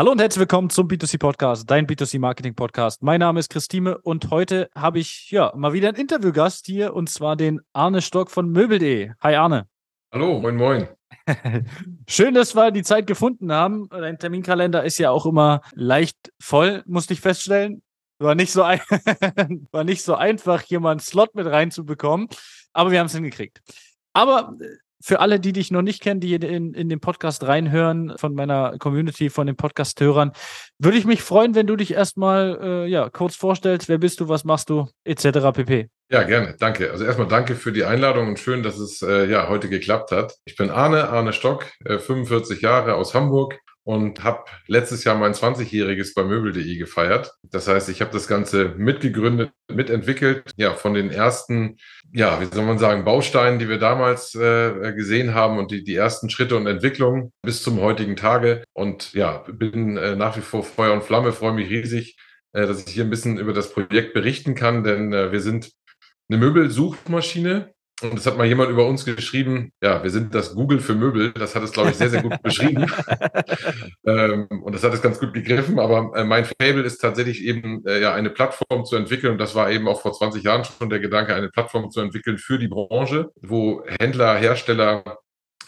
Hallo 0.00 0.12
und 0.12 0.18
herzlich 0.18 0.40
willkommen 0.40 0.70
zum 0.70 0.88
B2C 0.88 1.18
Podcast, 1.18 1.70
dein 1.70 1.86
B2C 1.86 2.18
Marketing 2.18 2.54
Podcast. 2.54 3.02
Mein 3.02 3.20
Name 3.20 3.38
ist 3.38 3.50
Christine 3.50 3.98
und 3.98 4.30
heute 4.30 4.70
habe 4.74 4.98
ich 4.98 5.30
ja 5.30 5.52
mal 5.54 5.74
wieder 5.74 5.88
einen 5.88 5.98
Interviewgast 5.98 6.64
hier 6.64 6.94
und 6.94 7.10
zwar 7.10 7.36
den 7.36 7.60
Arne 7.74 8.00
Stock 8.00 8.30
von 8.30 8.48
Möbel.de. 8.48 9.10
Hi 9.20 9.34
Arne. 9.34 9.68
Hallo, 10.10 10.40
moin 10.40 10.56
moin. 10.56 10.88
Schön, 12.08 12.32
dass 12.32 12.54
wir 12.54 12.70
die 12.70 12.82
Zeit 12.82 13.06
gefunden 13.06 13.52
haben. 13.52 13.90
Dein 13.90 14.18
Terminkalender 14.18 14.84
ist 14.84 14.96
ja 14.96 15.10
auch 15.10 15.26
immer 15.26 15.60
leicht 15.74 16.16
voll, 16.40 16.82
musste 16.86 17.12
ich 17.12 17.20
feststellen. 17.20 17.82
War 18.18 18.34
nicht 18.34 18.52
so, 18.52 18.62
ein 18.62 18.80
war 19.70 19.84
nicht 19.84 20.02
so 20.02 20.14
einfach, 20.14 20.62
hier 20.62 20.80
mal 20.80 20.92
einen 20.92 21.00
Slot 21.00 21.34
mit 21.34 21.44
reinzubekommen, 21.44 22.28
aber 22.72 22.90
wir 22.90 23.00
haben 23.00 23.08
es 23.08 23.14
hingekriegt. 23.14 23.60
Aber 24.14 24.56
für 25.02 25.20
alle, 25.20 25.40
die 25.40 25.52
dich 25.52 25.70
noch 25.70 25.82
nicht 25.82 26.02
kennen, 26.02 26.20
die 26.20 26.34
in, 26.34 26.74
in 26.74 26.88
den 26.88 27.00
Podcast 27.00 27.44
reinhören, 27.44 28.16
von 28.18 28.34
meiner 28.34 28.76
Community, 28.78 29.30
von 29.30 29.46
den 29.46 29.56
Podcast-Hörern, 29.56 30.32
würde 30.78 30.98
ich 30.98 31.06
mich 31.06 31.22
freuen, 31.22 31.54
wenn 31.54 31.66
du 31.66 31.76
dich 31.76 31.94
erstmal 31.94 32.58
äh, 32.62 32.86
ja, 32.86 33.08
kurz 33.08 33.36
vorstellst. 33.36 33.88
Wer 33.88 33.98
bist 33.98 34.20
du, 34.20 34.28
was 34.28 34.44
machst 34.44 34.70
du, 34.70 34.88
etc. 35.04 35.52
pp. 35.52 35.88
Ja, 36.10 36.24
gerne. 36.24 36.56
Danke. 36.58 36.90
Also 36.90 37.04
erstmal 37.04 37.28
danke 37.28 37.54
für 37.54 37.72
die 37.72 37.84
Einladung 37.84 38.28
und 38.28 38.38
schön, 38.38 38.62
dass 38.62 38.78
es 38.78 39.00
äh, 39.00 39.30
ja 39.30 39.48
heute 39.48 39.68
geklappt 39.68 40.10
hat. 40.10 40.34
Ich 40.44 40.56
bin 40.56 40.70
Arne, 40.70 41.08
Arne 41.08 41.32
Stock, 41.32 41.66
äh, 41.84 41.98
45 41.98 42.60
Jahre 42.60 42.94
aus 42.94 43.14
Hamburg, 43.14 43.58
und 43.84 44.22
habe 44.22 44.44
letztes 44.66 45.04
Jahr 45.04 45.16
mein 45.16 45.32
20-jähriges 45.32 46.14
bei 46.14 46.22
Möbel.de 46.22 46.76
gefeiert. 46.76 47.32
Das 47.42 47.66
heißt, 47.68 47.88
ich 47.88 48.00
habe 48.00 48.12
das 48.12 48.28
Ganze 48.28 48.74
mitgegründet, 48.76 49.50
mitentwickelt, 49.70 50.50
ja, 50.56 50.74
von 50.74 50.94
den 50.94 51.10
ersten, 51.10 51.76
ja, 52.12 52.40
wie 52.40 52.54
soll 52.54 52.64
man 52.64 52.78
sagen, 52.78 53.04
Bausteinen, 53.04 53.58
die 53.58 53.68
wir 53.68 53.78
damals 53.78 54.34
äh, 54.34 54.92
gesehen 54.92 55.34
haben 55.34 55.58
und 55.58 55.70
die, 55.70 55.82
die 55.82 55.94
ersten 55.94 56.30
Schritte 56.30 56.56
und 56.56 56.66
Entwicklungen 56.66 57.32
bis 57.42 57.62
zum 57.62 57.80
heutigen 57.80 58.16
Tage. 58.16 58.64
Und 58.72 59.12
ja, 59.14 59.44
bin 59.50 59.96
äh, 59.96 60.16
nach 60.16 60.36
wie 60.36 60.42
vor 60.42 60.62
Feuer 60.62 60.92
und 60.92 61.04
Flamme, 61.04 61.32
freue 61.32 61.54
mich 61.54 61.70
riesig, 61.70 62.16
äh, 62.52 62.66
dass 62.66 62.86
ich 62.86 62.92
hier 62.92 63.04
ein 63.04 63.10
bisschen 63.10 63.38
über 63.38 63.52
das 63.52 63.72
Projekt 63.72 64.14
berichten 64.14 64.54
kann, 64.54 64.84
denn 64.84 65.12
äh, 65.12 65.32
wir 65.32 65.40
sind 65.40 65.72
eine 66.28 66.38
Möbelsuchmaschine, 66.38 67.74
und 68.02 68.14
das 68.14 68.26
hat 68.26 68.36
mal 68.36 68.46
jemand 68.46 68.70
über 68.70 68.86
uns 68.86 69.04
geschrieben, 69.04 69.72
ja, 69.82 70.02
wir 70.02 70.10
sind 70.10 70.34
das 70.34 70.54
Google 70.54 70.80
für 70.80 70.94
Möbel. 70.94 71.32
Das 71.32 71.54
hat 71.54 71.62
es, 71.62 71.72
glaube 71.72 71.90
ich, 71.90 71.96
sehr, 71.96 72.10
sehr 72.10 72.22
gut 72.22 72.40
beschrieben. 72.42 72.86
ähm, 74.06 74.46
und 74.62 74.74
das 74.74 74.82
hat 74.82 74.94
es 74.94 75.02
ganz 75.02 75.18
gut 75.20 75.32
gegriffen. 75.32 75.78
Aber 75.78 76.12
äh, 76.16 76.24
mein 76.24 76.44
Fable 76.44 76.82
ist 76.82 76.98
tatsächlich 76.98 77.44
eben 77.44 77.84
äh, 77.86 78.00
ja 78.00 78.14
eine 78.14 78.30
Plattform 78.30 78.84
zu 78.84 78.96
entwickeln. 78.96 79.32
Und 79.32 79.38
das 79.38 79.54
war 79.54 79.70
eben 79.70 79.88
auch 79.88 80.00
vor 80.00 80.12
20 80.12 80.42
Jahren 80.42 80.64
schon 80.64 80.90
der 80.90 81.00
Gedanke, 81.00 81.34
eine 81.34 81.50
Plattform 81.50 81.90
zu 81.90 82.00
entwickeln 82.00 82.38
für 82.38 82.58
die 82.58 82.68
Branche, 82.68 83.30
wo 83.40 83.82
Händler, 83.86 84.36
Hersteller 84.36 85.18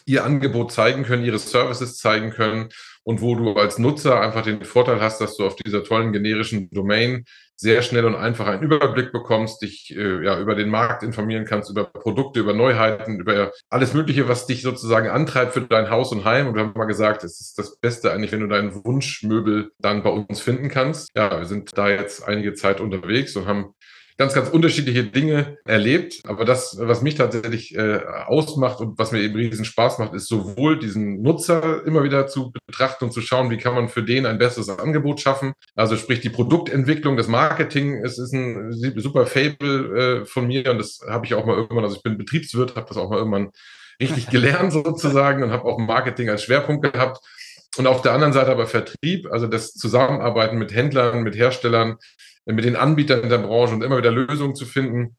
ihr 0.04 0.24
Angebot 0.24 0.72
zeigen 0.72 1.04
können, 1.04 1.24
ihre 1.24 1.38
Services 1.38 1.96
zeigen 1.96 2.30
können 2.30 2.70
und 3.04 3.20
wo 3.20 3.34
du 3.34 3.54
als 3.54 3.78
Nutzer 3.78 4.20
einfach 4.20 4.42
den 4.42 4.64
Vorteil 4.64 5.00
hast, 5.00 5.20
dass 5.20 5.36
du 5.36 5.46
auf 5.46 5.56
dieser 5.56 5.84
tollen 5.84 6.12
generischen 6.12 6.70
Domain 6.70 7.24
sehr 7.56 7.82
schnell 7.82 8.04
und 8.04 8.14
einfach 8.14 8.46
einen 8.46 8.62
Überblick 8.62 9.12
bekommst, 9.12 9.62
dich 9.62 9.94
äh, 9.96 10.24
ja 10.24 10.40
über 10.40 10.54
den 10.54 10.68
Markt 10.68 11.02
informieren 11.02 11.44
kannst, 11.44 11.70
über 11.70 11.84
Produkte, 11.84 12.40
über 12.40 12.54
Neuheiten, 12.54 13.20
über 13.20 13.52
alles 13.70 13.94
Mögliche, 13.94 14.28
was 14.28 14.46
dich 14.46 14.62
sozusagen 14.62 15.08
antreibt 15.08 15.52
für 15.52 15.60
dein 15.60 15.90
Haus 15.90 16.12
und 16.12 16.24
Heim. 16.24 16.48
Und 16.48 16.54
wir 16.54 16.62
haben 16.62 16.72
mal 16.74 16.86
gesagt, 16.86 17.24
es 17.24 17.40
ist 17.40 17.58
das 17.58 17.76
Beste 17.76 18.12
eigentlich, 18.12 18.32
wenn 18.32 18.40
du 18.40 18.48
deinen 18.48 18.84
Wunschmöbel 18.84 19.70
dann 19.78 20.02
bei 20.02 20.10
uns 20.10 20.40
finden 20.40 20.68
kannst. 20.68 21.08
Ja, 21.14 21.38
wir 21.38 21.46
sind 21.46 21.70
da 21.76 21.88
jetzt 21.88 22.26
einige 22.26 22.54
Zeit 22.54 22.80
unterwegs 22.80 23.36
und 23.36 23.46
haben 23.46 23.74
ganz, 24.18 24.34
ganz 24.34 24.48
unterschiedliche 24.48 25.04
Dinge 25.04 25.58
erlebt. 25.64 26.20
Aber 26.24 26.44
das, 26.44 26.76
was 26.78 27.02
mich 27.02 27.14
tatsächlich 27.14 27.74
äh, 27.74 28.00
ausmacht 28.26 28.80
und 28.80 28.98
was 28.98 29.12
mir 29.12 29.20
eben 29.20 29.34
riesen 29.34 29.64
Spaß 29.64 29.98
macht, 29.98 30.14
ist 30.14 30.28
sowohl 30.28 30.78
diesen 30.78 31.22
Nutzer 31.22 31.84
immer 31.86 32.04
wieder 32.04 32.26
zu 32.26 32.52
betrachten 32.66 33.04
und 33.04 33.12
zu 33.12 33.20
schauen, 33.20 33.50
wie 33.50 33.58
kann 33.58 33.74
man 33.74 33.88
für 33.88 34.02
den 34.02 34.26
ein 34.26 34.38
besseres 34.38 34.68
Angebot 34.68 35.20
schaffen. 35.20 35.52
Also 35.74 35.96
sprich 35.96 36.20
die 36.20 36.30
Produktentwicklung, 36.30 37.16
das 37.16 37.28
Marketing, 37.28 38.04
es 38.04 38.18
ist 38.18 38.32
ein 38.32 38.72
super 38.96 39.26
Fable 39.26 40.22
äh, 40.22 40.24
von 40.24 40.46
mir 40.46 40.70
und 40.70 40.78
das 40.78 41.00
habe 41.08 41.26
ich 41.26 41.34
auch 41.34 41.44
mal 41.44 41.56
irgendwann, 41.56 41.84
also 41.84 41.96
ich 41.96 42.02
bin 42.02 42.18
Betriebswirt, 42.18 42.76
habe 42.76 42.86
das 42.88 42.96
auch 42.96 43.10
mal 43.10 43.18
irgendwann 43.18 43.50
richtig 44.00 44.26
gelernt 44.30 44.72
sozusagen 44.72 45.42
und 45.42 45.50
habe 45.50 45.64
auch 45.64 45.78
Marketing 45.78 46.28
als 46.28 46.42
Schwerpunkt 46.42 46.92
gehabt. 46.92 47.18
Und 47.78 47.86
auf 47.86 48.02
der 48.02 48.12
anderen 48.12 48.34
Seite 48.34 48.50
aber 48.50 48.66
Vertrieb, 48.66 49.28
also 49.30 49.46
das 49.46 49.72
Zusammenarbeiten 49.72 50.58
mit 50.58 50.74
Händlern, 50.74 51.22
mit 51.22 51.36
Herstellern, 51.36 51.96
mit 52.44 52.64
den 52.64 52.76
Anbietern 52.76 53.22
in 53.22 53.28
der 53.28 53.38
Branche 53.38 53.74
und 53.74 53.82
immer 53.82 53.98
wieder 53.98 54.10
Lösungen 54.10 54.54
zu 54.54 54.66
finden. 54.66 55.16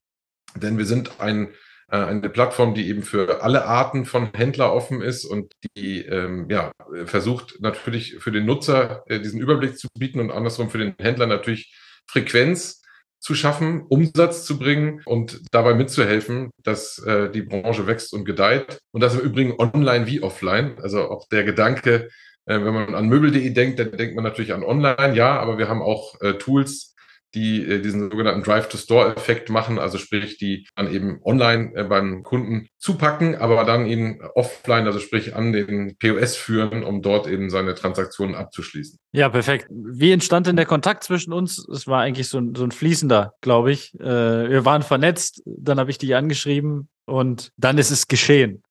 Denn 0.55 0.77
wir 0.77 0.85
sind 0.85 1.19
ein, 1.19 1.49
äh, 1.89 1.97
eine 1.97 2.29
Plattform, 2.29 2.73
die 2.73 2.87
eben 2.87 3.03
für 3.03 3.41
alle 3.41 3.65
Arten 3.65 4.05
von 4.05 4.31
Händler 4.33 4.73
offen 4.73 5.01
ist 5.01 5.25
und 5.25 5.53
die 5.75 6.01
ähm, 6.05 6.47
ja, 6.49 6.71
versucht 7.05 7.59
natürlich 7.59 8.15
für 8.19 8.31
den 8.31 8.45
Nutzer 8.45 9.03
äh, 9.07 9.19
diesen 9.19 9.39
Überblick 9.39 9.77
zu 9.77 9.87
bieten 9.97 10.19
und 10.19 10.31
andersrum 10.31 10.69
für 10.69 10.77
den 10.77 10.95
Händler 10.99 11.27
natürlich 11.27 11.75
Frequenz 12.07 12.83
zu 13.23 13.35
schaffen, 13.35 13.83
Umsatz 13.87 14.43
zu 14.43 14.59
bringen 14.59 15.01
und 15.05 15.41
dabei 15.51 15.73
mitzuhelfen, 15.75 16.51
dass 16.61 16.99
äh, 16.99 17.31
die 17.31 17.41
Branche 17.41 17.87
wächst 17.87 18.13
und 18.13 18.25
gedeiht. 18.25 18.79
Und 18.91 19.01
das 19.01 19.15
im 19.15 19.21
Übrigen 19.21 19.53
online 19.57 20.05
wie 20.07 20.21
offline. 20.21 20.75
Also 20.81 21.09
auch 21.09 21.29
der 21.29 21.45
Gedanke, 21.45 22.09
äh, 22.45 22.55
wenn 22.55 22.73
man 22.73 22.95
an 22.95 23.07
Möbel.de 23.07 23.49
denkt, 23.51 23.79
dann 23.79 23.93
denkt 23.93 24.15
man 24.15 24.25
natürlich 24.25 24.53
an 24.53 24.65
online, 24.65 25.15
ja, 25.15 25.39
aber 25.39 25.57
wir 25.57 25.69
haben 25.69 25.81
auch 25.81 26.19
äh, 26.19 26.33
Tools, 26.33 26.92
die 27.35 27.63
äh, 27.65 27.81
diesen 27.81 28.09
sogenannten 28.09 28.43
Drive-to-Store-Effekt 28.43 29.49
machen, 29.49 29.79
also 29.79 29.97
sprich, 29.97 30.37
die 30.37 30.67
dann 30.75 30.91
eben 30.91 31.19
online 31.23 31.71
äh, 31.75 31.83
beim 31.83 32.23
Kunden 32.23 32.67
zupacken, 32.77 33.35
aber 33.35 33.63
dann 33.63 33.85
eben 33.85 34.19
offline, 34.35 34.85
also 34.85 34.99
sprich 34.99 35.35
an 35.35 35.51
den 35.51 35.97
POS 35.97 36.35
führen, 36.35 36.83
um 36.83 37.01
dort 37.01 37.27
eben 37.27 37.49
seine 37.49 37.75
Transaktionen 37.75 38.35
abzuschließen. 38.35 38.99
Ja, 39.11 39.29
perfekt. 39.29 39.67
Wie 39.69 40.11
entstand 40.11 40.47
denn 40.47 40.55
der 40.55 40.65
Kontakt 40.65 41.03
zwischen 41.03 41.33
uns? 41.33 41.65
Es 41.73 41.87
war 41.87 42.01
eigentlich 42.01 42.27
so 42.27 42.39
ein, 42.39 42.55
so 42.55 42.63
ein 42.63 42.71
fließender, 42.71 43.33
glaube 43.41 43.71
ich. 43.71 43.93
Äh, 43.99 44.03
wir 44.03 44.65
waren 44.65 44.83
vernetzt, 44.83 45.41
dann 45.45 45.79
habe 45.79 45.91
ich 45.91 45.97
dich 45.97 46.15
angeschrieben 46.15 46.89
und 47.05 47.51
dann 47.57 47.77
ist 47.77 47.91
es 47.91 48.07
geschehen 48.07 48.63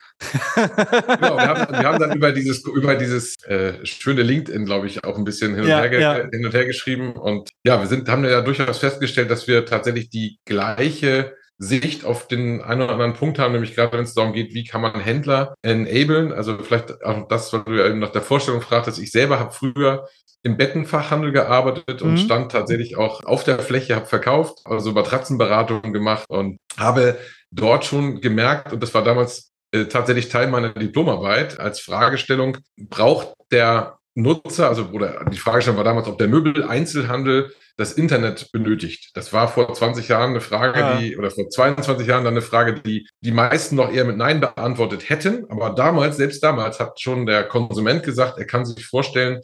genau, 0.54 1.36
wir 1.36 1.48
haben, 1.48 1.72
wir 1.72 1.82
haben, 1.82 1.98
dann 1.98 2.16
über 2.16 2.32
dieses, 2.32 2.64
über 2.64 2.94
dieses 2.94 3.36
äh, 3.44 3.74
schöne 3.84 4.22
LinkedIn, 4.22 4.64
glaube 4.64 4.86
ich, 4.86 5.04
auch 5.04 5.16
ein 5.16 5.24
bisschen 5.24 5.54
hin 5.54 5.64
und, 5.64 5.68
ja, 5.68 5.82
her 5.82 6.00
ja. 6.00 6.14
hin 6.30 6.44
und 6.44 6.54
her 6.54 6.66
geschrieben. 6.66 7.12
Und 7.12 7.50
ja, 7.64 7.80
wir 7.80 7.86
sind, 7.86 8.08
haben 8.08 8.24
ja 8.24 8.40
durchaus 8.40 8.78
festgestellt, 8.78 9.30
dass 9.30 9.48
wir 9.48 9.66
tatsächlich 9.66 10.10
die 10.10 10.38
gleiche 10.44 11.34
Sicht 11.58 12.04
auf 12.04 12.26
den 12.26 12.60
einen 12.60 12.82
oder 12.82 12.92
anderen 12.92 13.14
Punkt 13.14 13.38
haben, 13.38 13.52
nämlich 13.52 13.74
gerade 13.74 13.96
wenn 13.96 14.04
es 14.04 14.14
darum 14.14 14.32
geht, 14.32 14.52
wie 14.52 14.64
kann 14.64 14.80
man 14.80 15.00
Händler 15.00 15.54
enablen. 15.62 16.32
Also 16.32 16.58
vielleicht 16.58 17.04
auch 17.04 17.28
das, 17.28 17.52
was 17.52 17.64
du 17.64 17.72
ja 17.74 17.86
eben 17.86 18.00
nach 18.00 18.10
der 18.10 18.22
Vorstellung 18.22 18.62
fragtest. 18.62 18.98
Ich 18.98 19.12
selber 19.12 19.38
habe 19.38 19.52
früher 19.52 20.08
im 20.42 20.56
Bettenfachhandel 20.56 21.30
gearbeitet 21.30 22.02
und 22.02 22.12
mhm. 22.12 22.18
stand 22.18 22.52
tatsächlich 22.52 22.96
auch 22.96 23.22
auf 23.24 23.44
der 23.44 23.60
Fläche, 23.60 23.94
habe 23.94 24.06
verkauft, 24.06 24.58
also 24.64 24.92
Matratzenberatung 24.92 25.92
gemacht 25.92 26.24
und 26.28 26.58
habe 26.76 27.16
dort 27.52 27.84
schon 27.84 28.20
gemerkt, 28.20 28.72
und 28.72 28.82
das 28.82 28.92
war 28.92 29.04
damals 29.04 29.38
äh, 29.38 29.51
tatsächlich 29.88 30.28
Teil 30.28 30.48
meiner 30.48 30.70
Diplomarbeit 30.70 31.58
als 31.58 31.80
Fragestellung, 31.80 32.58
braucht 32.76 33.34
der 33.50 33.98
Nutzer, 34.14 34.68
also 34.68 34.88
oder 34.92 35.24
die 35.30 35.38
Fragestellung 35.38 35.78
war 35.78 35.84
damals, 35.84 36.06
ob 36.06 36.18
der 36.18 36.28
Möbel-Einzelhandel 36.28 37.52
das 37.78 37.94
Internet 37.94 38.52
benötigt. 38.52 39.10
Das 39.14 39.32
war 39.32 39.48
vor 39.48 39.72
20 39.72 40.08
Jahren 40.08 40.30
eine 40.30 40.42
Frage, 40.42 40.78
ja. 40.78 40.98
die, 40.98 41.16
oder 41.16 41.30
vor 41.30 41.48
22 41.48 42.06
Jahren 42.06 42.24
dann 42.24 42.34
eine 42.34 42.42
Frage, 42.42 42.74
die 42.74 43.08
die 43.20 43.32
meisten 43.32 43.76
noch 43.76 43.90
eher 43.90 44.04
mit 44.04 44.18
Nein 44.18 44.40
beantwortet 44.40 45.08
hätten. 45.08 45.46
Aber 45.48 45.70
damals, 45.70 46.18
selbst 46.18 46.42
damals, 46.42 46.78
hat 46.80 47.00
schon 47.00 47.24
der 47.24 47.44
Konsument 47.44 48.02
gesagt, 48.02 48.38
er 48.38 48.44
kann 48.44 48.66
sich 48.66 48.84
vorstellen, 48.84 49.40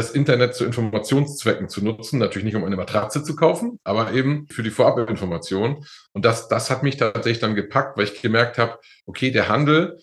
das 0.00 0.10
Internet 0.10 0.54
zu 0.54 0.64
Informationszwecken 0.64 1.68
zu 1.68 1.84
nutzen. 1.84 2.18
Natürlich 2.18 2.44
nicht, 2.44 2.56
um 2.56 2.64
eine 2.64 2.76
Matratze 2.76 3.22
zu 3.22 3.36
kaufen, 3.36 3.78
aber 3.84 4.12
eben 4.12 4.46
für 4.50 4.62
die 4.62 4.70
Vorabinformation. 4.70 5.84
Und 6.12 6.24
das, 6.24 6.48
das 6.48 6.70
hat 6.70 6.82
mich 6.82 6.96
tatsächlich 6.96 7.40
dann 7.40 7.54
gepackt, 7.54 7.98
weil 7.98 8.04
ich 8.04 8.22
gemerkt 8.22 8.58
habe, 8.58 8.78
okay, 9.06 9.30
der 9.30 9.48
Handel 9.48 9.98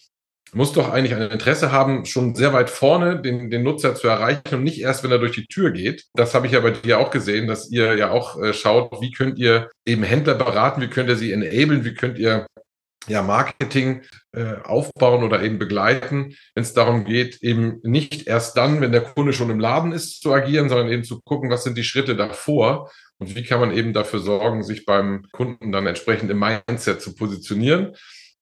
muss 0.54 0.72
doch 0.72 0.90
eigentlich 0.90 1.14
ein 1.14 1.30
Interesse 1.30 1.72
haben, 1.72 2.06
schon 2.06 2.36
sehr 2.36 2.54
weit 2.54 2.70
vorne 2.70 3.22
den, 3.22 3.50
den 3.50 3.64
Nutzer 3.64 3.96
zu 3.96 4.08
erreichen 4.08 4.54
und 4.54 4.64
nicht 4.64 4.80
erst, 4.80 5.04
wenn 5.04 5.12
er 5.12 5.20
durch 5.20 5.34
die 5.34 5.48
Tür 5.48 5.72
geht. 5.72 6.06
Das 6.14 6.34
habe 6.34 6.46
ich 6.46 6.54
ja 6.54 6.62
bei 6.62 6.72
dir 6.72 7.00
auch 7.00 7.10
gesehen, 7.10 7.48
dass 7.48 7.70
ihr 7.70 7.98
ja 7.98 8.12
auch 8.12 8.42
äh, 8.42 8.54
schaut, 8.54 9.02
wie 9.02 9.12
könnt 9.12 9.38
ihr 9.40 9.70
eben 9.86 10.04
Händler 10.04 10.36
beraten, 10.36 10.82
wie 10.82 10.88
könnt 10.88 11.10
ihr 11.10 11.18
sie 11.18 11.34
enablen, 11.34 11.84
wie 11.84 11.94
könnt 11.96 12.18
ihr 12.18 12.46
ja, 13.08 13.22
Marketing 13.22 14.02
äh, 14.34 14.56
aufbauen 14.64 15.24
oder 15.24 15.42
eben 15.42 15.60
begleiten, 15.60 16.36
wenn 16.54 16.64
es 16.64 16.74
darum 16.74 17.06
geht, 17.06 17.42
eben 17.42 17.80
nicht 17.84 18.28
erst 18.28 18.58
dann, 18.58 18.82
wenn 18.82 18.92
der 18.92 19.02
Kunde 19.02 19.34
schon 19.34 19.50
im 19.50 19.60
Laden 19.60 19.92
ist, 19.92 20.22
zu 20.22 20.34
agieren, 20.34 20.70
sondern 20.70 20.90
eben 20.90 21.04
zu 21.04 21.22
gucken, 21.22 21.50
was 21.50 21.64
sind 21.64 21.78
die 21.78 21.84
Schritte 21.84 22.16
davor 22.16 22.92
und 23.18 23.36
wie 23.36 23.44
kann 23.44 23.60
man 23.60 23.72
eben 23.72 23.94
dafür 23.94 24.20
sorgen, 24.20 24.64
sich 24.64 24.86
beim 24.86 25.26
Kunden 25.32 25.72
dann 25.72 25.88
entsprechend 25.88 26.30
im 26.30 26.40
Mindset 26.40 27.02
zu 27.02 27.16
positionieren. 27.16 27.96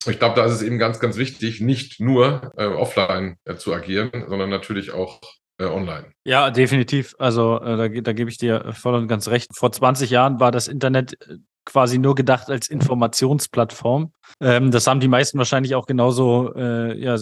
Ich 0.07 0.19
glaube, 0.19 0.35
da 0.35 0.45
ist 0.45 0.53
es 0.53 0.61
eben 0.61 0.77
ganz, 0.77 0.99
ganz 0.99 1.17
wichtig, 1.17 1.61
nicht 1.61 1.99
nur 1.99 2.51
äh, 2.57 2.65
offline 2.65 3.37
äh, 3.45 3.55
zu 3.55 3.73
agieren, 3.73 4.11
sondern 4.27 4.49
natürlich 4.49 4.91
auch 4.91 5.19
äh, 5.57 5.65
online. 5.65 6.11
Ja, 6.25 6.51
definitiv. 6.51 7.15
Also 7.17 7.59
äh, 7.61 7.77
da, 7.77 8.01
da 8.01 8.13
gebe 8.13 8.29
ich 8.29 8.37
dir 8.37 8.73
voll 8.73 8.95
und 8.95 9.07
ganz 9.07 9.27
recht. 9.29 9.55
Vor 9.55 9.71
20 9.71 10.09
Jahren 10.09 10.39
war 10.39 10.51
das 10.51 10.67
Internet 10.67 11.17
quasi 11.65 11.97
nur 11.97 12.15
gedacht 12.15 12.49
als 12.49 12.67
Informationsplattform. 12.67 14.11
Ähm, 14.41 14.71
das 14.71 14.87
haben 14.87 14.99
die 14.99 15.07
meisten 15.07 15.37
wahrscheinlich 15.37 15.75
auch 15.75 15.85
genauso 15.85 16.53
äh, 16.55 16.97
ja, 16.99 17.17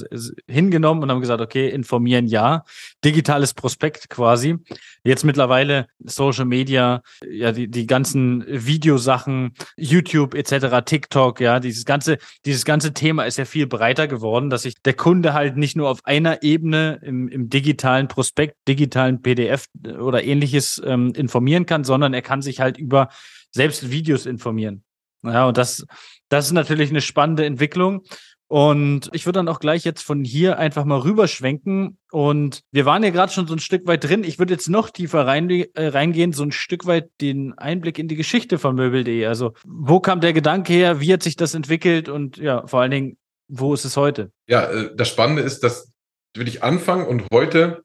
hingenommen 0.47 1.03
und 1.03 1.11
haben 1.11 1.21
gesagt, 1.21 1.41
okay, 1.41 1.69
informieren 1.69 2.27
ja. 2.27 2.63
Digitales 3.03 3.53
Prospekt 3.53 4.09
quasi. 4.09 4.57
Jetzt 5.03 5.23
mittlerweile 5.23 5.87
Social 5.99 6.45
Media, 6.45 7.01
ja, 7.29 7.51
die, 7.51 7.69
die 7.69 7.87
ganzen 7.87 8.45
Videosachen, 8.47 9.53
YouTube 9.77 10.33
etc., 10.33 10.83
TikTok, 10.85 11.39
ja, 11.39 11.59
dieses 11.59 11.85
ganze, 11.85 12.17
dieses 12.45 12.65
ganze 12.65 12.93
Thema 12.93 13.23
ist 13.23 13.37
ja 13.37 13.45
viel 13.45 13.67
breiter 13.67 14.07
geworden, 14.07 14.49
dass 14.49 14.63
sich 14.63 14.81
der 14.81 14.93
Kunde 14.93 15.33
halt 15.33 15.57
nicht 15.57 15.75
nur 15.75 15.89
auf 15.89 15.99
einer 16.03 16.43
Ebene 16.43 16.99
im, 17.03 17.27
im 17.27 17.49
digitalen 17.49 18.07
Prospekt, 18.07 18.55
digitalen 18.67 19.21
PDF 19.21 19.65
oder 19.99 20.23
ähnliches 20.23 20.81
ähm, 20.85 21.13
informieren 21.15 21.65
kann, 21.65 21.83
sondern 21.83 22.13
er 22.13 22.21
kann 22.21 22.41
sich 22.41 22.59
halt 22.59 22.77
über 22.77 23.09
selbst 23.53 23.89
Videos 23.89 24.25
informieren. 24.25 24.83
Ja, 25.23 25.47
und 25.47 25.57
das, 25.57 25.85
das 26.29 26.47
ist 26.47 26.51
natürlich 26.51 26.89
eine 26.89 27.01
spannende 27.01 27.45
Entwicklung. 27.45 28.03
Und 28.47 29.09
ich 29.13 29.25
würde 29.25 29.39
dann 29.39 29.47
auch 29.47 29.59
gleich 29.59 29.83
jetzt 29.83 30.03
von 30.03 30.23
hier 30.23 30.59
einfach 30.59 30.85
mal 30.85 30.99
rüberschwenken. 30.99 31.97
Und 32.11 32.61
wir 32.71 32.85
waren 32.85 33.01
ja 33.03 33.09
gerade 33.09 33.31
schon 33.31 33.47
so 33.47 33.55
ein 33.55 33.59
Stück 33.59 33.87
weit 33.87 34.03
drin. 34.03 34.23
Ich 34.23 34.37
würde 34.37 34.53
jetzt 34.53 34.69
noch 34.69 34.91
tiefer 34.91 35.25
rein, 35.25 35.49
äh, 35.49 35.87
reingehen, 35.87 36.33
so 36.33 36.43
ein 36.43 36.51
Stück 36.51 36.85
weit 36.85 37.09
den 37.19 37.57
Einblick 37.57 37.97
in 37.97 38.07
die 38.07 38.15
Geschichte 38.15 38.59
von 38.59 38.75
Möbel.de. 38.75 39.25
Also, 39.25 39.53
wo 39.65 39.99
kam 39.99 40.21
der 40.21 40.33
Gedanke 40.33 40.71
her? 40.73 40.99
Wie 40.99 41.11
hat 41.11 41.23
sich 41.23 41.35
das 41.35 41.55
entwickelt? 41.55 42.09
Und 42.09 42.37
ja, 42.37 42.67
vor 42.67 42.81
allen 42.81 42.91
Dingen, 42.91 43.17
wo 43.47 43.73
ist 43.73 43.85
es 43.85 43.97
heute? 43.97 44.31
Ja, 44.47 44.65
äh, 44.65 44.95
das 44.95 45.09
Spannende 45.09 45.41
ist, 45.41 45.61
dass 45.61 45.91
wirklich 46.35 46.61
Anfang 46.61 47.07
und 47.07 47.23
heute 47.31 47.83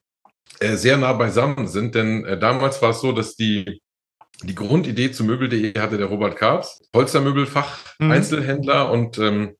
äh, 0.60 0.74
sehr 0.74 0.98
nah 0.98 1.14
beisammen 1.14 1.66
sind. 1.68 1.94
Denn 1.94 2.26
äh, 2.26 2.38
damals 2.38 2.82
war 2.82 2.90
es 2.90 3.00
so, 3.00 3.12
dass 3.12 3.36
die 3.36 3.80
die 4.42 4.54
Grundidee 4.54 5.10
zu 5.10 5.24
Möbel.de 5.24 5.78
hatte 5.78 5.98
der 5.98 6.06
Robert 6.06 6.36
Karps, 6.36 6.80
Polstermöbelfach, 6.92 7.78
mhm. 7.98 8.10
Einzelhändler 8.10 8.90
und 8.90 9.18
ähm, 9.18 9.56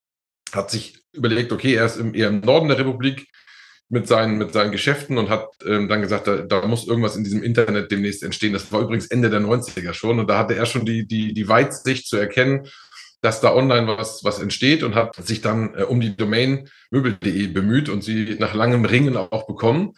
hat 0.52 0.70
sich 0.70 1.02
überlegt, 1.12 1.52
okay, 1.52 1.74
er 1.74 1.86
ist 1.86 1.96
im, 1.96 2.14
eher 2.14 2.28
im 2.28 2.40
Norden 2.40 2.68
der 2.68 2.78
Republik 2.78 3.26
mit 3.88 4.06
seinen, 4.06 4.38
mit 4.38 4.52
seinen 4.52 4.70
Geschäften 4.70 5.18
und 5.18 5.30
hat 5.30 5.48
ähm, 5.66 5.88
dann 5.88 6.02
gesagt, 6.02 6.26
da, 6.26 6.38
da 6.38 6.66
muss 6.66 6.86
irgendwas 6.86 7.16
in 7.16 7.24
diesem 7.24 7.42
Internet 7.42 7.90
demnächst 7.90 8.22
entstehen. 8.22 8.52
Das 8.52 8.70
war 8.70 8.80
übrigens 8.80 9.06
Ende 9.06 9.30
der 9.30 9.40
90er 9.40 9.94
schon 9.94 10.20
und 10.20 10.28
da 10.28 10.38
hatte 10.38 10.54
er 10.54 10.66
schon 10.66 10.84
die, 10.84 11.06
die, 11.06 11.32
die 11.32 11.48
Weitsicht 11.48 12.06
zu 12.06 12.16
erkennen, 12.16 12.68
dass 13.20 13.40
da 13.40 13.54
online 13.54 13.88
was, 13.88 14.22
was 14.24 14.38
entsteht 14.38 14.82
und 14.82 14.94
hat 14.94 15.16
sich 15.16 15.40
dann 15.40 15.74
äh, 15.74 15.82
um 15.82 16.00
die 16.00 16.16
Domain 16.16 16.68
möbel.de 16.90 17.48
bemüht 17.48 17.88
und 17.88 18.04
sie 18.04 18.36
nach 18.38 18.54
langem 18.54 18.84
Ringen 18.84 19.16
auch 19.16 19.46
bekommen. 19.46 19.94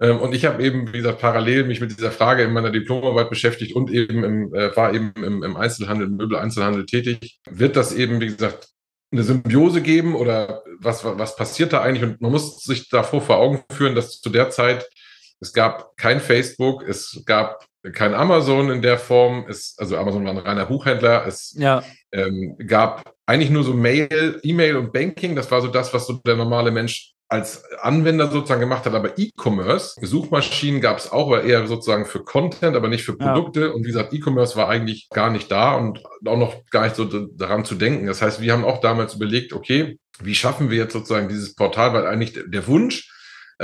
Ähm, 0.00 0.18
und 0.18 0.34
ich 0.34 0.46
habe 0.46 0.62
eben, 0.62 0.92
wie 0.92 0.98
gesagt, 0.98 1.20
parallel 1.20 1.64
mich 1.64 1.80
mit 1.80 1.96
dieser 1.96 2.10
Frage 2.10 2.42
in 2.42 2.52
meiner 2.52 2.70
Diplomarbeit 2.70 3.30
beschäftigt 3.30 3.74
und 3.76 3.90
eben 3.90 4.24
im, 4.24 4.54
äh, 4.54 4.74
war 4.76 4.94
eben 4.94 5.12
im, 5.16 5.42
im 5.42 5.56
Einzelhandel, 5.56 6.08
im 6.08 6.16
Möbel-Einzelhandel 6.16 6.86
tätig. 6.86 7.38
Wird 7.50 7.76
das 7.76 7.92
eben, 7.92 8.20
wie 8.20 8.28
gesagt, 8.28 8.68
eine 9.12 9.22
Symbiose 9.22 9.82
geben 9.82 10.14
oder 10.14 10.62
was, 10.78 11.04
was 11.04 11.36
passiert 11.36 11.72
da 11.72 11.82
eigentlich? 11.82 12.04
Und 12.04 12.20
man 12.20 12.30
muss 12.30 12.62
sich 12.62 12.88
davor 12.88 13.20
vor 13.20 13.36
Augen 13.36 13.62
führen, 13.72 13.94
dass 13.94 14.20
zu 14.20 14.30
der 14.30 14.50
Zeit 14.50 14.88
es 15.40 15.52
gab 15.52 15.96
kein 15.96 16.20
Facebook, 16.20 16.86
es 16.86 17.22
gab 17.24 17.66
kein 17.94 18.14
Amazon 18.14 18.70
in 18.70 18.82
der 18.82 18.98
Form, 18.98 19.46
es, 19.48 19.74
also 19.78 19.96
Amazon 19.96 20.24
war 20.24 20.32
ein 20.32 20.38
reiner 20.38 20.66
Buchhändler, 20.66 21.26
es 21.26 21.54
ja. 21.58 21.82
ähm, 22.12 22.56
gab 22.66 23.14
eigentlich 23.24 23.50
nur 23.50 23.64
so 23.64 23.72
Mail, 23.72 24.38
E-Mail 24.42 24.76
und 24.76 24.92
Banking, 24.92 25.34
das 25.34 25.50
war 25.50 25.62
so 25.62 25.68
das, 25.68 25.92
was 25.94 26.06
so 26.06 26.20
der 26.26 26.36
normale 26.36 26.70
Mensch 26.70 27.14
als 27.30 27.62
Anwender 27.80 28.28
sozusagen 28.28 28.60
gemacht 28.60 28.84
hat, 28.86 28.94
aber 28.94 29.16
E-Commerce, 29.16 29.94
Suchmaschinen 30.04 30.80
gab 30.80 30.98
es 30.98 31.12
auch, 31.12 31.28
aber 31.28 31.44
eher 31.44 31.64
sozusagen 31.68 32.04
für 32.04 32.24
Content, 32.24 32.76
aber 32.76 32.88
nicht 32.88 33.04
für 33.04 33.16
Produkte. 33.16 33.66
Ja. 33.66 33.70
Und 33.70 33.84
wie 33.84 33.88
gesagt, 33.88 34.12
E-Commerce 34.12 34.56
war 34.56 34.68
eigentlich 34.68 35.08
gar 35.10 35.30
nicht 35.30 35.50
da 35.50 35.76
und 35.76 36.02
auch 36.26 36.36
noch 36.36 36.66
gar 36.70 36.82
nicht 36.84 36.96
so 36.96 37.04
daran 37.04 37.64
zu 37.64 37.76
denken. 37.76 38.06
Das 38.06 38.20
heißt, 38.20 38.40
wir 38.40 38.52
haben 38.52 38.64
auch 38.64 38.80
damals 38.80 39.14
überlegt, 39.14 39.52
okay, 39.52 39.96
wie 40.20 40.34
schaffen 40.34 40.70
wir 40.70 40.78
jetzt 40.78 40.92
sozusagen 40.92 41.28
dieses 41.28 41.54
Portal, 41.54 41.94
weil 41.94 42.06
eigentlich 42.06 42.36
der 42.46 42.66
Wunsch 42.66 43.08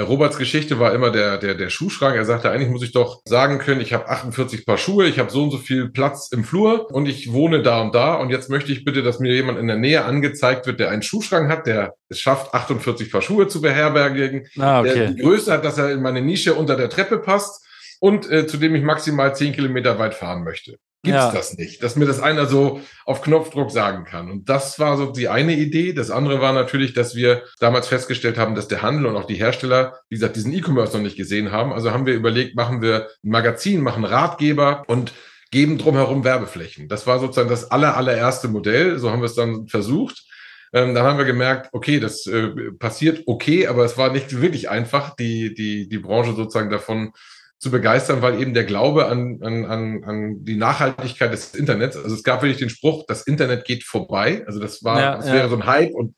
Roberts 0.02 0.36
Geschichte 0.36 0.78
war 0.78 0.92
immer 0.92 1.10
der, 1.10 1.38
der, 1.38 1.54
der 1.54 1.70
Schuhschrank. 1.70 2.16
Er 2.16 2.24
sagte, 2.24 2.50
eigentlich 2.50 2.68
muss 2.68 2.82
ich 2.82 2.92
doch 2.92 3.22
sagen 3.26 3.58
können, 3.58 3.80
ich 3.80 3.94
habe 3.94 4.08
48 4.08 4.66
Paar 4.66 4.76
Schuhe, 4.76 5.06
ich 5.06 5.18
habe 5.18 5.30
so 5.30 5.44
und 5.44 5.50
so 5.50 5.58
viel 5.58 5.88
Platz 5.88 6.28
im 6.32 6.44
Flur 6.44 6.90
und 6.90 7.08
ich 7.08 7.32
wohne 7.32 7.62
da 7.62 7.80
und 7.80 7.94
da. 7.94 8.14
Und 8.14 8.30
jetzt 8.30 8.50
möchte 8.50 8.72
ich 8.72 8.84
bitte, 8.84 9.02
dass 9.02 9.20
mir 9.20 9.34
jemand 9.34 9.58
in 9.58 9.66
der 9.66 9.76
Nähe 9.76 10.04
angezeigt 10.04 10.66
wird, 10.66 10.80
der 10.80 10.90
einen 10.90 11.02
Schuhschrank 11.02 11.50
hat, 11.50 11.66
der 11.66 11.94
es 12.08 12.20
schafft, 12.20 12.52
48 12.52 13.10
Paar 13.10 13.22
Schuhe 13.22 13.48
zu 13.48 13.62
beherbergen, 13.62 14.46
ah, 14.58 14.80
okay. 14.80 14.94
der 14.94 15.10
die 15.12 15.22
Größe 15.22 15.52
hat, 15.52 15.64
dass 15.64 15.78
er 15.78 15.92
in 15.92 16.02
meine 16.02 16.20
Nische 16.20 16.54
unter 16.54 16.76
der 16.76 16.90
Treppe 16.90 17.18
passt 17.18 17.64
und 18.00 18.30
äh, 18.30 18.46
zu 18.46 18.58
dem 18.58 18.74
ich 18.74 18.82
maximal 18.82 19.34
10 19.34 19.54
Kilometer 19.54 19.98
weit 19.98 20.14
fahren 20.14 20.44
möchte 20.44 20.78
gibt's 21.06 21.20
ja. 21.20 21.32
das 21.32 21.56
nicht, 21.56 21.82
dass 21.82 21.96
mir 21.96 22.04
das 22.04 22.20
einer 22.20 22.46
so 22.46 22.80
auf 23.04 23.22
Knopfdruck 23.22 23.70
sagen 23.70 24.04
kann. 24.04 24.30
Und 24.30 24.48
das 24.48 24.78
war 24.78 24.96
so 24.96 25.06
die 25.06 25.28
eine 25.28 25.54
Idee. 25.54 25.92
Das 25.94 26.10
andere 26.10 26.40
war 26.40 26.52
natürlich, 26.52 26.92
dass 26.92 27.14
wir 27.14 27.42
damals 27.58 27.88
festgestellt 27.88 28.36
haben, 28.36 28.54
dass 28.54 28.68
der 28.68 28.82
Handel 28.82 29.06
und 29.06 29.16
auch 29.16 29.26
die 29.26 29.36
Hersteller, 29.36 30.00
wie 30.08 30.16
gesagt, 30.16 30.36
diesen 30.36 30.52
E-Commerce 30.52 30.96
noch 30.96 31.02
nicht 31.02 31.16
gesehen 31.16 31.52
haben. 31.52 31.72
Also 31.72 31.92
haben 31.92 32.06
wir 32.06 32.14
überlegt, 32.14 32.56
machen 32.56 32.82
wir 32.82 33.08
ein 33.24 33.30
Magazin, 33.30 33.80
machen 33.80 34.04
Ratgeber 34.04 34.82
und 34.86 35.12
geben 35.50 35.78
drumherum 35.78 36.24
Werbeflächen. 36.24 36.88
Das 36.88 37.06
war 37.06 37.18
sozusagen 37.18 37.48
das 37.48 37.70
aller, 37.70 37.96
allererste 37.96 38.48
Modell. 38.48 38.98
So 38.98 39.10
haben 39.10 39.20
wir 39.20 39.26
es 39.26 39.34
dann 39.34 39.68
versucht. 39.68 40.24
Ähm, 40.72 40.94
dann 40.94 41.04
haben 41.04 41.18
wir 41.18 41.24
gemerkt, 41.24 41.70
okay, 41.72 42.00
das 42.00 42.26
äh, 42.26 42.48
passiert 42.78 43.22
okay, 43.26 43.66
aber 43.66 43.84
es 43.84 43.96
war 43.96 44.12
nicht 44.12 44.40
wirklich 44.40 44.68
einfach, 44.68 45.14
die, 45.14 45.54
die, 45.54 45.88
die 45.88 45.98
Branche 45.98 46.34
sozusagen 46.34 46.70
davon 46.70 47.12
zu 47.58 47.70
begeistern, 47.70 48.22
weil 48.22 48.40
eben 48.40 48.54
der 48.54 48.64
Glaube 48.64 49.06
an, 49.06 49.40
an, 49.42 49.64
an, 49.64 50.04
an 50.04 50.44
die 50.44 50.56
Nachhaltigkeit 50.56 51.32
des 51.32 51.54
Internets, 51.54 51.96
also 51.96 52.14
es 52.14 52.22
gab 52.22 52.42
wirklich 52.42 52.58
den 52.58 52.70
Spruch, 52.70 53.04
das 53.08 53.26
Internet 53.26 53.64
geht 53.64 53.84
vorbei. 53.84 54.44
Also 54.46 54.60
das 54.60 54.84
war, 54.84 55.00
ja, 55.00 55.16
das 55.16 55.26
wäre 55.26 55.38
ja. 55.38 55.48
so 55.48 55.56
ein 55.56 55.66
Hype 55.66 55.94
und 55.94 56.14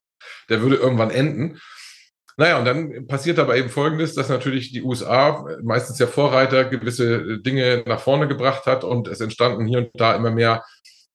der 0.49 0.61
würde 0.61 0.77
irgendwann 0.77 1.11
enden. 1.11 1.59
Naja, 2.37 2.59
und 2.59 2.65
dann 2.65 3.07
passiert 3.09 3.39
aber 3.39 3.57
eben 3.57 3.69
Folgendes, 3.69 4.15
dass 4.15 4.29
natürlich 4.29 4.73
die 4.73 4.83
USA, 4.83 5.45
meistens 5.63 5.99
ja 5.99 6.07
Vorreiter, 6.07 6.65
gewisse 6.65 7.39
Dinge 7.41 7.83
nach 7.87 8.01
vorne 8.01 8.29
gebracht 8.29 8.67
hat 8.67 8.85
und 8.85 9.09
es 9.09 9.21
entstanden 9.21 9.67
hier 9.67 9.79
und 9.79 9.91
da 9.95 10.15
immer 10.15 10.31
mehr 10.31 10.65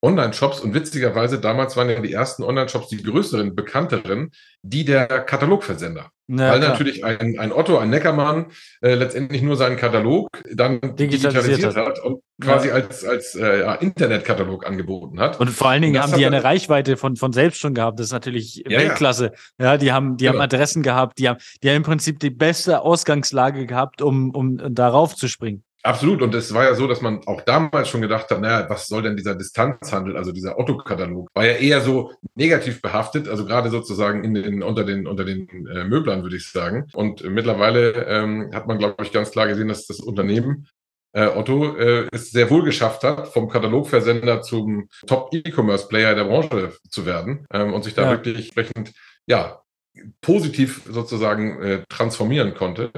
Online-Shops 0.03 0.59
und 0.59 0.73
witzigerweise 0.73 1.39
damals 1.39 1.77
waren 1.77 1.89
ja 1.89 1.99
die 1.99 2.11
ersten 2.11 2.43
Online-Shops 2.43 2.89
die 2.89 3.01
größeren, 3.01 3.55
bekannteren, 3.55 4.31
die 4.61 4.83
der 4.83 5.07
Katalogversender. 5.07 6.11
Ja, 6.27 6.51
Weil 6.51 6.59
klar. 6.59 6.71
natürlich 6.71 7.03
ein, 7.05 7.39
ein 7.39 7.51
Otto, 7.51 7.77
ein 7.77 7.89
Neckermann 7.89 8.47
äh, 8.81 8.95
letztendlich 8.95 9.41
nur 9.41 9.55
seinen 9.55 9.77
Katalog 9.77 10.29
dann 10.53 10.79
digitalisiert, 10.81 11.35
digitalisiert 11.35 11.75
hat. 11.75 11.97
hat. 11.97 11.99
und 11.99 12.21
quasi 12.41 12.67
ja. 12.69 12.75
als, 12.75 13.05
als 13.05 13.35
äh, 13.35 13.61
ja, 13.61 13.75
Internetkatalog 13.75 14.65
angeboten 14.65 15.19
hat. 15.19 15.39
Und 15.39 15.49
vor 15.49 15.69
allen 15.69 15.81
Dingen 15.81 16.01
haben 16.01 16.13
die 16.13 16.25
eine 16.25 16.43
Reichweite 16.43 16.97
von, 16.97 17.15
von 17.15 17.33
selbst 17.33 17.59
schon 17.59 17.73
gehabt. 17.73 17.99
Das 17.99 18.07
ist 18.07 18.13
natürlich 18.13 18.63
Weltklasse. 18.65 19.31
Ja, 19.57 19.77
die 19.77 19.91
haben, 19.91 20.17
die 20.17 20.25
genau. 20.25 20.35
haben 20.35 20.41
Adressen 20.41 20.83
gehabt, 20.83 21.17
die 21.19 21.29
haben, 21.29 21.39
die 21.61 21.69
haben 21.69 21.77
im 21.77 21.83
Prinzip 21.83 22.19
die 22.19 22.29
beste 22.29 22.81
Ausgangslage 22.81 23.65
gehabt, 23.65 24.01
um, 24.01 24.31
um 24.31 24.73
darauf 24.73 25.15
zu 25.15 25.27
springen. 25.27 25.63
Absolut. 25.85 26.21
Und 26.21 26.33
es 26.33 26.53
war 26.53 26.63
ja 26.63 26.75
so, 26.75 26.87
dass 26.87 27.01
man 27.01 27.27
auch 27.27 27.41
damals 27.41 27.89
schon 27.89 28.01
gedacht 28.01 28.29
hat, 28.29 28.39
naja, 28.39 28.69
was 28.69 28.87
soll 28.87 29.01
denn 29.01 29.17
dieser 29.17 29.35
Distanzhandel, 29.35 30.15
also 30.15 30.31
dieser 30.31 30.57
Otto-Katalog, 30.57 31.29
war 31.33 31.45
ja 31.45 31.53
eher 31.53 31.81
so 31.81 32.13
negativ 32.35 32.81
behaftet, 32.81 33.27
also 33.27 33.45
gerade 33.45 33.69
sozusagen 33.69 34.23
in 34.23 34.33
den, 34.33 34.63
unter 34.63 34.85
den, 34.85 35.07
unter 35.07 35.25
den 35.25 35.67
äh, 35.67 35.83
Möblern, 35.83 36.23
würde 36.23 36.37
ich 36.37 36.49
sagen. 36.49 36.87
Und 36.93 37.21
äh, 37.21 37.29
mittlerweile 37.29 38.05
ähm, 38.07 38.51
hat 38.53 38.65
man, 38.65 38.77
glaube 38.77 39.03
ich, 39.03 39.11
ganz 39.11 39.31
klar 39.31 39.47
gesehen, 39.47 39.67
dass 39.67 39.85
das 39.85 39.99
Unternehmen 39.99 40.67
äh, 41.11 41.27
Otto 41.27 41.75
äh, 41.75 42.07
es 42.13 42.31
sehr 42.31 42.49
wohl 42.49 42.63
geschafft 42.63 43.03
hat, 43.03 43.27
vom 43.27 43.49
Katalogversender 43.49 44.41
zum 44.41 44.87
Top-E-Commerce-Player 45.05 46.15
der 46.15 46.23
Branche 46.23 46.71
zu 46.89 47.05
werden 47.05 47.45
ähm, 47.51 47.73
und 47.73 47.83
sich 47.83 47.93
da 47.93 48.03
ja. 48.03 48.11
wirklich 48.11 48.37
entsprechend, 48.37 48.93
ja, 49.27 49.62
positiv 50.21 50.81
sozusagen 50.89 51.61
äh, 51.61 51.83
transformieren 51.89 52.53
konnte. 52.55 52.91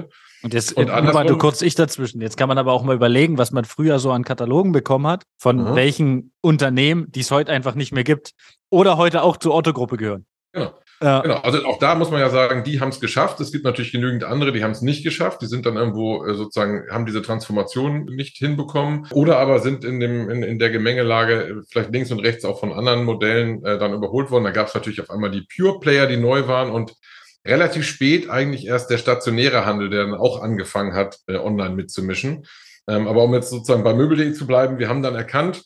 Und 0.43 0.53
jetzt 0.53 0.73
und 0.73 0.87
mal 0.87 1.25
du 1.25 1.37
kurz 1.37 1.61
ich 1.61 1.75
dazwischen. 1.75 2.21
Jetzt 2.21 2.37
kann 2.37 2.47
man 2.47 2.57
aber 2.57 2.71
auch 2.71 2.83
mal 2.83 2.95
überlegen, 2.95 3.37
was 3.37 3.51
man 3.51 3.65
früher 3.65 3.99
so 3.99 4.11
an 4.11 4.23
Katalogen 4.23 4.71
bekommen 4.71 5.07
hat, 5.07 5.23
von 5.37 5.57
mhm. 5.57 5.75
welchen 5.75 6.33
Unternehmen, 6.41 7.11
die 7.11 7.21
es 7.21 7.31
heute 7.31 7.51
einfach 7.51 7.75
nicht 7.75 7.91
mehr 7.91 8.03
gibt 8.03 8.31
oder 8.69 8.97
heute 8.97 9.23
auch 9.23 9.37
zur 9.37 9.55
Otto-Gruppe 9.55 9.97
gehören. 9.97 10.25
Genau. 10.53 10.73
Ja. 11.01 11.21
Genau, 11.21 11.35
also 11.37 11.65
auch 11.65 11.77
da 11.77 11.95
muss 11.95 12.09
man 12.09 12.21
ja 12.21 12.29
sagen, 12.29 12.63
die 12.63 12.79
haben 12.79 12.89
es 12.89 13.01
geschafft. 13.01 13.39
Es 13.41 13.51
gibt 13.51 13.65
natürlich 13.65 13.91
genügend 13.91 14.23
andere, 14.23 14.53
die 14.53 14.63
haben 14.63 14.71
es 14.71 14.81
nicht 14.81 15.03
geschafft. 15.03 15.41
Die 15.41 15.47
sind 15.47 15.65
dann 15.65 15.75
irgendwo 15.75 16.25
äh, 16.25 16.35
sozusagen, 16.35 16.83
haben 16.89 17.05
diese 17.05 17.21
Transformation 17.21 18.05
nicht 18.05 18.37
hinbekommen 18.37 19.05
oder 19.11 19.37
aber 19.37 19.59
sind 19.59 19.83
in, 19.83 19.99
dem, 19.99 20.29
in, 20.29 20.41
in 20.41 20.57
der 20.57 20.69
Gemengelage 20.69 21.47
äh, 21.47 21.61
vielleicht 21.69 21.91
links 21.91 22.11
und 22.11 22.19
rechts 22.19 22.45
auch 22.45 22.59
von 22.59 22.71
anderen 22.71 23.03
Modellen 23.03 23.63
äh, 23.65 23.77
dann 23.77 23.93
überholt 23.93 24.31
worden. 24.31 24.45
Da 24.45 24.51
gab 24.51 24.67
es 24.67 24.73
natürlich 24.73 25.01
auf 25.01 25.09
einmal 25.09 25.31
die 25.31 25.45
Pure 25.53 25.79
Player, 25.81 26.07
die 26.07 26.17
neu 26.17 26.47
waren 26.47 26.71
und 26.71 26.93
relativ 27.45 27.85
spät 27.85 28.29
eigentlich 28.29 28.65
erst 28.65 28.89
der 28.89 28.97
stationäre 28.97 29.65
Handel, 29.65 29.89
der 29.89 30.05
dann 30.05 30.15
auch 30.15 30.41
angefangen 30.41 30.93
hat, 30.93 31.19
äh, 31.27 31.35
online 31.35 31.75
mitzumischen. 31.75 32.45
Ähm, 32.87 33.07
aber 33.07 33.23
um 33.23 33.33
jetzt 33.33 33.49
sozusagen 33.49 33.83
bei 33.83 33.93
Möbel.de 33.93 34.31
zu 34.33 34.47
bleiben, 34.47 34.79
wir 34.79 34.87
haben 34.87 35.03
dann 35.03 35.15
erkannt, 35.15 35.63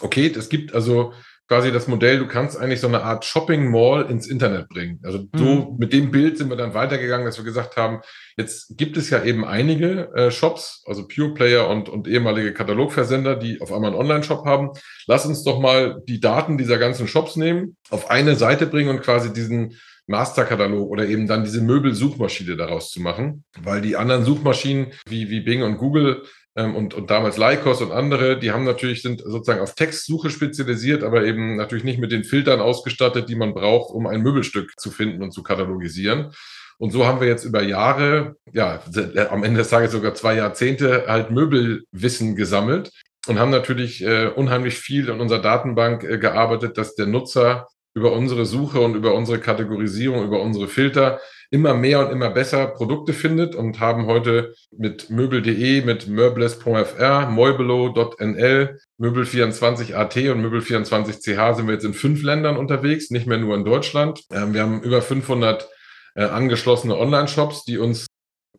okay, 0.00 0.32
es 0.36 0.48
gibt 0.48 0.74
also 0.74 1.12
quasi 1.48 1.72
das 1.72 1.88
Modell, 1.88 2.18
du 2.18 2.26
kannst 2.26 2.56
eigentlich 2.56 2.80
so 2.80 2.88
eine 2.88 3.02
Art 3.02 3.24
Shopping 3.24 3.70
Mall 3.70 4.06
ins 4.10 4.26
Internet 4.26 4.68
bringen. 4.68 5.00
Also 5.02 5.26
so 5.34 5.44
mhm. 5.44 5.76
mit 5.78 5.92
dem 5.92 6.10
Bild 6.10 6.38
sind 6.38 6.48
wir 6.48 6.56
dann 6.56 6.74
weitergegangen, 6.74 7.26
dass 7.26 7.36
wir 7.36 7.44
gesagt 7.44 7.76
haben, 7.76 8.00
jetzt 8.36 8.76
gibt 8.78 8.96
es 8.96 9.10
ja 9.10 9.22
eben 9.22 9.44
einige 9.44 10.12
äh, 10.14 10.30
Shops, 10.30 10.82
also 10.86 11.06
Pure 11.06 11.34
Player 11.34 11.68
und, 11.68 11.88
und 11.88 12.08
ehemalige 12.08 12.54
Katalogversender, 12.54 13.36
die 13.36 13.60
auf 13.60 13.72
einmal 13.72 13.90
einen 13.90 14.00
Online-Shop 14.00 14.44
haben. 14.44 14.70
Lass 15.06 15.26
uns 15.26 15.44
doch 15.44 15.60
mal 15.60 16.00
die 16.08 16.20
Daten 16.20 16.58
dieser 16.58 16.78
ganzen 16.78 17.06
Shops 17.06 17.36
nehmen, 17.36 17.76
auf 17.90 18.10
eine 18.10 18.36
Seite 18.36 18.66
bringen 18.66 18.90
und 18.90 19.02
quasi 19.02 19.32
diesen 19.32 19.76
Masterkatalog 20.06 20.90
oder 20.90 21.06
eben 21.06 21.26
dann 21.26 21.44
diese 21.44 21.60
Möbelsuchmaschine 21.60 22.56
daraus 22.56 22.90
zu 22.90 23.00
machen, 23.00 23.44
weil 23.62 23.80
die 23.80 23.96
anderen 23.96 24.24
Suchmaschinen 24.24 24.92
wie, 25.06 25.30
wie 25.30 25.40
Bing 25.40 25.62
und 25.62 25.78
Google 25.78 26.24
und, 26.54 26.92
und 26.92 27.10
damals 27.10 27.38
Lycos 27.38 27.80
und 27.80 27.92
andere, 27.92 28.38
die 28.38 28.52
haben 28.52 28.64
natürlich, 28.64 29.00
sind 29.00 29.22
sozusagen 29.22 29.60
auf 29.60 29.74
Textsuche 29.74 30.28
spezialisiert, 30.28 31.02
aber 31.02 31.24
eben 31.24 31.56
natürlich 31.56 31.84
nicht 31.84 31.98
mit 31.98 32.12
den 32.12 32.24
Filtern 32.24 32.60
ausgestattet, 32.60 33.28
die 33.28 33.36
man 33.36 33.54
braucht, 33.54 33.94
um 33.94 34.06
ein 34.06 34.20
Möbelstück 34.22 34.78
zu 34.78 34.90
finden 34.90 35.22
und 35.22 35.32
zu 35.32 35.42
katalogisieren. 35.42 36.32
Und 36.78 36.90
so 36.90 37.06
haben 37.06 37.20
wir 37.20 37.28
jetzt 37.28 37.44
über 37.44 37.62
Jahre, 37.62 38.36
ja, 38.52 38.82
am 39.30 39.44
Ende 39.44 39.58
des 39.58 39.70
Tages 39.70 39.92
sogar 39.92 40.14
zwei 40.14 40.34
Jahrzehnte 40.34 41.04
halt 41.06 41.30
Möbelwissen 41.30 42.36
gesammelt 42.36 42.90
und 43.28 43.38
haben 43.38 43.50
natürlich 43.50 44.02
äh, 44.02 44.26
unheimlich 44.26 44.74
viel 44.74 45.08
in 45.08 45.20
unserer 45.20 45.40
Datenbank 45.40 46.04
äh, 46.04 46.18
gearbeitet, 46.18 46.76
dass 46.76 46.96
der 46.96 47.06
Nutzer 47.06 47.68
über 47.94 48.12
unsere 48.12 48.46
Suche 48.46 48.80
und 48.80 48.94
über 48.94 49.14
unsere 49.14 49.38
Kategorisierung, 49.38 50.24
über 50.24 50.40
unsere 50.40 50.68
Filter 50.68 51.20
immer 51.52 51.74
mehr 51.74 52.00
und 52.00 52.10
immer 52.10 52.30
besser 52.30 52.66
Produkte 52.66 53.12
findet 53.12 53.54
und 53.54 53.78
haben 53.78 54.06
heute 54.06 54.54
mit 54.74 55.10
möbel.de, 55.10 55.82
mit 55.82 56.08
meubles.fr, 56.08 57.26
meubelo.nl, 57.28 58.78
Möbel24.at 58.98 60.16
und 60.16 60.46
Möbel24.ch 60.46 61.56
sind 61.56 61.66
wir 61.66 61.74
jetzt 61.74 61.84
in 61.84 61.92
fünf 61.92 62.22
Ländern 62.22 62.56
unterwegs, 62.56 63.10
nicht 63.10 63.26
mehr 63.26 63.36
nur 63.36 63.54
in 63.54 63.66
Deutschland. 63.66 64.22
Ähm, 64.32 64.54
wir 64.54 64.62
haben 64.62 64.82
über 64.82 65.02
500 65.02 65.68
äh, 66.14 66.24
angeschlossene 66.24 66.96
Online-Shops, 66.96 67.64
die 67.66 67.76
uns 67.76 68.06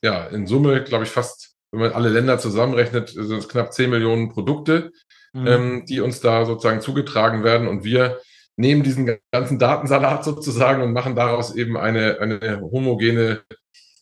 ja 0.04 0.28
in 0.28 0.46
Summe, 0.46 0.84
glaube 0.84 1.06
ich, 1.06 1.10
fast, 1.10 1.56
wenn 1.72 1.80
man 1.80 1.94
alle 1.94 2.10
Länder 2.10 2.38
zusammenrechnet, 2.38 3.10
sind 3.10 3.40
es 3.40 3.50
knapp 3.50 3.74
10 3.74 3.90
Millionen 3.90 4.30
Produkte, 4.30 4.92
mhm. 5.34 5.48
ähm, 5.48 5.86
die 5.90 6.00
uns 6.00 6.22
da 6.22 6.46
sozusagen 6.46 6.82
zugetragen 6.82 7.44
werden 7.44 7.68
und 7.68 7.84
wir 7.84 8.20
nehmen 8.56 8.84
diesen 8.84 9.18
ganzen 9.32 9.60
Datensalat 9.60 10.24
sozusagen 10.24 10.82
und 10.82 10.94
machen 10.94 11.16
daraus 11.16 11.56
eben 11.56 11.78
eine, 11.78 12.20
eine 12.20 12.62
homogene 12.62 13.42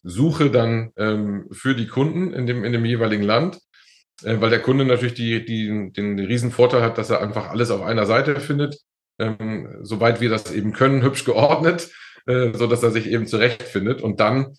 Suche 0.03 0.50
dann 0.50 0.91
ähm, 0.98 1.48
für 1.51 1.75
die 1.75 1.88
Kunden 1.88 2.34
in 2.34 2.48
dem, 2.48 2.63
in 2.63 2.74
dem 2.74 2.86
jeweiligen 2.86 3.24
Land, 3.24 3.60
äh, 4.24 4.39
weil 4.39 4.50
der 4.50 4.62
Kunde 4.62 4.86
natürlich 4.86 5.13
die, 5.13 5.46
die, 5.46 5.91
den 5.91 6.20
riesen 6.20 6.51
Vorteil 6.51 6.81
hat, 6.81 6.98
dass 6.98 7.10
er 7.10 7.22
einfach 7.22 7.50
alles 7.50 7.72
auf 7.72 7.81
einer 7.81 8.05
Seite 8.05 8.39
findet, 8.39 8.77
ähm, 9.20 9.77
soweit 9.81 10.20
wir 10.20 10.29
das 10.29 10.51
eben 10.51 10.74
können, 10.74 11.03
hübsch 11.03 11.24
geordnet, 11.24 11.89
äh, 12.25 12.51
so 12.53 12.67
dass 12.67 12.84
er 12.84 12.91
sich 12.91 13.08
eben 13.08 13.27
zurechtfindet. 13.27 14.01
Und 14.01 14.20
dann 14.20 14.55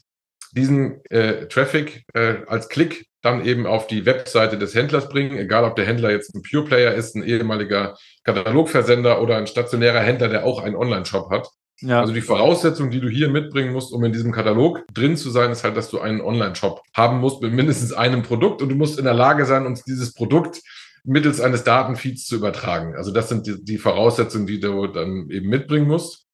diesen 0.52 1.04
äh, 1.06 1.49
Traffic 1.49 2.04
äh, 2.14 2.37
als 2.47 2.68
Klick 2.68 3.06
dann 3.23 3.44
eben 3.44 3.66
auf 3.66 3.87
die 3.87 4.04
Webseite 4.04 4.59
des 4.59 4.75
Händlers 4.75 5.09
bringen, 5.09 5.37
egal 5.38 5.64
ob 5.64 5.76
der 5.76 5.87
Händler 5.87 6.11
jetzt 6.11 6.35
ein 6.35 6.42
Pure 6.42 6.64
Player 6.64 6.92
ist, 6.92 7.14
ein 7.14 7.23
ehemaliger 7.23 7.97
Katalogversender 8.25 9.23
oder 9.23 9.37
ein 9.37 9.47
stationärer 9.47 10.00
Händler, 10.00 10.28
der 10.28 10.44
auch 10.44 10.62
einen 10.62 10.76
Online-Shop 10.76 11.30
hat. 11.30 11.49
Ja. 11.80 12.00
Also 12.00 12.12
die 12.12 12.21
Voraussetzung, 12.21 12.90
die 12.90 13.00
du 13.00 13.09
hier 13.09 13.28
mitbringen 13.28 13.73
musst, 13.73 13.92
um 13.92 14.04
in 14.04 14.12
diesem 14.12 14.32
Katalog 14.32 14.85
drin 14.92 15.16
zu 15.16 15.30
sein, 15.30 15.50
ist 15.50 15.64
halt, 15.64 15.76
dass 15.76 15.90
du 15.90 16.00
einen 16.00 16.21
Online-Shop 16.21 16.82
haben 16.94 17.18
musst 17.18 17.42
mit 17.42 17.52
mindestens 17.52 17.92
einem 17.92 18.23
Produkt 18.23 18.62
und 18.62 18.68
du 18.68 18.76
musst 18.76 18.99
in 18.99 19.04
der 19.04 19.14
Lage 19.14 19.47
sein, 19.47 19.66
uns 19.66 19.82
dieses 19.85 20.14
Produkt 20.14 20.61
mittels 21.04 21.40
eines 21.40 21.64
Datenfeeds 21.64 22.26
zu 22.26 22.37
übertragen. 22.37 22.94
Also 22.94 23.11
das 23.11 23.28
sind 23.28 23.47
die, 23.47 23.64
die 23.64 23.78
Voraussetzungen, 23.78 24.47
die 24.47 24.61
du 24.61 24.87
dann 24.87 25.28
eben 25.30 25.49
mitbringen 25.49 25.88
musst. 25.88 26.26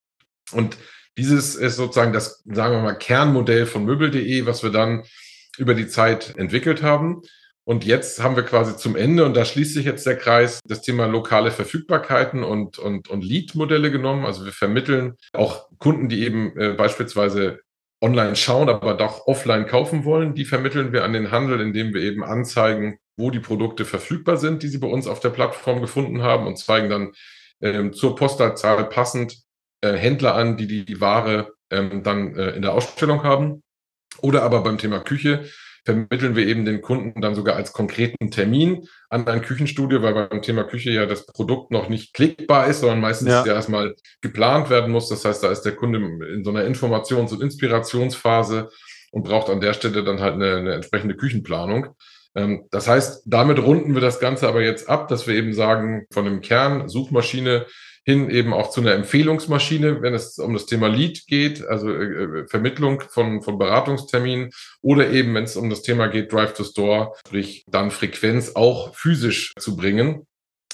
Und 0.53 0.77
dieses 1.19 1.57
ist 1.57 1.77
sozusagen 1.77 2.13
das, 2.13 2.43
sagen 2.47 2.75
wir 2.75 2.83
mal, 2.83 2.95
Kernmodell 2.95 3.67
von 3.67 3.85
möbel.de, 3.85 4.47
was 4.47 4.63
wir 4.63 4.71
dann 4.71 5.03
über 5.59 5.75
die 5.75 5.89
Zeit 5.89 6.37
entwickelt 6.39 6.83
haben. 6.83 7.23
Und 7.65 7.85
jetzt 7.85 8.23
haben 8.23 8.37
wir 8.37 8.45
quasi 8.45 8.77
zum 8.77 8.97
Ende, 8.97 9.27
und 9.27 9.37
da 9.37 9.45
schließt 9.45 9.75
sich 9.75 9.85
jetzt 9.85 10.07
der 10.07 10.17
Kreis, 10.17 10.61
das 10.65 10.81
Thema 10.81 11.07
lokale 11.07 11.51
Verfügbarkeiten 11.51 12.43
und, 12.43 12.79
und, 12.79 13.09
und 13.09 13.23
Lead-Modelle 13.23 13.91
genommen. 13.91 14.25
Also 14.25 14.47
wir 14.47 14.53
vermitteln 14.53 15.17
auch 15.35 15.69
Kunden, 15.79 16.09
die 16.09 16.25
eben 16.25 16.57
äh, 16.57 16.73
beispielsweise 16.73 17.61
online 18.01 18.37
schauen, 18.37 18.69
aber 18.69 18.95
doch 18.95 19.27
offline 19.27 19.67
kaufen 19.67 20.05
wollen. 20.05 20.35
Die 20.35 20.45
vermitteln 20.45 20.93
wir 20.93 21.05
an 21.05 21.13
den 21.13 21.31
Handel, 21.31 21.61
indem 21.61 21.93
wir 21.93 22.01
eben 22.01 22.25
anzeigen, 22.25 22.99
wo 23.19 23.31
die 23.31 23.41
Produkte 23.41 23.85
verfügbar 23.85 24.37
sind, 24.37 24.63
die 24.63 24.69
sie 24.69 24.79
bei 24.79 24.89
uns 24.89 25.07
auf 25.09 25.21
der 25.21 25.31
Plattform 25.31 25.81
gefunden 25.81 26.23
haben 26.23 26.47
und 26.47 26.57
zeigen 26.57 26.89
dann 26.89 27.13
ähm, 27.61 27.93
zur 27.93 28.15
Postleitzahl 28.15 28.89
passend 28.89 29.43
äh, 29.81 29.93
Händler 29.93 30.35
an, 30.35 30.57
die 30.57 30.67
die, 30.67 30.85
die 30.85 31.01
Ware 31.01 31.53
ähm, 31.71 32.03
dann 32.03 32.35
äh, 32.37 32.51
in 32.51 32.63
der 32.63 32.75
Ausstellung 32.75 33.23
haben. 33.23 33.63
Oder 34.21 34.43
aber 34.43 34.63
beim 34.63 34.79
Thema 34.79 35.01
Küche 35.01 35.45
vermitteln 35.85 36.37
wir 36.37 36.47
eben 36.47 36.65
den 36.65 36.83
Kunden 36.83 37.21
dann 37.21 37.35
sogar 37.35 37.57
als 37.57 37.73
konkreten 37.73 38.31
Termin 38.31 38.87
an 39.09 39.27
ein 39.27 39.41
Küchenstudio, 39.41 40.03
weil 40.03 40.13
beim 40.29 40.43
Thema 40.43 40.65
Küche 40.65 40.91
ja 40.91 41.07
das 41.07 41.25
Produkt 41.25 41.71
noch 41.71 41.89
nicht 41.89 42.13
klickbar 42.13 42.67
ist, 42.67 42.81
sondern 42.81 43.01
meistens 43.01 43.31
ja, 43.31 43.47
ja 43.47 43.55
erstmal 43.55 43.95
geplant 44.21 44.69
werden 44.69 44.93
muss. 44.93 45.09
Das 45.09 45.25
heißt, 45.25 45.43
da 45.43 45.51
ist 45.51 45.63
der 45.63 45.77
Kunde 45.77 45.99
in 46.35 46.45
so 46.45 46.51
einer 46.51 46.65
Informations- 46.65 47.33
und 47.33 47.43
Inspirationsphase 47.43 48.69
und 49.13 49.25
braucht 49.25 49.49
an 49.49 49.61
der 49.61 49.73
Stelle 49.73 50.05
dann 50.05 50.21
halt 50.21 50.35
eine, 50.35 50.57
eine 50.57 50.75
entsprechende 50.75 51.17
Küchenplanung. 51.17 51.95
Ähm, 52.35 52.67
das 52.71 52.87
heißt, 52.87 53.23
damit 53.25 53.59
runden 53.59 53.95
wir 53.95 54.03
das 54.03 54.21
Ganze 54.21 54.47
aber 54.49 54.61
jetzt 54.61 54.89
ab, 54.89 55.09
dass 55.09 55.27
wir 55.27 55.35
eben 55.35 55.55
sagen, 55.55 56.07
von 56.13 56.25
dem 56.25 56.41
Kern 56.41 56.89
Suchmaschine 56.89 57.65
hin 58.09 58.31
eben 58.31 58.55
auch 58.55 58.71
zu 58.71 58.81
einer 58.81 58.93
Empfehlungsmaschine, 58.93 60.01
wenn 60.01 60.15
es 60.15 60.39
um 60.39 60.55
das 60.55 60.65
Thema 60.65 60.89
Lead 60.89 61.27
geht, 61.27 61.63
also 61.67 61.93
äh, 61.93 62.05
äh, 62.05 62.47
Vermittlung 62.49 63.03
von, 63.03 63.43
von 63.43 63.59
Beratungsterminen 63.59 64.49
oder 64.81 65.11
eben, 65.11 65.35
wenn 65.35 65.45
es 65.45 65.59
um 65.59 65.69
das 65.69 65.83
Thema 65.83 66.07
geht, 66.07 66.33
Drive 66.33 66.55
to 66.55 66.65
Store, 66.65 67.13
sprich 67.27 67.67
dann 67.69 67.91
Frequenz 67.91 68.53
auch 68.55 68.95
physisch 68.95 69.53
zu 69.59 69.77
bringen. 69.77 70.27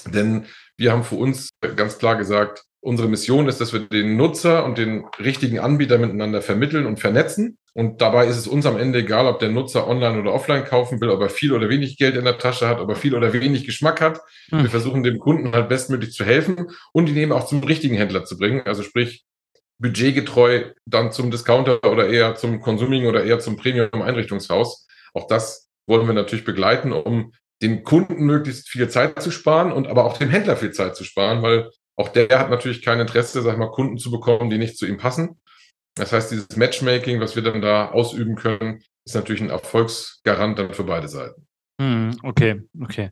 Denn 0.05 0.45
wir 0.77 0.93
haben 0.93 1.03
für 1.03 1.15
uns 1.15 1.49
ganz 1.75 1.97
klar 1.97 2.15
gesagt, 2.15 2.63
unsere 2.79 3.09
Mission 3.09 3.49
ist, 3.49 3.59
dass 3.59 3.73
wir 3.73 3.81
den 3.81 4.15
Nutzer 4.15 4.63
und 4.63 4.77
den 4.77 5.03
richtigen 5.19 5.59
Anbieter 5.59 5.97
miteinander 5.97 6.41
vermitteln 6.41 6.85
und 6.85 7.01
vernetzen. 7.01 7.57
Und 7.77 7.99
dabei 8.01 8.25
ist 8.25 8.37
es 8.37 8.47
uns 8.47 8.65
am 8.65 8.77
Ende 8.77 8.99
egal, 8.99 9.25
ob 9.25 9.39
der 9.39 9.49
Nutzer 9.49 9.85
online 9.85 10.17
oder 10.21 10.33
offline 10.33 10.63
kaufen 10.63 11.01
will, 11.01 11.09
ob 11.09 11.19
er 11.21 11.29
viel 11.29 11.51
oder 11.51 11.67
wenig 11.67 11.97
Geld 11.97 12.15
in 12.15 12.23
der 12.23 12.37
Tasche 12.37 12.69
hat, 12.69 12.79
ob 12.79 12.87
er 12.87 12.95
viel 12.95 13.13
oder 13.13 13.33
wenig 13.33 13.65
Geschmack 13.65 13.99
hat. 13.99 14.21
Hm. 14.49 14.63
Wir 14.63 14.69
versuchen 14.69 15.03
dem 15.03 15.19
Kunden 15.19 15.51
halt 15.51 15.67
bestmöglich 15.67 16.13
zu 16.13 16.23
helfen 16.23 16.69
und 16.93 17.09
ihn 17.09 17.17
eben 17.17 17.33
auch 17.33 17.45
zum 17.47 17.61
richtigen 17.61 17.97
Händler 17.97 18.23
zu 18.23 18.37
bringen. 18.37 18.61
Also 18.65 18.81
sprich, 18.81 19.25
budgetgetreu 19.77 20.71
dann 20.85 21.11
zum 21.11 21.31
Discounter 21.31 21.83
oder 21.83 22.07
eher 22.07 22.35
zum 22.35 22.61
Consuming 22.61 23.07
oder 23.07 23.25
eher 23.25 23.39
zum 23.39 23.57
Premium-Einrichtungshaus. 23.57 24.87
Auch 25.13 25.27
das 25.27 25.69
wollen 25.85 26.07
wir 26.07 26.13
natürlich 26.13 26.45
begleiten, 26.45 26.93
um 26.93 27.33
dem 27.61 27.83
Kunden 27.83 28.23
möglichst 28.23 28.69
viel 28.69 28.87
Zeit 28.87 29.21
zu 29.21 29.31
sparen 29.31 29.73
und 29.73 29.87
aber 29.87 30.05
auch 30.05 30.17
dem 30.17 30.29
Händler 30.29 30.55
viel 30.55 30.71
Zeit 30.71 30.95
zu 30.95 31.03
sparen, 31.03 31.41
weil 31.41 31.69
auch 31.97 32.07
der 32.07 32.39
hat 32.39 32.49
natürlich 32.49 32.81
kein 32.81 33.01
Interesse, 33.01 33.41
sag 33.41 33.53
ich 33.53 33.59
mal, 33.59 33.71
Kunden 33.71 33.97
zu 33.97 34.11
bekommen, 34.11 34.49
die 34.49 34.57
nicht 34.57 34.77
zu 34.77 34.85
ihm 34.85 34.97
passen. 34.97 35.41
Das 35.95 36.11
heißt, 36.11 36.31
dieses 36.31 36.55
Matchmaking, 36.55 37.19
was 37.21 37.35
wir 37.35 37.43
dann 37.43 37.61
da 37.61 37.89
ausüben 37.89 38.35
können, 38.35 38.83
ist 39.05 39.15
natürlich 39.15 39.41
ein 39.41 39.49
Erfolgsgarant 39.49 40.59
dann 40.59 40.73
für 40.73 40.83
beide 40.83 41.07
Seiten. 41.07 41.47
Hm, 41.81 42.17
okay, 42.23 42.61
okay. 42.81 43.11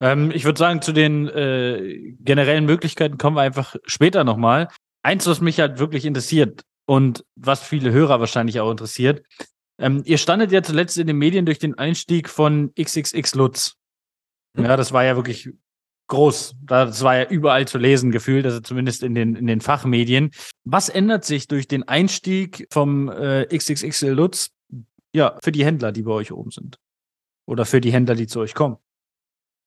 Ähm, 0.00 0.30
ich 0.32 0.44
würde 0.44 0.58
sagen, 0.58 0.82
zu 0.82 0.92
den 0.92 1.28
äh, 1.28 2.14
generellen 2.20 2.66
Möglichkeiten 2.66 3.18
kommen 3.18 3.36
wir 3.36 3.42
einfach 3.42 3.76
später 3.84 4.24
nochmal. 4.24 4.68
Eins, 5.02 5.26
was 5.26 5.40
mich 5.40 5.60
halt 5.60 5.78
wirklich 5.78 6.04
interessiert 6.04 6.62
und 6.86 7.24
was 7.36 7.62
viele 7.62 7.92
Hörer 7.92 8.20
wahrscheinlich 8.20 8.60
auch 8.60 8.70
interessiert. 8.70 9.22
Ähm, 9.78 10.02
ihr 10.04 10.18
standet 10.18 10.52
ja 10.52 10.62
zuletzt 10.62 10.98
in 10.98 11.06
den 11.06 11.16
Medien 11.16 11.46
durch 11.46 11.58
den 11.58 11.76
Einstieg 11.78 12.28
von 12.28 12.72
XXX 12.78 13.34
Lutz. 13.34 13.76
Hm. 14.56 14.64
Ja, 14.64 14.76
das 14.76 14.92
war 14.92 15.04
ja 15.04 15.16
wirklich 15.16 15.50
groß. 16.08 16.54
Das 16.62 17.02
war 17.02 17.16
ja 17.16 17.24
überall 17.24 17.66
zu 17.66 17.78
lesen 17.78 18.10
gefühlt, 18.10 18.44
also 18.44 18.60
zumindest 18.60 19.02
in 19.02 19.14
den, 19.14 19.34
in 19.34 19.46
den 19.46 19.62
Fachmedien. 19.62 20.30
Was 20.64 20.88
ändert 20.88 21.24
sich 21.24 21.48
durch 21.48 21.66
den 21.66 21.88
Einstieg 21.88 22.66
vom 22.70 23.08
äh, 23.08 23.46
XXXL 23.46 24.12
Lutz 24.12 24.50
ja, 25.12 25.38
für 25.42 25.52
die 25.52 25.64
Händler, 25.64 25.92
die 25.92 26.02
bei 26.02 26.12
euch 26.12 26.32
oben 26.32 26.50
sind? 26.50 26.78
Oder 27.46 27.64
für 27.64 27.80
die 27.80 27.92
Händler, 27.92 28.14
die 28.14 28.28
zu 28.28 28.40
euch 28.40 28.54
kommen? 28.54 28.76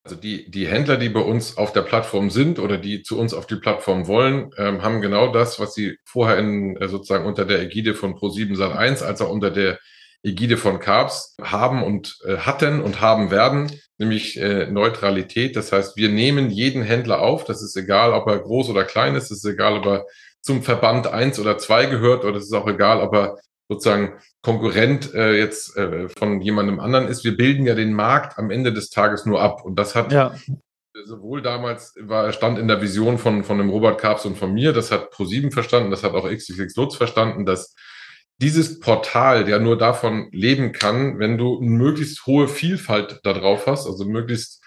Also 0.05 0.15
die, 0.17 0.49
die 0.51 0.67
Händler, 0.67 0.97
die 0.97 1.09
bei 1.09 1.19
uns 1.19 1.57
auf 1.57 1.73
der 1.73 1.81
Plattform 1.81 2.29
sind 2.29 2.59
oder 2.59 2.77
die 2.77 3.01
zu 3.01 3.19
uns 3.19 3.33
auf 3.33 3.47
die 3.47 3.55
Plattform 3.55 4.07
wollen, 4.07 4.51
ähm, 4.57 4.83
haben 4.83 5.01
genau 5.01 5.31
das, 5.31 5.59
was 5.59 5.73
sie 5.73 5.97
vorher 6.05 6.37
in, 6.37 6.77
äh, 6.77 6.87
sozusagen 6.87 7.25
unter 7.25 7.43
der 7.43 7.61
Ägide 7.61 7.95
von 7.95 8.13
Pro7 8.13 8.55
Sat1 8.55 9.03
als 9.03 9.21
auch 9.21 9.31
unter 9.31 9.49
der 9.49 9.79
Ägide 10.21 10.57
von 10.57 10.79
Carbs 10.79 11.35
haben 11.41 11.83
und 11.83 12.19
äh, 12.25 12.37
hatten 12.37 12.81
und 12.81 13.01
haben 13.01 13.31
werden, 13.31 13.71
nämlich 13.97 14.37
äh, 14.37 14.67
Neutralität. 14.67 15.55
Das 15.55 15.71
heißt, 15.71 15.97
wir 15.97 16.09
nehmen 16.09 16.51
jeden 16.51 16.83
Händler 16.83 17.21
auf. 17.21 17.43
Das 17.43 17.63
ist 17.63 17.75
egal, 17.75 18.13
ob 18.13 18.27
er 18.27 18.39
groß 18.39 18.69
oder 18.69 18.83
klein 18.83 19.15
ist. 19.15 19.31
Es 19.31 19.43
ist 19.43 19.45
egal, 19.45 19.73
ob 19.73 19.85
er 19.87 20.05
zum 20.45 20.61
Verband 20.61 21.07
eins 21.07 21.39
oder 21.39 21.57
zwei 21.57 21.87
gehört 21.87 22.23
oder 22.23 22.37
es 22.37 22.45
ist 22.45 22.53
auch 22.53 22.67
egal, 22.67 23.01
ob 23.01 23.13
er 23.15 23.37
sozusagen 23.67 24.13
Konkurrent 24.43 25.11
äh, 25.15 25.33
jetzt 25.39 25.75
äh, 25.75 26.07
von 26.07 26.39
jemandem 26.39 26.79
anderen 26.79 27.07
ist. 27.07 27.23
Wir 27.23 27.35
bilden 27.35 27.65
ja 27.65 27.73
den 27.73 27.93
Markt 27.93 28.37
am 28.37 28.51
Ende 28.51 28.71
des 28.71 28.91
Tages 28.91 29.25
nur 29.25 29.41
ab. 29.41 29.65
Und 29.65 29.79
das 29.79 29.95
hat 29.95 30.11
ja. 30.11 30.35
sowohl 31.05 31.41
damals 31.41 31.95
war, 31.99 32.31
stand 32.31 32.59
in 32.59 32.67
der 32.67 32.79
Vision 32.79 33.17
von, 33.17 33.43
von 33.43 33.57
dem 33.57 33.71
Robert 33.71 33.99
Karps 33.99 34.25
und 34.25 34.37
von 34.37 34.53
mir, 34.53 34.71
das 34.71 34.91
hat 34.91 35.09
ProSieben 35.09 35.51
verstanden, 35.51 35.89
das 35.89 36.03
hat 36.03 36.13
auch 36.13 36.29
XXX 36.29 36.75
Lutz 36.75 36.95
verstanden, 36.95 37.47
dass 37.47 37.73
dieses 38.37 38.79
Portal 38.79 39.49
ja 39.49 39.57
nur 39.57 39.79
davon 39.79 40.29
leben 40.31 40.73
kann, 40.73 41.17
wenn 41.17 41.39
du 41.39 41.59
eine 41.59 41.71
möglichst 41.71 42.27
hohe 42.27 42.47
Vielfalt 42.47 43.19
da 43.23 43.33
drauf 43.33 43.65
hast, 43.65 43.87
also 43.87 44.05
möglichst 44.05 44.61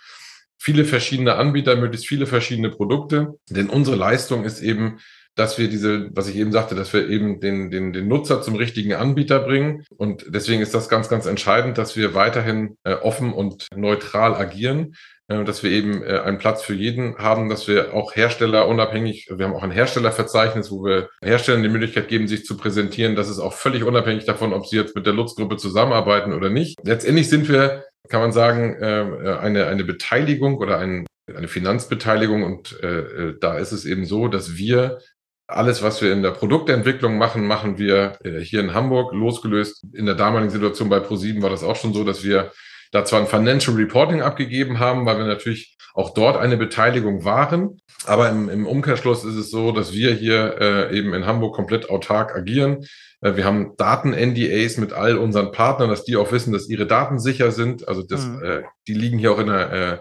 viele 0.58 0.84
verschiedene 0.84 1.36
Anbieter, 1.36 1.76
möglichst 1.76 2.08
viele 2.08 2.26
verschiedene 2.26 2.70
Produkte. 2.70 3.34
Denn 3.48 3.70
unsere 3.70 3.96
Leistung 3.96 4.42
ist 4.42 4.60
eben, 4.60 4.98
dass 5.38 5.56
wir 5.56 5.68
diese, 5.68 6.10
was 6.16 6.28
ich 6.28 6.36
eben 6.36 6.50
sagte, 6.50 6.74
dass 6.74 6.92
wir 6.92 7.08
eben 7.08 7.40
den, 7.40 7.70
den, 7.70 7.92
den 7.92 8.08
Nutzer 8.08 8.42
zum 8.42 8.56
richtigen 8.56 8.94
Anbieter 8.94 9.38
bringen. 9.38 9.84
Und 9.96 10.24
deswegen 10.28 10.60
ist 10.60 10.74
das 10.74 10.88
ganz, 10.88 11.08
ganz 11.08 11.26
entscheidend, 11.26 11.78
dass 11.78 11.96
wir 11.96 12.14
weiterhin 12.14 12.76
äh, 12.82 12.94
offen 12.94 13.32
und 13.32 13.68
neutral 13.74 14.34
agieren, 14.34 14.96
äh, 15.28 15.44
dass 15.44 15.62
wir 15.62 15.70
eben 15.70 16.02
äh, 16.02 16.18
einen 16.18 16.38
Platz 16.38 16.62
für 16.62 16.74
jeden 16.74 17.18
haben, 17.18 17.48
dass 17.48 17.68
wir 17.68 17.94
auch 17.94 18.16
Hersteller 18.16 18.66
unabhängig, 18.66 19.28
wir 19.30 19.46
haben 19.46 19.54
auch 19.54 19.62
ein 19.62 19.70
Herstellerverzeichnis, 19.70 20.72
wo 20.72 20.84
wir 20.84 21.08
Herstellern 21.22 21.62
die 21.62 21.68
Möglichkeit 21.68 22.08
geben, 22.08 22.26
sich 22.26 22.44
zu 22.44 22.56
präsentieren. 22.56 23.14
Das 23.14 23.28
ist 23.28 23.38
auch 23.38 23.52
völlig 23.52 23.84
unabhängig 23.84 24.24
davon, 24.24 24.52
ob 24.52 24.66
sie 24.66 24.76
jetzt 24.76 24.96
mit 24.96 25.06
der 25.06 25.12
Lutz-Gruppe 25.12 25.56
zusammenarbeiten 25.56 26.32
oder 26.32 26.50
nicht. 26.50 26.80
Letztendlich 26.82 27.28
sind 27.28 27.48
wir, 27.48 27.84
kann 28.08 28.20
man 28.20 28.32
sagen, 28.32 28.74
äh, 28.80 29.38
eine, 29.40 29.66
eine 29.66 29.84
Beteiligung 29.84 30.56
oder 30.58 30.78
ein, 30.78 31.06
eine 31.32 31.46
Finanzbeteiligung. 31.46 32.42
Und 32.42 32.76
äh, 32.82 32.98
äh 32.98 33.38
da 33.40 33.56
ist 33.56 33.70
es 33.70 33.84
eben 33.84 34.04
so, 34.04 34.26
dass 34.26 34.56
wir 34.56 34.98
alles, 35.48 35.82
was 35.82 36.02
wir 36.02 36.12
in 36.12 36.22
der 36.22 36.30
Produktentwicklung 36.30 37.16
machen, 37.16 37.46
machen 37.46 37.78
wir 37.78 38.18
äh, 38.22 38.38
hier 38.40 38.60
in 38.60 38.74
Hamburg 38.74 39.12
losgelöst. 39.14 39.84
In 39.94 40.06
der 40.06 40.14
damaligen 40.14 40.50
Situation 40.50 40.90
bei 40.90 41.00
ProSieben 41.00 41.42
war 41.42 41.50
das 41.50 41.64
auch 41.64 41.76
schon 41.76 41.94
so, 41.94 42.04
dass 42.04 42.22
wir 42.22 42.52
da 42.92 43.04
zwar 43.04 43.20
ein 43.20 43.26
Financial 43.26 43.74
Reporting 43.74 44.20
abgegeben 44.20 44.78
haben, 44.78 45.06
weil 45.06 45.18
wir 45.18 45.24
natürlich 45.24 45.76
auch 45.94 46.10
dort 46.10 46.36
eine 46.36 46.56
Beteiligung 46.56 47.24
waren. 47.24 47.80
Aber 48.04 48.28
im, 48.28 48.48
im 48.48 48.66
Umkehrschluss 48.66 49.24
ist 49.24 49.34
es 49.34 49.50
so, 49.50 49.72
dass 49.72 49.92
wir 49.92 50.12
hier 50.12 50.56
äh, 50.60 50.96
eben 50.96 51.14
in 51.14 51.26
Hamburg 51.26 51.54
komplett 51.54 51.88
autark 51.90 52.36
agieren. 52.36 52.84
Äh, 53.22 53.36
wir 53.36 53.44
haben 53.44 53.74
Daten-NDAs 53.76 54.76
mit 54.76 54.92
all 54.92 55.16
unseren 55.16 55.50
Partnern, 55.50 55.88
dass 55.88 56.04
die 56.04 56.16
auch 56.16 56.30
wissen, 56.30 56.52
dass 56.52 56.68
ihre 56.68 56.86
Daten 56.86 57.18
sicher 57.18 57.50
sind. 57.52 57.88
Also 57.88 58.02
das, 58.02 58.26
mhm. 58.26 58.44
äh, 58.44 58.62
die 58.86 58.94
liegen 58.94 59.18
hier 59.18 59.32
auch 59.32 59.38
in 59.38 59.48
der 59.48 59.72
äh, 59.72 59.98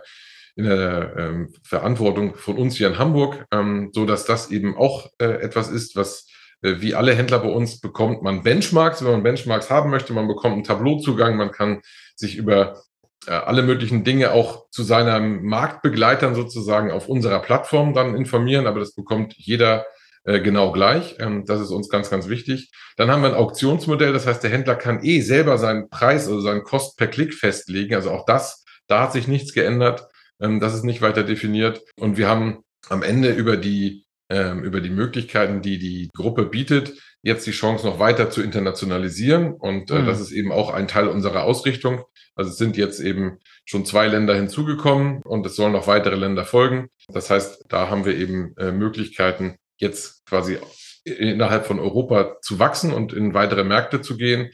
in 0.57 0.65
der 0.65 1.13
ähm, 1.17 1.53
Verantwortung 1.63 2.35
von 2.35 2.57
uns 2.57 2.75
hier 2.75 2.87
in 2.87 2.97
Hamburg, 2.97 3.45
ähm, 3.51 3.91
so 3.93 4.05
dass 4.05 4.25
das 4.25 4.49
eben 4.49 4.75
auch 4.75 5.07
äh, 5.19 5.25
etwas 5.25 5.69
ist, 5.69 5.95
was 5.95 6.27
äh, 6.61 6.75
wie 6.79 6.95
alle 6.95 7.13
Händler 7.13 7.39
bei 7.39 7.49
uns 7.49 7.79
bekommt 7.79 8.23
man 8.23 8.43
Benchmarks, 8.43 9.03
wenn 9.03 9.11
man 9.11 9.23
Benchmarks 9.23 9.69
haben 9.69 9.91
möchte, 9.91 10.13
man 10.13 10.27
bekommt 10.27 10.55
einen 10.55 10.63
Tableauzugang, 10.63 11.37
man 11.37 11.51
kann 11.51 11.81
sich 12.15 12.35
über 12.35 12.81
äh, 13.27 13.31
alle 13.31 13.61
möglichen 13.61 14.03
Dinge 14.03 14.31
auch 14.31 14.69
zu 14.71 14.83
seinen 14.83 15.43
Marktbegleitern 15.45 16.33
sozusagen 16.33 16.91
auf 16.91 17.07
unserer 17.07 17.39
Plattform 17.39 17.93
dann 17.93 18.15
informieren, 18.15 18.65
aber 18.65 18.79
das 18.79 18.95
bekommt 18.95 19.35
jeder 19.37 19.85
äh, 20.23 20.39
genau 20.39 20.71
gleich. 20.71 21.17
Ähm, 21.19 21.45
das 21.45 21.61
ist 21.61 21.69
uns 21.69 21.87
ganz, 21.87 22.09
ganz 22.09 22.27
wichtig. 22.29 22.71
Dann 22.95 23.11
haben 23.11 23.21
wir 23.21 23.29
ein 23.29 23.35
Auktionsmodell, 23.35 24.11
das 24.11 24.25
heißt, 24.25 24.41
der 24.41 24.49
Händler 24.49 24.75
kann 24.75 25.03
eh 25.03 25.21
selber 25.21 25.57
seinen 25.57 25.89
Preis, 25.89 26.27
also 26.27 26.41
seinen 26.41 26.63
Kost 26.63 26.97
per 26.97 27.07
Klick 27.07 27.33
festlegen. 27.33 27.93
Also 27.95 28.11
auch 28.11 28.25
das, 28.25 28.65
da 28.87 29.03
hat 29.03 29.13
sich 29.13 29.27
nichts 29.27 29.53
geändert. 29.53 30.07
Ähm, 30.41 30.59
das 30.59 30.73
ist 30.73 30.83
nicht 30.83 31.01
weiter 31.01 31.23
definiert. 31.23 31.81
Und 31.99 32.17
wir 32.17 32.27
haben 32.27 32.63
am 32.89 33.03
Ende 33.03 33.31
über 33.31 33.57
die, 33.57 34.05
ähm, 34.29 34.63
über 34.63 34.81
die 34.81 34.89
Möglichkeiten, 34.89 35.61
die 35.61 35.79
die 35.79 36.09
Gruppe 36.15 36.45
bietet, 36.45 36.93
jetzt 37.21 37.45
die 37.47 37.51
Chance 37.51 37.85
noch 37.85 37.99
weiter 37.99 38.29
zu 38.29 38.41
internationalisieren. 38.41 39.53
Und 39.53 39.91
äh, 39.91 40.01
mhm. 40.01 40.05
das 40.05 40.19
ist 40.19 40.31
eben 40.31 40.51
auch 40.51 40.73
ein 40.73 40.87
Teil 40.87 41.07
unserer 41.07 41.43
Ausrichtung. 41.43 42.03
Also 42.35 42.51
es 42.51 42.57
sind 42.57 42.77
jetzt 42.77 42.99
eben 42.99 43.39
schon 43.65 43.85
zwei 43.85 44.07
Länder 44.07 44.35
hinzugekommen 44.35 45.21
und 45.23 45.45
es 45.45 45.55
sollen 45.55 45.73
noch 45.73 45.87
weitere 45.87 46.15
Länder 46.15 46.45
folgen. 46.45 46.89
Das 47.07 47.29
heißt, 47.29 47.65
da 47.67 47.89
haben 47.89 48.05
wir 48.05 48.15
eben 48.15 48.55
äh, 48.57 48.71
Möglichkeiten, 48.71 49.57
jetzt 49.77 50.25
quasi 50.25 50.59
innerhalb 51.03 51.65
von 51.65 51.79
Europa 51.79 52.37
zu 52.41 52.59
wachsen 52.59 52.93
und 52.93 53.13
in 53.13 53.33
weitere 53.33 53.63
Märkte 53.63 54.01
zu 54.01 54.17
gehen. 54.17 54.51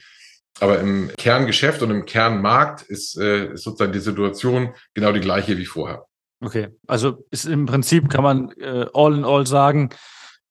Aber 0.60 0.78
im 0.80 1.10
Kerngeschäft 1.16 1.82
und 1.82 1.90
im 1.90 2.04
Kernmarkt 2.04 2.82
ist, 2.82 3.18
äh, 3.18 3.52
ist 3.54 3.64
sozusagen 3.64 3.92
die 3.92 4.00
Situation 4.00 4.74
genau 4.94 5.12
die 5.12 5.20
gleiche 5.20 5.58
wie 5.58 5.66
vorher. 5.66 6.06
Okay, 6.40 6.68
also 6.86 7.26
ist 7.30 7.46
im 7.46 7.66
Prinzip 7.66 8.08
kann 8.08 8.22
man 8.22 8.50
äh, 8.52 8.86
all 8.92 9.14
in 9.14 9.24
all 9.24 9.46
sagen, 9.46 9.90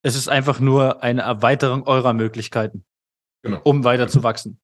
es 0.01 0.15
ist 0.15 0.27
einfach 0.27 0.59
nur 0.59 1.03
eine 1.03 1.21
Erweiterung 1.21 1.87
eurer 1.87 2.13
Möglichkeiten, 2.13 2.83
genau. 3.43 3.61
um 3.63 3.83
weiter 3.83 4.07
zu 4.07 4.23
wachsen. 4.23 4.59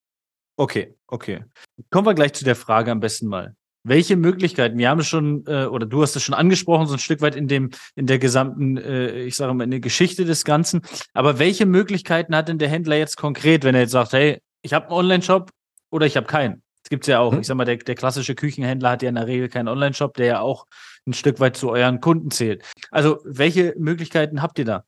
Okay, 0.58 0.96
okay. 1.08 1.46
Kommen 1.90 2.06
wir 2.06 2.14
gleich 2.14 2.34
zu 2.34 2.44
der 2.44 2.56
Frage 2.56 2.92
am 2.92 3.00
besten 3.00 3.28
mal. 3.28 3.56
Welche 3.86 4.18
Möglichkeiten, 4.18 4.78
wir 4.78 4.90
haben 4.90 5.00
es 5.00 5.08
schon, 5.08 5.46
äh, 5.48 5.66
oder 5.66 5.86
du 5.86 6.02
hast 6.02 6.18
es 6.18 6.24
schon 6.24 6.36
angesprochen, 6.36 6.88
so 6.88 6.94
ein 6.94 7.00
Stück 7.00 7.22
weit 7.22 7.36
in 7.36 7.48
dem, 7.48 7.70
in 7.96 8.08
der 8.08 8.20
gesamten, 8.20 8.76
äh, 8.76 9.22
ich 9.22 9.38
sage 9.38 9.54
mal, 9.54 9.64
in 9.64 9.72
der 9.72 9.80
Geschichte 9.80 10.26
des 10.26 10.44
Ganzen. 10.44 10.82
Aber 11.14 11.40
welche 11.40 11.66
Möglichkeiten 11.66 12.36
hat 12.36 12.50
denn 12.50 12.58
der 12.58 12.68
Händler 12.68 12.98
jetzt 12.98 13.16
konkret, 13.16 13.64
wenn 13.64 13.76
er 13.76 13.82
jetzt 13.82 13.92
sagt, 13.92 14.12
hey, 14.12 14.42
ich 14.62 14.74
habe 14.74 14.86
einen 14.86 14.96
Online-Shop 14.96 15.52
oder 15.92 16.06
ich 16.06 16.18
habe 16.18 16.28
keinen. 16.28 16.62
Das 16.84 16.90
gibt 16.90 17.04
es 17.04 17.08
ja 17.08 17.20
auch. 17.20 17.34
Hm. 17.34 17.42
Ich 17.42 17.48
sag 17.48 17.56
mal, 17.56 17.66
der, 17.66 17.78
der 17.78 17.96
klassische 17.96 18.36
Küchenhändler 18.36 18.92
hat 18.92 19.02
ja 19.02 19.10
in 19.10 19.16
der 19.16 19.28
Regel 19.28 19.50
keinen 19.50 19.68
Online-Shop, 19.68 20.16
der 20.16 20.26
ja 20.26 20.40
auch 20.40 20.66
ein 21.08 21.14
Stück 21.14 21.40
weit 21.40 21.58
zu 21.58 21.70
euren 21.72 22.02
Kunden 22.02 22.32
zählt. 22.32 22.64
Also, 22.92 23.20
welche 23.24 23.74
Möglichkeiten 23.78 24.42
habt 24.42 24.60
ihr 24.60 24.66
da? 24.66 24.84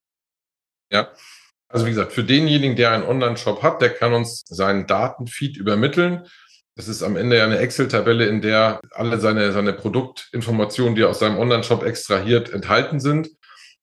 Ja, 0.92 1.10
also 1.72 1.86
wie 1.86 1.92
gesagt, 1.92 2.12
für 2.12 2.24
denjenigen, 2.24 2.76
der 2.76 2.92
einen 2.92 3.04
Online-Shop 3.04 3.64
hat, 3.64 3.82
der 3.82 3.92
kann 3.92 4.14
uns 4.14 4.44
seinen 4.46 4.88
Datenfeed 4.88 5.58
übermitteln. 5.58 6.26
Das 6.76 6.88
ist 6.88 7.04
am 7.04 7.16
Ende 7.16 7.38
ja 7.38 7.46
eine 7.46 7.60
Excel-Tabelle, 7.60 8.26
in 8.26 8.42
der 8.42 8.82
alle 8.92 9.20
seine, 9.20 9.52
seine 9.52 9.74
Produktinformationen, 9.74 10.96
die 10.96 11.02
er 11.02 11.10
aus 11.10 11.20
seinem 11.20 11.38
Online-Shop 11.38 11.84
extrahiert, 11.84 12.50
enthalten 12.50 13.00
sind. 13.00 13.30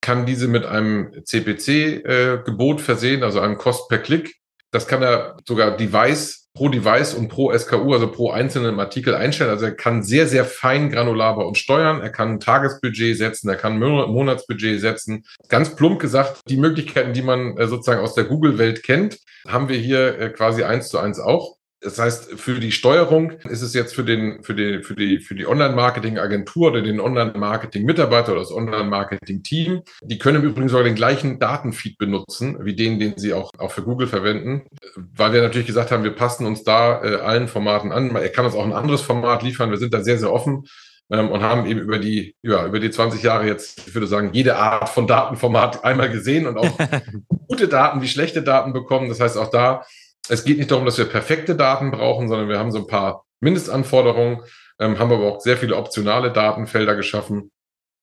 Kann 0.00 0.26
diese 0.26 0.48
mit 0.48 0.64
einem 0.64 1.12
CPC-Gebot 1.24 2.80
äh, 2.80 2.82
versehen, 2.82 3.22
also 3.22 3.40
einem 3.40 3.56
Cost 3.56 3.88
per 3.88 3.98
Klick. 3.98 4.36
Das 4.70 4.86
kann 4.86 5.02
er 5.02 5.36
sogar 5.46 5.76
Device 5.76 6.48
pro 6.58 6.68
Device 6.68 7.14
und 7.14 7.28
pro 7.28 7.56
SKU, 7.56 7.94
also 7.94 8.10
pro 8.10 8.32
einzelnen 8.32 8.80
Artikel 8.80 9.14
einstellen. 9.14 9.50
Also 9.50 9.66
er 9.66 9.76
kann 9.76 10.02
sehr, 10.02 10.26
sehr 10.26 10.44
fein 10.44 10.90
granular 10.90 11.36
bei 11.36 11.44
uns 11.44 11.58
steuern. 11.58 12.00
Er 12.00 12.10
kann 12.10 12.32
ein 12.32 12.40
Tagesbudget 12.40 13.16
setzen, 13.16 13.48
er 13.48 13.54
kann 13.54 13.74
ein 13.74 13.78
Monatsbudget 13.78 14.80
setzen. 14.80 15.24
Ganz 15.48 15.76
plump 15.76 16.00
gesagt, 16.00 16.40
die 16.48 16.56
Möglichkeiten, 16.56 17.12
die 17.12 17.22
man 17.22 17.56
äh, 17.56 17.68
sozusagen 17.68 18.00
aus 18.00 18.14
der 18.14 18.24
Google-Welt 18.24 18.82
kennt, 18.82 19.20
haben 19.46 19.68
wir 19.68 19.78
hier 19.78 20.18
äh, 20.18 20.30
quasi 20.30 20.64
eins 20.64 20.88
zu 20.88 20.98
eins 20.98 21.20
auch. 21.20 21.57
Das 21.80 21.98
heißt, 21.98 22.32
für 22.40 22.58
die 22.58 22.72
Steuerung 22.72 23.32
ist 23.48 23.62
es 23.62 23.72
jetzt 23.72 23.94
für 23.94 24.02
den, 24.02 24.42
für 24.42 24.54
die, 24.54 24.82
für 24.82 24.96
die, 24.96 25.20
für 25.20 25.36
die 25.36 25.46
Online-Marketing-Agentur 25.46 26.70
oder 26.70 26.82
den 26.82 26.98
Online-Marketing-Mitarbeiter 26.98 28.32
oder 28.32 28.40
das 28.40 28.52
Online-Marketing-Team. 28.52 29.82
Die 30.02 30.18
können 30.18 30.42
im 30.42 30.48
Übrigen 30.50 30.68
sogar 30.68 30.82
den 30.82 30.96
gleichen 30.96 31.38
Datenfeed 31.38 31.96
benutzen, 31.96 32.58
wie 32.64 32.74
den, 32.74 32.98
den 32.98 33.16
sie 33.16 33.32
auch, 33.32 33.52
auch 33.58 33.70
für 33.70 33.82
Google 33.82 34.08
verwenden, 34.08 34.62
weil 34.96 35.32
wir 35.32 35.40
natürlich 35.40 35.68
gesagt 35.68 35.92
haben, 35.92 36.02
wir 36.02 36.16
passen 36.16 36.46
uns 36.46 36.64
da 36.64 37.00
äh, 37.02 37.16
allen 37.16 37.46
Formaten 37.46 37.92
an. 37.92 38.14
Er 38.16 38.28
kann 38.30 38.44
uns 38.44 38.56
auch 38.56 38.64
ein 38.64 38.72
anderes 38.72 39.02
Format 39.02 39.44
liefern. 39.44 39.70
Wir 39.70 39.78
sind 39.78 39.94
da 39.94 40.02
sehr, 40.02 40.18
sehr 40.18 40.32
offen 40.32 40.64
ähm, 41.10 41.30
und 41.30 41.42
haben 41.42 41.66
eben 41.66 41.80
über 41.80 42.00
die, 42.00 42.34
ja, 42.42 42.66
über 42.66 42.80
die 42.80 42.90
20 42.90 43.22
Jahre 43.22 43.46
jetzt, 43.46 43.86
ich 43.86 43.94
würde 43.94 44.08
sagen, 44.08 44.30
jede 44.32 44.56
Art 44.56 44.88
von 44.88 45.06
Datenformat 45.06 45.84
einmal 45.84 46.10
gesehen 46.10 46.48
und 46.48 46.58
auch 46.58 46.76
gute 47.48 47.68
Daten 47.68 48.02
wie 48.02 48.08
schlechte 48.08 48.42
Daten 48.42 48.72
bekommen. 48.72 49.08
Das 49.08 49.20
heißt, 49.20 49.36
auch 49.36 49.50
da 49.50 49.84
es 50.28 50.44
geht 50.44 50.58
nicht 50.58 50.70
darum, 50.70 50.84
dass 50.84 50.98
wir 50.98 51.06
perfekte 51.06 51.56
Daten 51.56 51.90
brauchen, 51.90 52.28
sondern 52.28 52.48
wir 52.48 52.58
haben 52.58 52.72
so 52.72 52.78
ein 52.78 52.86
paar 52.86 53.24
Mindestanforderungen, 53.40 54.40
ähm, 54.78 54.98
haben 54.98 55.12
aber 55.12 55.26
auch 55.26 55.40
sehr 55.40 55.56
viele 55.56 55.76
optionale 55.76 56.32
Datenfelder 56.32 56.96
geschaffen, 56.96 57.50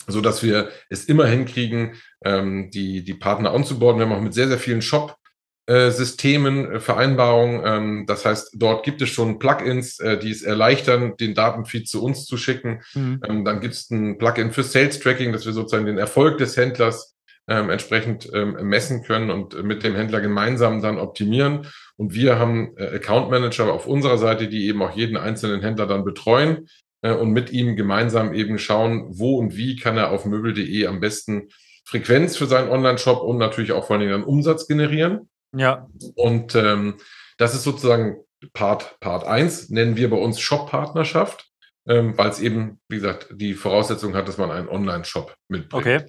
so 0.07 0.21
dass 0.21 0.43
wir 0.43 0.69
es 0.89 1.05
immer 1.05 1.25
hinkriegen, 1.27 1.95
ähm, 2.23 2.69
die, 2.71 3.03
die 3.03 3.13
Partner 3.13 3.53
onzuboarden. 3.53 3.99
Wir 3.99 4.07
haben 4.07 4.15
auch 4.15 4.21
mit 4.21 4.33
sehr, 4.33 4.47
sehr 4.47 4.59
vielen 4.59 4.81
Shop 4.81 5.17
äh, 5.67 5.89
Systemen, 5.89 6.73
äh, 6.73 6.79
Vereinbarungen. 6.79 7.61
Ähm, 7.65 8.05
das 8.05 8.23
heißt, 8.23 8.51
dort 8.53 8.85
gibt 8.85 9.01
es 9.01 9.09
schon 9.09 9.39
Plugins, 9.39 9.99
äh, 9.99 10.17
die 10.17 10.29
es 10.29 10.43
erleichtern, 10.43 11.17
den 11.17 11.33
Datenfeed 11.33 11.89
zu 11.89 12.03
uns 12.03 12.25
zu 12.25 12.37
schicken. 12.37 12.83
Mhm. 12.93 13.21
Ähm, 13.27 13.45
dann 13.45 13.61
gibt 13.61 13.73
es 13.73 13.89
ein 13.89 14.19
Plugin 14.19 14.51
für 14.51 14.63
Sales 14.63 14.99
Tracking, 14.99 15.33
dass 15.33 15.45
wir 15.45 15.53
sozusagen 15.53 15.87
den 15.87 15.97
Erfolg 15.97 16.37
des 16.37 16.55
Händlers 16.55 17.14
ähm, 17.47 17.69
entsprechend 17.69 18.29
ähm, 18.33 18.57
messen 18.67 19.03
können 19.03 19.29
und 19.29 19.61
mit 19.63 19.83
dem 19.83 19.95
Händler 19.95 20.21
gemeinsam 20.21 20.81
dann 20.81 20.97
optimieren. 20.97 21.67
Und 21.97 22.13
wir 22.13 22.39
haben 22.39 22.75
äh, 22.77 22.95
Account 22.95 23.29
Manager 23.29 23.71
auf 23.71 23.85
unserer 23.85 24.17
Seite, 24.17 24.47
die 24.47 24.67
eben 24.67 24.81
auch 24.81 24.95
jeden 24.95 25.17
einzelnen 25.17 25.61
Händler 25.61 25.87
dann 25.87 26.03
betreuen 26.03 26.67
äh, 27.01 27.13
und 27.13 27.31
mit 27.31 27.51
ihm 27.51 27.75
gemeinsam 27.75 28.33
eben 28.33 28.57
schauen, 28.57 29.05
wo 29.09 29.37
und 29.37 29.55
wie 29.55 29.75
kann 29.75 29.97
er 29.97 30.11
auf 30.11 30.25
möbel.de 30.25 30.87
am 30.87 30.99
besten 30.99 31.49
Frequenz 31.85 32.35
für 32.35 32.47
seinen 32.47 32.69
Online-Shop 32.69 33.21
und 33.21 33.37
natürlich 33.37 33.71
auch 33.71 33.85
vor 33.85 33.95
allen 33.95 34.01
Dingen 34.01 34.13
dann 34.13 34.23
Umsatz 34.23 34.67
generieren. 34.67 35.29
Ja. 35.55 35.87
Und 36.15 36.55
ähm, 36.55 36.95
das 37.37 37.53
ist 37.53 37.63
sozusagen 37.63 38.17
Part, 38.53 38.99
Part 38.99 39.25
eins 39.25 39.69
nennen 39.69 39.95
wir 39.95 40.09
bei 40.09 40.17
uns 40.17 40.39
Shop-Partnerschaft, 40.39 41.47
ähm, 41.87 42.17
weil 42.17 42.29
es 42.29 42.39
eben, 42.39 42.79
wie 42.89 42.95
gesagt, 42.95 43.27
die 43.31 43.53
Voraussetzung 43.53 44.15
hat, 44.15 44.27
dass 44.27 44.37
man 44.37 44.51
einen 44.51 44.67
Online-Shop 44.67 45.35
mitbringt. 45.47 45.73
Okay. 45.73 46.05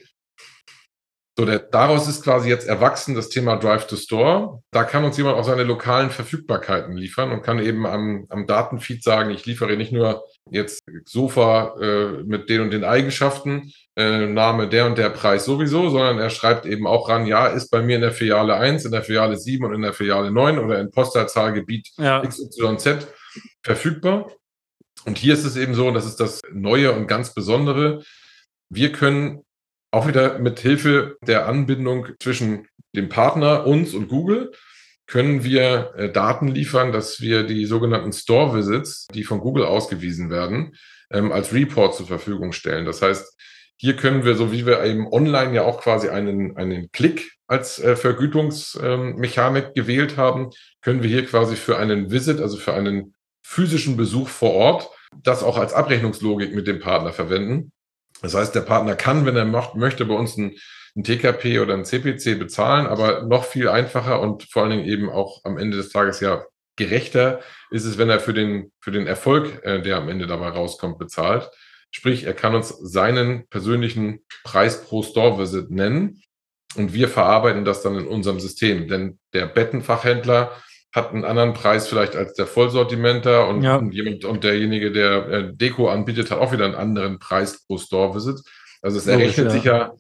So, 1.39 1.45
der, 1.45 1.59
daraus 1.59 2.09
ist 2.09 2.23
quasi 2.23 2.49
jetzt 2.49 2.67
erwachsen 2.67 3.15
das 3.15 3.29
Thema 3.29 3.57
Drive 3.57 3.87
to 3.87 3.97
Store. 3.97 4.63
Da 4.71 4.85
kann 4.85 5.05
uns 5.05 5.19
jemand 5.19 5.37
auch 5.37 5.45
seine 5.45 5.65
lokalen 5.65 6.09
Verfügbarkeiten 6.09 6.97
liefern 6.97 7.31
und 7.31 7.43
kann 7.43 7.59
eben 7.59 7.87
am, 7.87 8.25
am 8.31 8.47
Datenfeed 8.47 9.03
sagen, 9.03 9.31
ich 9.31 9.45
liefere 9.45 9.77
nicht 9.77 9.93
nur 9.93 10.25
jetzt 10.51 10.83
Sofa 11.05 11.75
äh, 11.79 12.23
mit 12.25 12.49
den 12.49 12.63
und 12.63 12.71
den 12.71 12.85
Eigenschaften, 12.85 13.71
äh, 13.97 14.27
Name 14.27 14.67
der 14.67 14.87
und 14.87 14.97
der 14.97 15.11
Preis 15.11 15.45
sowieso, 15.45 15.91
sondern 15.91 16.19
er 16.19 16.31
schreibt 16.31 16.65
eben 16.65 16.87
auch 16.87 17.11
ran, 17.11 17.27
ja, 17.27 17.49
ist 17.49 17.71
bei 17.71 17.83
mir 17.83 17.97
in 17.97 18.03
der 18.03 18.13
Filiale 18.13 18.55
1, 18.55 18.87
in 18.87 18.93
der 18.93 19.03
Filiale 19.03 19.37
7 19.37 19.63
und 19.63 19.75
in 19.75 19.83
der 19.83 19.93
Filiale 19.93 20.31
9 20.31 20.59
oder 20.59 20.81
in 20.81 20.91
Postleitzahlgebiet 20.91 21.91
ja. 21.99 22.23
XYZ 22.23 23.09
verfügbar. 23.63 24.33
Und 25.05 25.19
hier 25.19 25.35
ist 25.35 25.45
es 25.45 25.57
eben 25.57 25.75
so, 25.75 25.89
und 25.89 25.95
das 25.95 26.07
ist 26.07 26.19
das 26.19 26.41
Neue 26.51 26.93
und 26.93 27.07
ganz 27.09 27.35
Besondere, 27.35 28.03
wir 28.71 28.91
können 28.91 29.43
auch 29.97 30.07
wieder 30.07 30.39
mit 30.39 30.61
Hilfe 30.61 31.17
der 31.23 31.47
Anbindung 31.47 32.09
zwischen 32.21 32.69
dem 32.95 33.09
Partner, 33.09 33.67
uns 33.67 33.95
und 33.95 34.09
Google, 34.09 34.53
können 35.07 35.43
wir 35.43 35.93
äh, 35.97 36.13
Daten 36.13 36.49
liefern, 36.49 36.93
dass 36.93 37.21
wir 37.21 37.45
die 37.45 37.65
sogenannten 37.65 38.13
Store 38.13 38.55
Visits, 38.55 39.07
die 39.15 39.25
von 39.25 39.41
Google 39.41 39.65
ausgewiesen 39.65 40.31
werden, 40.31 40.75
ähm, 41.11 41.33
als 41.33 41.55
Report 41.55 41.95
zur 41.95 42.07
Verfügung 42.07 42.53
stellen. 42.53 42.85
Das 42.85 43.01
heißt, 43.01 43.37
hier 43.79 43.97
können 43.97 44.25
wir, 44.25 44.35
so 44.35 44.53
wie 44.53 44.67
wir 44.67 44.83
eben 44.85 45.07
online 45.11 45.55
ja 45.55 45.63
auch 45.63 45.81
quasi 45.81 46.09
einen, 46.09 46.57
einen 46.57 46.91
Klick 46.93 47.33
als 47.47 47.79
äh, 47.79 47.97
Vergütungsmechanik 47.97 49.65
ähm, 49.65 49.73
gewählt 49.75 50.17
haben, 50.17 50.51
können 50.83 51.03
wir 51.03 51.11
hier 51.11 51.25
quasi 51.25 51.57
für 51.57 51.79
einen 51.79 52.11
Visit, 52.11 52.41
also 52.41 52.59
für 52.59 52.75
einen 52.75 53.15
physischen 53.43 53.97
Besuch 53.97 54.29
vor 54.29 54.53
Ort, 54.53 54.91
das 55.23 55.43
auch 55.43 55.57
als 55.57 55.73
Abrechnungslogik 55.73 56.55
mit 56.55 56.67
dem 56.67 56.81
Partner 56.81 57.13
verwenden. 57.13 57.73
Das 58.23 58.35
heißt, 58.35 58.55
der 58.55 58.63
Partner 58.63 58.95
kann, 58.95 59.27
wenn 59.27 59.37
er 59.37 59.45
macht, 59.45 59.75
möchte, 59.75 60.05
bei 60.05 60.15
uns 60.15 60.37
ein, 60.37 60.57
ein 60.97 61.05
TKP 61.05 61.61
oder 61.61 61.75
ein 61.75 61.85
CPC 61.85 62.39
bezahlen, 62.39 62.87
aber 62.87 63.23
noch 63.23 63.45
viel 63.45 63.69
einfacher 63.69 64.21
und 64.21 64.45
vor 64.45 64.63
allen 64.63 64.71
Dingen 64.71 64.87
eben 64.87 65.11
auch 65.11 65.45
am 65.45 65.59
Ende 65.59 65.77
des 65.77 65.91
Tages 65.91 66.21
ja 66.21 66.45
gerechter 66.77 67.41
ist 67.71 67.85
es, 67.85 67.99
wenn 67.99 68.11
er 68.11 68.21
für 68.21 68.35
den, 68.35 68.73
für 68.81 68.93
den 68.93 69.07
Erfolg, 69.07 69.65
äh, 69.65 69.81
der 69.81 69.97
am 69.97 70.09
Ende 70.09 70.27
dabei 70.27 70.49
rauskommt, 70.49 70.99
bezahlt. 70.99 71.51
Sprich, 71.91 72.25
er 72.25 72.35
kann 72.35 72.55
uns 72.55 72.69
seinen 72.69 73.47
persönlichen 73.49 74.21
Preis 74.45 74.85
pro 74.85 75.03
Store-Visit 75.03 75.71
nennen 75.71 76.23
und 76.77 76.93
wir 76.93 77.09
verarbeiten 77.09 77.65
das 77.65 77.83
dann 77.83 77.97
in 77.97 78.07
unserem 78.07 78.41
System. 78.41 78.89
Denn 78.89 79.19
der 79.33 79.47
Bettenfachhändler 79.47 80.53
hat 80.97 81.13
einen 81.13 81.25
anderen 81.25 81.53
Preis 81.53 81.87
vielleicht 81.87 82.17
als 82.17 82.33
der 82.33 82.47
Vollsortimenter 82.47 83.47
und, 83.49 83.63
ja. 83.63 83.81
jemand, 83.91 84.25
und 84.25 84.43
derjenige, 84.43 84.91
der 84.91 85.29
äh, 85.29 85.55
Deko 85.55 85.91
anbietet, 85.91 86.31
hat 86.31 86.39
auch 86.39 86.53
wieder 86.53 86.65
einen 86.65 86.75
anderen 86.75 87.19
Preis 87.19 87.65
pro 87.67 87.77
Store-Visit. 87.77 88.41
Also 88.81 88.97
es 88.97 89.07
errechnet 89.07 89.51
sich 89.53 89.65
ja 89.65 89.93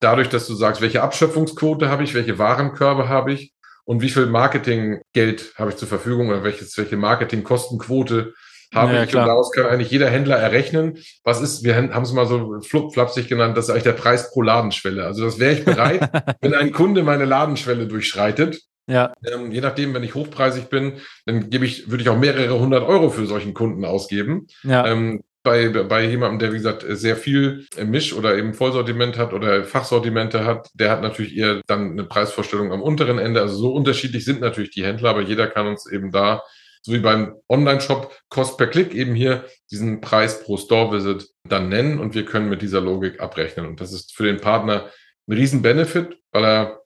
dadurch, 0.00 0.30
dass 0.30 0.46
du 0.46 0.54
sagst, 0.54 0.80
welche 0.80 1.02
Abschöpfungsquote 1.02 1.90
habe 1.90 2.02
ich, 2.02 2.14
welche 2.14 2.38
Warenkörbe 2.38 3.08
habe 3.08 3.34
ich 3.34 3.52
und 3.84 4.00
wie 4.00 4.08
viel 4.08 4.26
Marketinggeld 4.26 5.52
habe 5.56 5.70
ich 5.70 5.76
zur 5.76 5.88
Verfügung 5.88 6.30
oder 6.30 6.42
welches, 6.44 6.76
welche 6.78 6.96
Marketingkostenquote 6.96 8.32
habe 8.74 8.94
ja, 8.94 9.02
ich. 9.02 9.10
Klar. 9.10 9.24
Und 9.24 9.28
daraus 9.28 9.52
kann 9.52 9.66
eigentlich 9.66 9.90
jeder 9.90 10.08
Händler 10.08 10.36
errechnen, 10.36 10.98
was 11.24 11.42
ist, 11.42 11.62
wir 11.62 11.76
haben 11.76 12.02
es 12.02 12.12
mal 12.12 12.26
so 12.26 12.58
flapsig 12.60 13.28
genannt, 13.28 13.56
das 13.56 13.66
ist 13.66 13.70
eigentlich 13.70 13.84
der 13.84 13.92
Preis 13.92 14.30
pro 14.30 14.40
Ladenschwelle. 14.40 15.04
Also 15.04 15.24
das 15.24 15.38
wäre 15.38 15.52
ich 15.52 15.64
bereit, 15.64 16.08
wenn 16.40 16.54
ein 16.54 16.72
Kunde 16.72 17.02
meine 17.02 17.26
Ladenschwelle 17.26 17.86
durchschreitet, 17.86 18.62
ja. 18.88 19.12
Ähm, 19.24 19.52
je 19.52 19.60
nachdem, 19.60 19.94
wenn 19.94 20.02
ich 20.02 20.16
hochpreisig 20.16 20.68
bin, 20.68 20.94
dann 21.26 21.50
gebe 21.50 21.64
ich, 21.64 21.90
würde 21.90 22.02
ich 22.02 22.08
auch 22.08 22.18
mehrere 22.18 22.58
hundert 22.58 22.82
Euro 22.82 23.10
für 23.10 23.26
solchen 23.26 23.54
Kunden 23.54 23.84
ausgeben. 23.84 24.48
Ja. 24.64 24.86
Ähm, 24.86 25.22
bei, 25.44 25.68
bei 25.68 26.04
jemandem, 26.04 26.40
der, 26.40 26.52
wie 26.52 26.56
gesagt, 26.56 26.84
sehr 26.86 27.16
viel 27.16 27.66
Misch- 27.76 28.12
oder 28.12 28.36
eben 28.36 28.54
Vollsortiment 28.54 29.16
hat 29.16 29.32
oder 29.32 29.64
Fachsortimente 29.64 30.44
hat, 30.44 30.68
der 30.74 30.90
hat 30.90 31.00
natürlich 31.00 31.36
eher 31.36 31.62
dann 31.66 31.92
eine 31.92 32.04
Preisvorstellung 32.04 32.72
am 32.72 32.82
unteren 32.82 33.18
Ende. 33.18 33.40
Also 33.40 33.56
so 33.56 33.72
unterschiedlich 33.72 34.24
sind 34.24 34.40
natürlich 34.40 34.72
die 34.72 34.84
Händler, 34.84 35.10
aber 35.10 35.22
jeder 35.22 35.46
kann 35.46 35.68
uns 35.68 35.90
eben 35.90 36.10
da, 36.10 36.42
so 36.82 36.92
wie 36.92 36.98
beim 36.98 37.34
Online-Shop, 37.48 38.14
Kost 38.28 38.58
per 38.58 38.66
Klick 38.66 38.94
eben 38.94 39.14
hier 39.14 39.44
diesen 39.70 40.00
Preis 40.00 40.42
pro 40.42 40.56
Store-Visit 40.56 41.28
dann 41.48 41.68
nennen 41.68 41.98
und 41.98 42.14
wir 42.14 42.24
können 42.24 42.50
mit 42.50 42.60
dieser 42.60 42.80
Logik 42.80 43.20
abrechnen. 43.20 43.64
Und 43.64 43.80
das 43.80 43.92
ist 43.92 44.14
für 44.14 44.24
den 44.24 44.38
Partner 44.38 44.90
ein 45.28 45.36
riesen 45.36 45.62
Benefit, 45.62 46.18
weil 46.32 46.44
er 46.44 46.77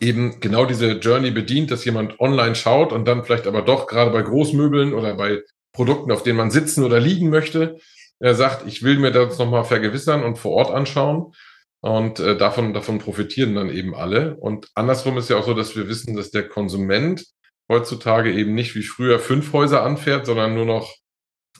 eben 0.00 0.40
genau 0.40 0.64
diese 0.64 0.92
Journey 0.92 1.30
bedient, 1.30 1.70
dass 1.70 1.84
jemand 1.84 2.18
online 2.20 2.54
schaut 2.54 2.92
und 2.92 3.06
dann 3.06 3.24
vielleicht 3.24 3.46
aber 3.46 3.62
doch 3.62 3.86
gerade 3.86 4.10
bei 4.10 4.22
Großmöbeln 4.22 4.94
oder 4.94 5.14
bei 5.14 5.42
Produkten, 5.72 6.12
auf 6.12 6.22
denen 6.22 6.38
man 6.38 6.50
sitzen 6.50 6.84
oder 6.84 7.00
liegen 7.00 7.30
möchte, 7.30 7.78
er 8.20 8.34
sagt, 8.34 8.66
ich 8.66 8.82
will 8.82 8.98
mir 8.98 9.12
das 9.12 9.38
nochmal 9.38 9.64
vergewissern 9.64 10.24
und 10.24 10.38
vor 10.38 10.52
Ort 10.52 10.70
anschauen. 10.70 11.32
Und 11.80 12.18
äh, 12.18 12.36
davon, 12.36 12.74
davon 12.74 12.98
profitieren 12.98 13.54
dann 13.54 13.70
eben 13.70 13.94
alle. 13.94 14.36
Und 14.36 14.68
andersrum 14.74 15.16
ist 15.18 15.30
ja 15.30 15.36
auch 15.36 15.46
so, 15.46 15.54
dass 15.54 15.76
wir 15.76 15.88
wissen, 15.88 16.16
dass 16.16 16.32
der 16.32 16.48
Konsument 16.48 17.24
heutzutage 17.68 18.32
eben 18.32 18.54
nicht 18.54 18.74
wie 18.74 18.82
früher 18.82 19.20
fünf 19.20 19.52
Häuser 19.52 19.84
anfährt, 19.84 20.26
sondern 20.26 20.54
nur 20.54 20.64
noch, 20.64 20.92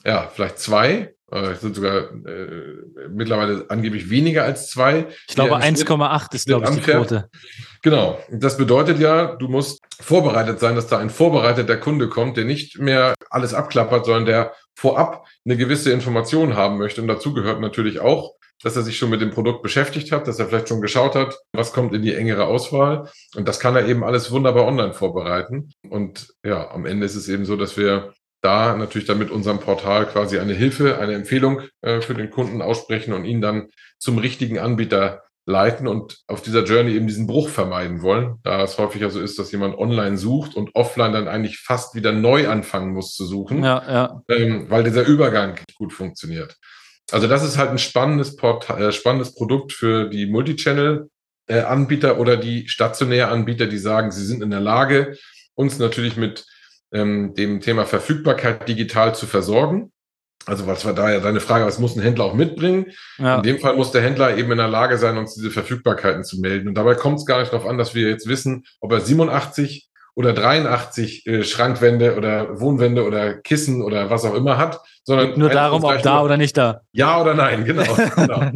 ja, 0.03 0.29
vielleicht 0.33 0.59
zwei. 0.59 1.13
Äh, 1.31 1.55
sind 1.55 1.75
sogar 1.75 2.11
äh, 2.25 3.07
mittlerweile 3.11 3.65
angeblich 3.69 4.09
weniger 4.09 4.43
als 4.43 4.69
zwei. 4.69 5.05
Ich 5.27 5.35
glaube, 5.35 5.57
1,8 5.57 6.33
ist, 6.33 6.47
glaube 6.47 6.65
ich, 6.69 6.75
die 6.75 6.81
Quote. 6.81 7.29
Genau. 7.83 8.19
Das 8.31 8.57
bedeutet 8.57 8.99
ja, 8.99 9.35
du 9.35 9.47
musst 9.47 9.79
vorbereitet 9.99 10.59
sein, 10.59 10.75
dass 10.75 10.87
da 10.87 10.97
ein 10.97 11.11
vorbereiteter 11.11 11.77
Kunde 11.77 12.09
kommt, 12.09 12.37
der 12.37 12.45
nicht 12.45 12.79
mehr 12.79 13.13
alles 13.29 13.53
abklappert, 13.53 14.05
sondern 14.05 14.25
der 14.25 14.53
vorab 14.75 15.27
eine 15.45 15.55
gewisse 15.55 15.91
Information 15.91 16.55
haben 16.55 16.77
möchte. 16.77 17.01
Und 17.01 17.07
dazu 17.07 17.33
gehört 17.33 17.61
natürlich 17.61 17.99
auch, 17.99 18.33
dass 18.63 18.75
er 18.75 18.81
sich 18.81 18.97
schon 18.97 19.09
mit 19.09 19.21
dem 19.21 19.31
Produkt 19.31 19.61
beschäftigt 19.61 20.11
hat, 20.11 20.27
dass 20.27 20.39
er 20.39 20.47
vielleicht 20.47 20.67
schon 20.67 20.81
geschaut 20.81 21.15
hat, 21.15 21.37
was 21.53 21.73
kommt 21.73 21.93
in 21.93 22.01
die 22.01 22.15
engere 22.15 22.45
Auswahl. 22.45 23.09
Und 23.35 23.47
das 23.47 23.59
kann 23.59 23.75
er 23.75 23.87
eben 23.87 24.03
alles 24.03 24.31
wunderbar 24.31 24.65
online 24.65 24.93
vorbereiten. 24.93 25.71
Und 25.87 26.33
ja, 26.43 26.69
am 26.71 26.85
Ende 26.85 27.05
ist 27.05 27.15
es 27.15 27.29
eben 27.29 27.45
so, 27.45 27.55
dass 27.55 27.77
wir 27.77 28.13
da 28.41 28.75
natürlich 28.75 29.07
dann 29.07 29.19
mit 29.19 29.31
unserem 29.31 29.59
Portal 29.59 30.05
quasi 30.05 30.39
eine 30.39 30.53
Hilfe, 30.53 30.99
eine 30.99 31.13
Empfehlung 31.13 31.61
äh, 31.81 32.01
für 32.01 32.13
den 32.13 32.29
Kunden 32.29 32.61
aussprechen 32.61 33.13
und 33.13 33.25
ihn 33.25 33.41
dann 33.41 33.69
zum 33.97 34.17
richtigen 34.17 34.59
Anbieter 34.59 35.23
leiten 35.45 35.87
und 35.87 36.19
auf 36.27 36.41
dieser 36.41 36.63
Journey 36.63 36.93
eben 36.93 37.07
diesen 37.07 37.27
Bruch 37.27 37.49
vermeiden 37.49 38.01
wollen, 38.01 38.35
da 38.43 38.61
es 38.63 38.77
häufiger 38.77 39.09
so 39.09 39.19
ist, 39.19 39.39
dass 39.39 39.51
jemand 39.51 39.77
online 39.77 40.17
sucht 40.17 40.55
und 40.55 40.75
offline 40.75 41.11
dann 41.11 41.27
eigentlich 41.27 41.57
fast 41.57 41.95
wieder 41.95 42.11
neu 42.11 42.47
anfangen 42.47 42.93
muss 42.93 43.13
zu 43.15 43.25
suchen, 43.25 43.63
ja, 43.63 43.83
ja. 43.87 44.21
Ähm, 44.29 44.69
weil 44.69 44.83
dieser 44.83 45.05
Übergang 45.05 45.59
gut 45.75 45.91
funktioniert. 45.91 46.55
Also 47.11 47.27
das 47.27 47.43
ist 47.43 47.57
halt 47.57 47.71
ein 47.71 47.79
spannendes, 47.79 48.35
Portal, 48.35 48.81
äh, 48.81 48.91
spannendes 48.91 49.33
Produkt 49.33 49.73
für 49.73 50.07
die 50.07 50.27
Multichannel-Anbieter 50.27 52.09
äh, 52.09 52.19
oder 52.19 52.37
die 52.37 52.67
Stationäranbieter, 52.67 53.65
die 53.65 53.79
sagen, 53.79 54.11
sie 54.11 54.25
sind 54.25 54.43
in 54.43 54.51
der 54.51 54.61
Lage, 54.61 55.17
uns 55.55 55.79
natürlich 55.79 56.15
mit 56.15 56.45
ähm, 56.91 57.33
dem 57.35 57.61
Thema 57.61 57.85
Verfügbarkeit 57.85 58.67
digital 58.67 59.15
zu 59.15 59.25
versorgen. 59.27 59.91
Also 60.45 60.67
was 60.67 60.85
war 60.85 60.93
da 60.93 61.11
ja 61.11 61.19
deine 61.19 61.41
Frage, 61.41 61.65
was 61.65 61.79
muss 61.79 61.95
ein 61.95 62.01
Händler 62.01 62.25
auch 62.25 62.33
mitbringen? 62.33 62.87
Ja. 63.17 63.37
In 63.37 63.43
dem 63.43 63.59
Fall 63.59 63.75
muss 63.75 63.91
der 63.91 64.01
Händler 64.01 64.37
eben 64.37 64.51
in 64.51 64.57
der 64.57 64.67
Lage 64.67 64.97
sein, 64.97 65.17
uns 65.17 65.35
diese 65.35 65.51
Verfügbarkeiten 65.51 66.23
zu 66.23 66.39
melden. 66.39 66.69
Und 66.69 66.75
dabei 66.75 66.95
kommt 66.95 67.19
es 67.19 67.25
gar 67.25 67.39
nicht 67.39 67.51
darauf 67.53 67.67
an, 67.67 67.77
dass 67.77 67.93
wir 67.93 68.09
jetzt 68.09 68.27
wissen, 68.27 68.65
ob 68.79 68.91
er 68.91 69.01
87 69.01 69.88
oder 70.19 70.33
83 70.33 71.25
äh, 71.27 71.43
Schrankwände 71.45 72.17
oder 72.17 72.59
Wohnwände 72.59 73.05
oder 73.05 73.35
Kissen 73.35 73.81
oder 73.81 74.09
was 74.09 74.25
auch 74.25 74.33
immer 74.33 74.57
hat, 74.57 74.81
sondern 75.05 75.39
nur 75.39 75.47
darum, 75.49 75.81
ob 75.81 76.01
da 76.01 76.21
oder 76.21 76.35
nicht 76.35 76.57
da. 76.57 76.81
Ja 76.91 77.21
oder 77.21 77.35
nein, 77.35 77.63
genau. 77.63 77.85
genau. 78.15 78.51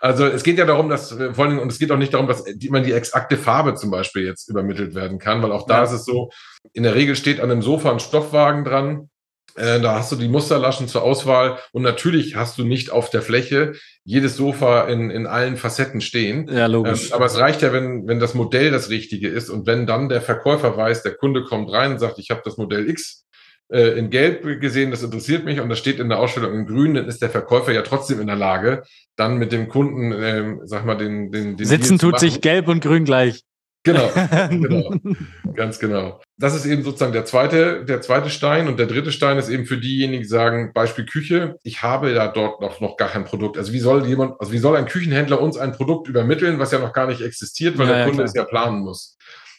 Also 0.00 0.24
es 0.24 0.42
geht 0.42 0.56
ja 0.56 0.64
darum, 0.64 0.88
dass 0.88 1.12
äh, 1.12 1.34
vor 1.34 1.44
allem, 1.44 1.58
und 1.58 1.70
es 1.70 1.78
geht 1.78 1.92
auch 1.92 1.98
nicht 1.98 2.14
darum, 2.14 2.28
dass 2.28 2.44
man 2.70 2.82
die 2.82 2.92
exakte 2.92 3.36
Farbe 3.36 3.74
zum 3.74 3.90
Beispiel 3.90 4.24
jetzt 4.24 4.48
übermittelt 4.48 4.94
werden 4.94 5.18
kann, 5.18 5.42
weil 5.42 5.52
auch 5.52 5.66
da 5.66 5.78
ja. 5.78 5.82
ist 5.82 5.92
es 5.92 6.06
so, 6.06 6.30
in 6.72 6.82
der 6.82 6.94
Regel 6.94 7.14
steht 7.14 7.40
an 7.40 7.50
einem 7.50 7.60
Sofa 7.60 7.92
ein 7.92 8.00
Stoffwagen 8.00 8.64
dran 8.64 9.10
äh, 9.10 9.11
da 9.54 9.96
hast 9.96 10.10
du 10.10 10.16
die 10.16 10.28
Musterlaschen 10.28 10.88
zur 10.88 11.02
Auswahl 11.02 11.58
und 11.72 11.82
natürlich 11.82 12.36
hast 12.36 12.56
du 12.56 12.64
nicht 12.64 12.90
auf 12.90 13.10
der 13.10 13.20
Fläche 13.20 13.74
jedes 14.04 14.36
Sofa 14.36 14.88
in, 14.88 15.10
in 15.10 15.26
allen 15.26 15.56
Facetten 15.56 16.00
stehen. 16.00 16.48
Ja, 16.48 16.66
logisch. 16.66 17.08
Ähm, 17.08 17.12
aber 17.12 17.26
es 17.26 17.38
reicht 17.38 17.62
ja, 17.62 17.72
wenn, 17.72 18.06
wenn 18.08 18.18
das 18.18 18.34
Modell 18.34 18.70
das 18.70 18.90
Richtige 18.90 19.28
ist 19.28 19.50
und 19.50 19.66
wenn 19.66 19.86
dann 19.86 20.08
der 20.08 20.22
Verkäufer 20.22 20.76
weiß, 20.76 21.02
der 21.02 21.14
Kunde 21.14 21.44
kommt 21.44 21.70
rein 21.70 21.92
und 21.92 21.98
sagt, 21.98 22.18
ich 22.18 22.30
habe 22.30 22.42
das 22.44 22.56
Modell 22.56 22.88
X 22.88 23.26
äh, 23.72 23.98
in 23.98 24.10
Gelb 24.10 24.60
gesehen, 24.60 24.90
das 24.90 25.02
interessiert 25.02 25.44
mich 25.44 25.60
und 25.60 25.68
das 25.68 25.78
steht 25.78 26.00
in 26.00 26.08
der 26.08 26.18
Ausstellung 26.18 26.52
in 26.54 26.66
Grün, 26.66 26.94
dann 26.94 27.06
ist 27.06 27.22
der 27.22 27.30
Verkäufer 27.30 27.72
ja 27.72 27.82
trotzdem 27.82 28.20
in 28.20 28.26
der 28.26 28.36
Lage, 28.36 28.82
dann 29.16 29.38
mit 29.38 29.52
dem 29.52 29.68
Kunden, 29.68 30.12
ähm, 30.12 30.60
sag 30.64 30.84
mal, 30.84 30.96
den, 30.96 31.30
den, 31.30 31.56
den 31.56 31.66
Sitzen 31.66 31.98
tut 31.98 32.18
sich 32.18 32.40
Gelb 32.40 32.68
und 32.68 32.80
Grün 32.82 33.04
gleich. 33.04 33.44
Genau, 33.84 34.10
genau, 34.50 34.94
ganz 35.54 35.78
genau. 35.80 36.20
Das 36.38 36.54
ist 36.54 36.66
eben 36.66 36.84
sozusagen 36.84 37.12
der 37.12 37.24
zweite, 37.24 37.84
der 37.84 38.00
zweite 38.00 38.30
Stein 38.30 38.68
und 38.68 38.78
der 38.78 38.86
dritte 38.86 39.10
Stein 39.10 39.38
ist 39.38 39.48
eben 39.48 39.66
für 39.66 39.76
diejenigen, 39.76 40.22
die 40.22 40.28
sagen, 40.28 40.72
Beispiel 40.72 41.04
Küche, 41.04 41.56
ich 41.64 41.82
habe 41.82 42.12
ja 42.12 42.28
dort 42.28 42.60
noch, 42.60 42.80
noch 42.80 42.96
gar 42.96 43.08
kein 43.08 43.24
Produkt. 43.24 43.58
Also 43.58 43.72
wie 43.72 43.80
soll 43.80 44.06
jemand, 44.06 44.40
also 44.40 44.52
wie 44.52 44.58
soll 44.58 44.76
ein 44.76 44.86
Küchenhändler 44.86 45.40
uns 45.40 45.56
ein 45.56 45.72
Produkt 45.72 46.08
übermitteln, 46.08 46.60
was 46.60 46.70
ja 46.70 46.78
noch 46.78 46.92
gar 46.92 47.08
nicht 47.08 47.22
existiert, 47.22 47.76
weil 47.76 47.88
ja, 47.88 47.94
der 47.94 48.04
Kunde 48.06 48.20
ja, 48.20 48.24
es 48.24 48.34
ja 48.34 48.44
planen 48.44 48.80
muss. 48.80 49.16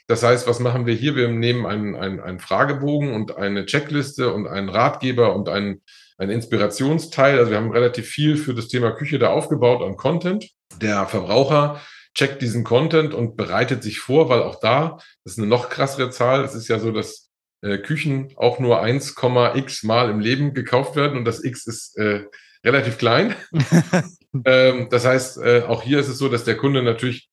Das 0.08 0.24
heißt, 0.24 0.48
was 0.48 0.60
machen 0.60 0.86
wir 0.86 0.94
hier? 0.94 1.16
Wir 1.16 1.28
nehmen 1.28 1.66
einen, 1.66 1.96
einen, 1.96 2.20
einen 2.20 2.40
Fragebogen 2.40 3.14
und 3.14 3.36
eine 3.38 3.66
Checkliste 3.66 4.34
und 4.34 4.48
einen 4.48 4.70
Ratgeber 4.70 5.36
und 5.36 5.50
einen, 5.50 5.82
einen 6.18 6.32
Inspirationsteil. 6.32 7.40
Also 7.40 7.52
wir 7.52 7.58
haben 7.58 7.72
relativ 7.72 8.08
viel 8.08 8.38
für 8.38 8.54
das 8.54 8.68
Thema 8.68 8.92
Küche 8.92 9.20
da 9.20 9.30
aufgebaut 9.30 9.82
an 9.82 9.98
Content. 9.98 10.50
Der 10.82 11.08
Verbraucher 11.08 11.82
checkt 12.16 12.42
diesen 12.42 12.64
Content 12.64 13.14
und 13.14 13.36
bereitet 13.36 13.84
sich 13.84 14.00
vor, 14.00 14.30
weil 14.30 14.42
auch 14.42 14.60
da, 14.60 14.98
das 15.24 15.34
ist 15.34 15.40
eine 15.40 15.48
noch 15.48 15.70
krassere 15.70 16.10
Zahl, 16.10 16.44
es 16.44 16.56
ist 16.56 16.68
ja 16.68 16.80
so, 16.80 16.92
dass 16.92 17.30
äh, 17.62 17.78
Küchen 17.78 18.34
auch 18.36 18.60
nur 18.60 18.84
1,x 18.84 19.84
Mal 19.84 20.10
im 20.10 20.20
Leben 20.20 20.54
gekauft 20.54 20.96
werden 20.96 21.18
und 21.18 21.26
das 21.26 21.44
X 21.44 21.66
ist 21.66 21.98
äh, 21.98 22.26
relativ 22.64 22.98
klein. 22.98 23.36
ähm, 24.46 24.88
das 24.90 25.06
heißt, 25.06 25.38
äh, 25.40 25.64
auch 25.68 25.82
hier 25.82 26.00
ist 26.00 26.10
es 26.10 26.18
so, 26.18 26.30
dass 26.30 26.44
der 26.44 26.58
Kunde 26.58 26.84
natürlich 26.84 27.30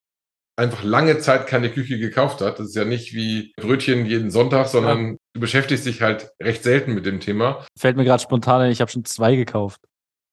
einfach 0.56 0.82
lange 0.84 1.18
Zeit 1.18 1.46
keine 1.46 1.70
Küche 1.70 1.98
gekauft 1.98 2.40
hat. 2.40 2.58
Das 2.58 2.68
ist 2.68 2.76
ja 2.76 2.84
nicht 2.84 3.14
wie 3.14 3.52
Brötchen 3.56 4.04
jeden 4.04 4.30
Sonntag, 4.30 4.68
sondern 4.68 5.12
ja. 5.12 5.16
du 5.34 5.40
beschäftigst 5.40 5.86
dich 5.86 6.02
halt 6.02 6.30
recht 6.40 6.62
selten 6.62 6.94
mit 6.94 7.06
dem 7.06 7.20
Thema. 7.20 7.64
Fällt 7.78 7.96
mir 7.96 8.04
gerade 8.04 8.22
spontan 8.22 8.60
ein, 8.60 8.70
ich 8.70 8.80
habe 8.80 8.90
schon 8.90 9.04
zwei 9.04 9.36
gekauft. 9.36 9.80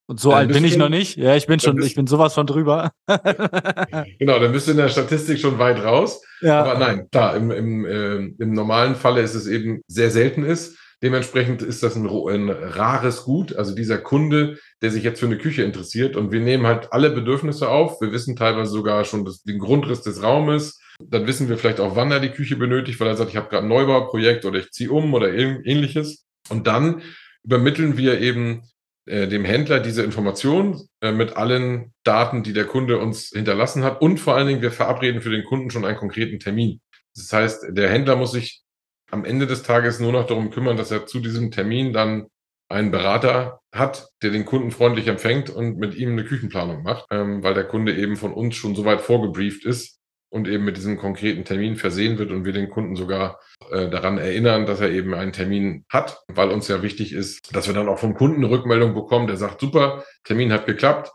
Und 0.07 0.21
so 0.21 0.31
äh, 0.31 0.35
alt 0.35 0.53
bin 0.53 0.63
ich 0.63 0.77
noch 0.77 0.89
nicht. 0.89 1.17
Ja, 1.17 1.35
ich 1.35 1.47
bin 1.47 1.59
schon, 1.59 1.81
ich 1.81 1.95
bin 1.95 2.07
sowas 2.07 2.33
von 2.33 2.47
drüber. 2.47 2.91
genau, 4.19 4.39
dann 4.39 4.53
bist 4.53 4.67
du 4.67 4.71
in 4.71 4.77
der 4.77 4.87
Statistik 4.87 5.37
schon 5.37 5.59
weit 5.59 5.83
raus. 5.83 6.21
Ja. 6.41 6.63
Aber 6.63 6.79
nein, 6.79 7.07
da 7.11 7.35
im, 7.35 7.51
im, 7.51 7.85
äh, 7.85 8.15
im 8.15 8.53
normalen 8.53 8.95
Falle 8.95 9.21
ist 9.21 9.35
es 9.35 9.47
eben 9.47 9.81
sehr 9.87 10.09
selten 10.09 10.43
ist. 10.45 10.77
Dementsprechend 11.03 11.61
ist 11.61 11.83
das 11.83 11.95
ein, 11.95 12.07
ein 12.07 12.49
rares 12.49 13.23
Gut. 13.23 13.55
Also 13.55 13.75
dieser 13.75 13.97
Kunde, 13.97 14.57
der 14.81 14.91
sich 14.91 15.03
jetzt 15.03 15.19
für 15.19 15.27
eine 15.27 15.37
Küche 15.37 15.63
interessiert 15.63 16.15
und 16.15 16.31
wir 16.31 16.39
nehmen 16.39 16.65
halt 16.65 16.91
alle 16.93 17.11
Bedürfnisse 17.11 17.69
auf. 17.69 17.99
Wir 18.01 18.11
wissen 18.11 18.35
teilweise 18.35 18.71
sogar 18.71 19.03
schon 19.03 19.25
das, 19.25 19.43
den 19.43 19.59
Grundriss 19.59 20.01
des 20.01 20.23
Raumes. 20.23 20.79
Dann 20.99 21.27
wissen 21.27 21.49
wir 21.49 21.57
vielleicht 21.57 21.79
auch, 21.79 21.95
wann 21.95 22.11
er 22.11 22.19
die 22.19 22.31
Küche 22.31 22.55
benötigt, 22.55 22.99
weil 22.99 23.09
er 23.09 23.17
sagt, 23.17 23.29
ich 23.29 23.37
habe 23.37 23.49
gerade 23.49 23.63
ein 23.63 23.69
Neubauprojekt 23.69 24.45
oder 24.45 24.57
ich 24.57 24.71
ziehe 24.71 24.89
um 24.89 25.13
oder 25.13 25.31
ähnliches. 25.31 26.25
Und 26.49 26.65
dann 26.65 27.03
übermitteln 27.43 27.97
wir 27.97 28.19
eben 28.19 28.63
äh, 29.07 29.27
dem 29.27 29.45
Händler 29.45 29.79
diese 29.79 30.03
Information 30.03 30.87
äh, 31.01 31.11
mit 31.11 31.35
allen 31.35 31.93
Daten, 32.03 32.43
die 32.43 32.53
der 32.53 32.65
Kunde 32.65 32.99
uns 32.99 33.29
hinterlassen 33.29 33.83
hat. 33.83 34.01
Und 34.01 34.19
vor 34.19 34.35
allen 34.35 34.47
Dingen, 34.47 34.61
wir 34.61 34.71
verabreden 34.71 35.21
für 35.21 35.29
den 35.29 35.43
Kunden 35.43 35.71
schon 35.71 35.85
einen 35.85 35.97
konkreten 35.97 36.39
Termin. 36.39 36.81
Das 37.15 37.31
heißt, 37.33 37.65
der 37.69 37.89
Händler 37.89 38.15
muss 38.15 38.31
sich 38.31 38.63
am 39.09 39.25
Ende 39.25 39.47
des 39.47 39.63
Tages 39.63 39.99
nur 39.99 40.11
noch 40.11 40.27
darum 40.27 40.51
kümmern, 40.51 40.77
dass 40.77 40.91
er 40.91 41.05
zu 41.05 41.19
diesem 41.19 41.51
Termin 41.51 41.93
dann 41.93 42.27
einen 42.69 42.91
Berater 42.91 43.61
hat, 43.73 44.09
der 44.21 44.31
den 44.31 44.45
Kunden 44.45 44.71
freundlich 44.71 45.07
empfängt 45.07 45.49
und 45.49 45.77
mit 45.77 45.95
ihm 45.95 46.11
eine 46.11 46.25
Küchenplanung 46.25 46.83
macht, 46.83 47.05
ähm, 47.11 47.41
weil 47.41 47.53
der 47.53 47.63
Kunde 47.63 47.95
eben 47.95 48.17
von 48.17 48.33
uns 48.33 48.55
schon 48.55 48.75
so 48.75 48.83
weit 48.83 49.01
vorgebrieft 49.01 49.65
ist 49.65 49.96
und 50.29 50.47
eben 50.47 50.65
mit 50.65 50.77
diesem 50.77 50.97
konkreten 50.97 51.45
Termin 51.45 51.75
versehen 51.75 52.17
wird 52.17 52.31
und 52.31 52.45
wir 52.45 52.53
den 52.53 52.69
Kunden 52.69 52.95
sogar 52.95 53.39
äh, 53.71 53.89
daran 53.89 54.17
erinnern, 54.17 54.65
dass 54.65 54.81
er 54.81 54.91
eben 54.91 55.13
einen 55.13 55.31
Termin 55.31 55.85
hat, 55.89 56.19
weil 56.27 56.49
uns 56.49 56.67
ja 56.67 56.81
wichtig 56.81 57.13
ist, 57.13 57.55
dass 57.55 57.67
wir 57.67 57.73
dann 57.73 57.89
auch 57.89 57.99
vom 57.99 58.13
Kunden 58.13 58.43
eine 58.43 58.49
Rückmeldung 58.49 58.93
bekommen, 58.93 59.27
der 59.27 59.37
sagt, 59.37 59.61
super, 59.61 60.03
Termin 60.23 60.51
hat 60.51 60.65
geklappt, 60.65 61.11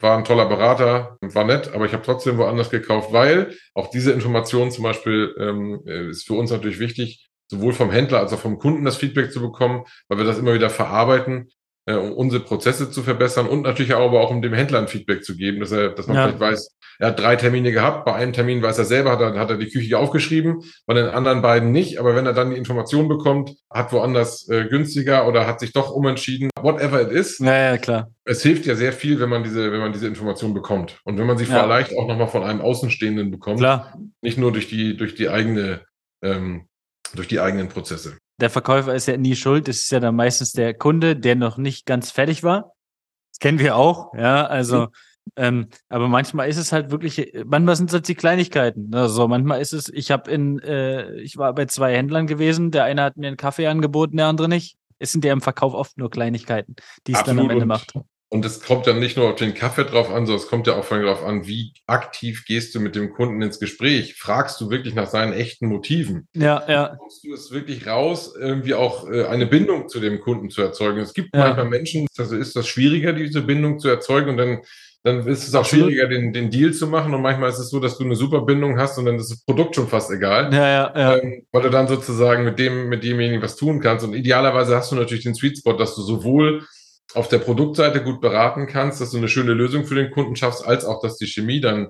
war 0.00 0.16
ein 0.16 0.24
toller 0.24 0.46
Berater, 0.46 1.16
war 1.20 1.44
nett, 1.44 1.72
aber 1.74 1.86
ich 1.86 1.92
habe 1.92 2.02
trotzdem 2.02 2.38
woanders 2.38 2.70
gekauft, 2.70 3.12
weil 3.12 3.56
auch 3.74 3.90
diese 3.90 4.12
Information 4.12 4.70
zum 4.70 4.84
Beispiel 4.84 5.34
ähm, 5.38 5.80
äh, 5.86 6.10
ist 6.10 6.26
für 6.26 6.34
uns 6.34 6.50
natürlich 6.50 6.78
wichtig, 6.78 7.28
sowohl 7.48 7.72
vom 7.72 7.90
Händler 7.90 8.18
als 8.18 8.32
auch 8.32 8.38
vom 8.38 8.58
Kunden 8.58 8.84
das 8.84 8.96
Feedback 8.96 9.32
zu 9.32 9.40
bekommen, 9.40 9.84
weil 10.08 10.18
wir 10.18 10.24
das 10.24 10.38
immer 10.38 10.54
wieder 10.54 10.70
verarbeiten, 10.70 11.48
äh, 11.86 11.94
um 11.94 12.12
unsere 12.12 12.42
Prozesse 12.42 12.90
zu 12.90 13.02
verbessern 13.02 13.46
und 13.46 13.62
natürlich 13.62 13.94
aber 13.94 14.20
auch 14.20 14.30
um 14.30 14.42
dem 14.42 14.52
Händler 14.52 14.80
ein 14.80 14.88
Feedback 14.88 15.24
zu 15.24 15.36
geben, 15.36 15.60
dass 15.60 15.72
er, 15.72 15.90
dass 15.90 16.06
man 16.06 16.16
ja. 16.16 16.22
vielleicht 16.24 16.40
weiß, 16.40 16.76
er 16.98 17.08
hat 17.08 17.20
drei 17.20 17.36
Termine 17.36 17.72
gehabt, 17.72 18.04
bei 18.04 18.14
einem 18.14 18.32
Termin 18.32 18.62
weiß 18.62 18.78
er 18.78 18.84
selber, 18.84 19.12
hat 19.12 19.20
er, 19.20 19.38
hat 19.38 19.50
er 19.50 19.56
die 19.56 19.68
Küche 19.68 19.98
aufgeschrieben, 19.98 20.62
bei 20.86 20.94
den 20.94 21.06
anderen 21.06 21.42
beiden 21.42 21.72
nicht, 21.72 21.98
aber 21.98 22.14
wenn 22.14 22.26
er 22.26 22.32
dann 22.32 22.50
die 22.50 22.56
Information 22.56 23.08
bekommt, 23.08 23.54
hat 23.70 23.92
woanders 23.92 24.48
äh, 24.48 24.64
günstiger 24.64 25.28
oder 25.28 25.46
hat 25.46 25.60
sich 25.60 25.72
doch 25.72 25.90
umentschieden, 25.90 26.50
whatever 26.60 27.02
it 27.02 27.10
is. 27.10 27.38
Ja, 27.38 27.72
ja, 27.72 27.78
klar. 27.78 28.10
Es 28.24 28.42
hilft 28.42 28.66
ja 28.66 28.74
sehr 28.74 28.92
viel, 28.92 29.20
wenn 29.20 29.28
man 29.28 29.44
diese, 29.44 29.70
wenn 29.72 29.80
man 29.80 29.92
diese 29.92 30.06
Information 30.06 30.54
bekommt 30.54 31.00
und 31.04 31.18
wenn 31.18 31.26
man 31.26 31.38
sie 31.38 31.44
ja. 31.44 31.62
vielleicht 31.62 31.96
auch 31.96 32.08
nochmal 32.08 32.28
von 32.28 32.42
einem 32.42 32.60
Außenstehenden 32.60 33.30
bekommt, 33.30 33.58
klar. 33.58 33.96
nicht 34.22 34.38
nur 34.38 34.52
durch 34.52 34.68
die, 34.68 34.96
durch 34.96 35.14
die 35.14 35.28
eigene 35.28 35.82
ähm, 36.22 36.66
durch 37.14 37.28
die 37.28 37.40
eigenen 37.40 37.68
Prozesse. 37.68 38.18
Der 38.40 38.50
Verkäufer 38.50 38.94
ist 38.94 39.06
ja 39.06 39.16
nie 39.16 39.36
schuld. 39.36 39.68
Es 39.68 39.82
ist 39.82 39.90
ja 39.90 40.00
dann 40.00 40.16
meistens 40.16 40.52
der 40.52 40.74
Kunde, 40.74 41.16
der 41.16 41.36
noch 41.36 41.56
nicht 41.56 41.86
ganz 41.86 42.10
fertig 42.10 42.42
war. 42.42 42.72
Das 43.32 43.40
kennen 43.40 43.58
wir 43.58 43.76
auch, 43.76 44.14
ja. 44.14 44.46
Also, 44.46 44.82
mhm. 44.82 44.88
ähm, 45.36 45.68
aber 45.88 46.08
manchmal 46.08 46.48
ist 46.48 46.56
es 46.56 46.72
halt 46.72 46.90
wirklich, 46.90 47.32
manchmal 47.44 47.76
sind 47.76 47.90
es 47.90 47.94
halt 47.94 48.08
die 48.08 48.14
Kleinigkeiten. 48.14 48.94
Also 48.94 49.28
manchmal 49.28 49.60
ist 49.60 49.72
es, 49.72 49.88
ich 49.88 50.10
habe 50.10 50.30
in, 50.30 50.58
äh, 50.60 51.14
ich 51.20 51.36
war 51.36 51.54
bei 51.54 51.66
zwei 51.66 51.94
Händlern 51.94 52.26
gewesen, 52.26 52.70
der 52.70 52.84
eine 52.84 53.02
hat 53.02 53.16
mir 53.16 53.28
einen 53.28 53.36
Kaffee 53.36 53.66
angeboten, 53.66 54.16
der 54.16 54.26
andere 54.26 54.48
nicht. 54.48 54.78
Es 54.98 55.12
sind 55.12 55.24
ja 55.24 55.32
im 55.32 55.42
Verkauf 55.42 55.74
oft 55.74 55.98
nur 55.98 56.10
Kleinigkeiten, 56.10 56.76
die 57.06 57.12
es 57.12 57.22
dann 57.22 57.38
am 57.38 57.50
Ende 57.50 57.66
macht. 57.66 57.94
Und 58.28 58.44
es 58.44 58.60
kommt 58.60 58.88
dann 58.88 58.98
nicht 58.98 59.16
nur 59.16 59.30
auf 59.30 59.36
den 59.36 59.54
Kaffee 59.54 59.84
drauf 59.84 60.10
an, 60.10 60.26
sondern 60.26 60.42
es 60.42 60.48
kommt 60.48 60.66
ja 60.66 60.74
auch 60.74 60.84
vor 60.84 60.96
allem 60.96 61.06
darauf 61.06 61.24
an, 61.24 61.46
wie 61.46 61.72
aktiv 61.86 62.44
gehst 62.44 62.74
du 62.74 62.80
mit 62.80 62.96
dem 62.96 63.12
Kunden 63.12 63.40
ins 63.40 63.60
Gespräch? 63.60 64.14
Fragst 64.16 64.60
du 64.60 64.68
wirklich 64.68 64.94
nach 64.94 65.08
seinen 65.08 65.32
echten 65.32 65.68
Motiven? 65.68 66.26
Ja, 66.34 66.64
ja. 66.68 66.96
Kommst 66.98 67.22
du 67.24 67.32
es 67.32 67.52
wirklich 67.52 67.86
raus, 67.86 68.34
irgendwie 68.36 68.74
auch 68.74 69.08
äh, 69.08 69.26
eine 69.26 69.46
Bindung 69.46 69.88
zu 69.88 70.00
dem 70.00 70.20
Kunden 70.20 70.50
zu 70.50 70.60
erzeugen? 70.60 70.98
Es 70.98 71.14
gibt 71.14 71.36
ja. 71.36 71.44
manchmal 71.44 71.66
Menschen, 71.66 72.08
also 72.18 72.36
ist 72.36 72.56
das 72.56 72.66
schwieriger, 72.66 73.12
diese 73.12 73.42
Bindung 73.42 73.78
zu 73.78 73.88
erzeugen 73.88 74.30
und 74.30 74.36
dann 74.38 74.62
dann 75.06 75.24
ist 75.28 75.46
es 75.46 75.54
auch 75.54 75.60
Absolut. 75.60 75.86
schwieriger, 75.86 76.08
den, 76.08 76.32
den 76.32 76.50
Deal 76.50 76.72
zu 76.72 76.88
machen. 76.88 77.14
Und 77.14 77.22
manchmal 77.22 77.48
ist 77.48 77.60
es 77.60 77.70
so, 77.70 77.78
dass 77.78 77.96
du 77.96 78.02
eine 78.02 78.16
super 78.16 78.40
Bindung 78.40 78.76
hast 78.76 78.98
und 78.98 79.04
dann 79.04 79.14
ist 79.14 79.30
das 79.30 79.44
Produkt 79.44 79.76
schon 79.76 79.86
fast 79.86 80.10
egal. 80.10 80.52
Ja, 80.52 80.66
ja, 80.66 80.92
ja. 80.96 81.16
Ähm, 81.18 81.46
weil 81.52 81.62
du 81.62 81.70
dann 81.70 81.86
sozusagen 81.86 82.42
mit 82.42 82.58
dem, 82.58 82.88
mit 82.88 83.04
demjenigen 83.04 83.40
was 83.40 83.54
tun 83.54 83.78
kannst. 83.78 84.04
Und 84.04 84.14
idealerweise 84.14 84.74
hast 84.74 84.90
du 84.90 84.96
natürlich 84.96 85.22
den 85.22 85.36
Sweet 85.36 85.58
Spot, 85.58 85.74
dass 85.74 85.94
du 85.94 86.02
sowohl 86.02 86.64
auf 87.14 87.28
der 87.28 87.38
Produktseite 87.38 88.02
gut 88.02 88.20
beraten 88.20 88.66
kannst, 88.66 89.00
dass 89.00 89.10
du 89.10 89.18
eine 89.18 89.28
schöne 89.28 89.54
Lösung 89.54 89.84
für 89.84 89.94
den 89.94 90.10
Kunden 90.10 90.36
schaffst, 90.36 90.66
als 90.66 90.84
auch, 90.84 91.00
dass 91.00 91.16
die 91.16 91.26
Chemie 91.26 91.60
dann, 91.60 91.88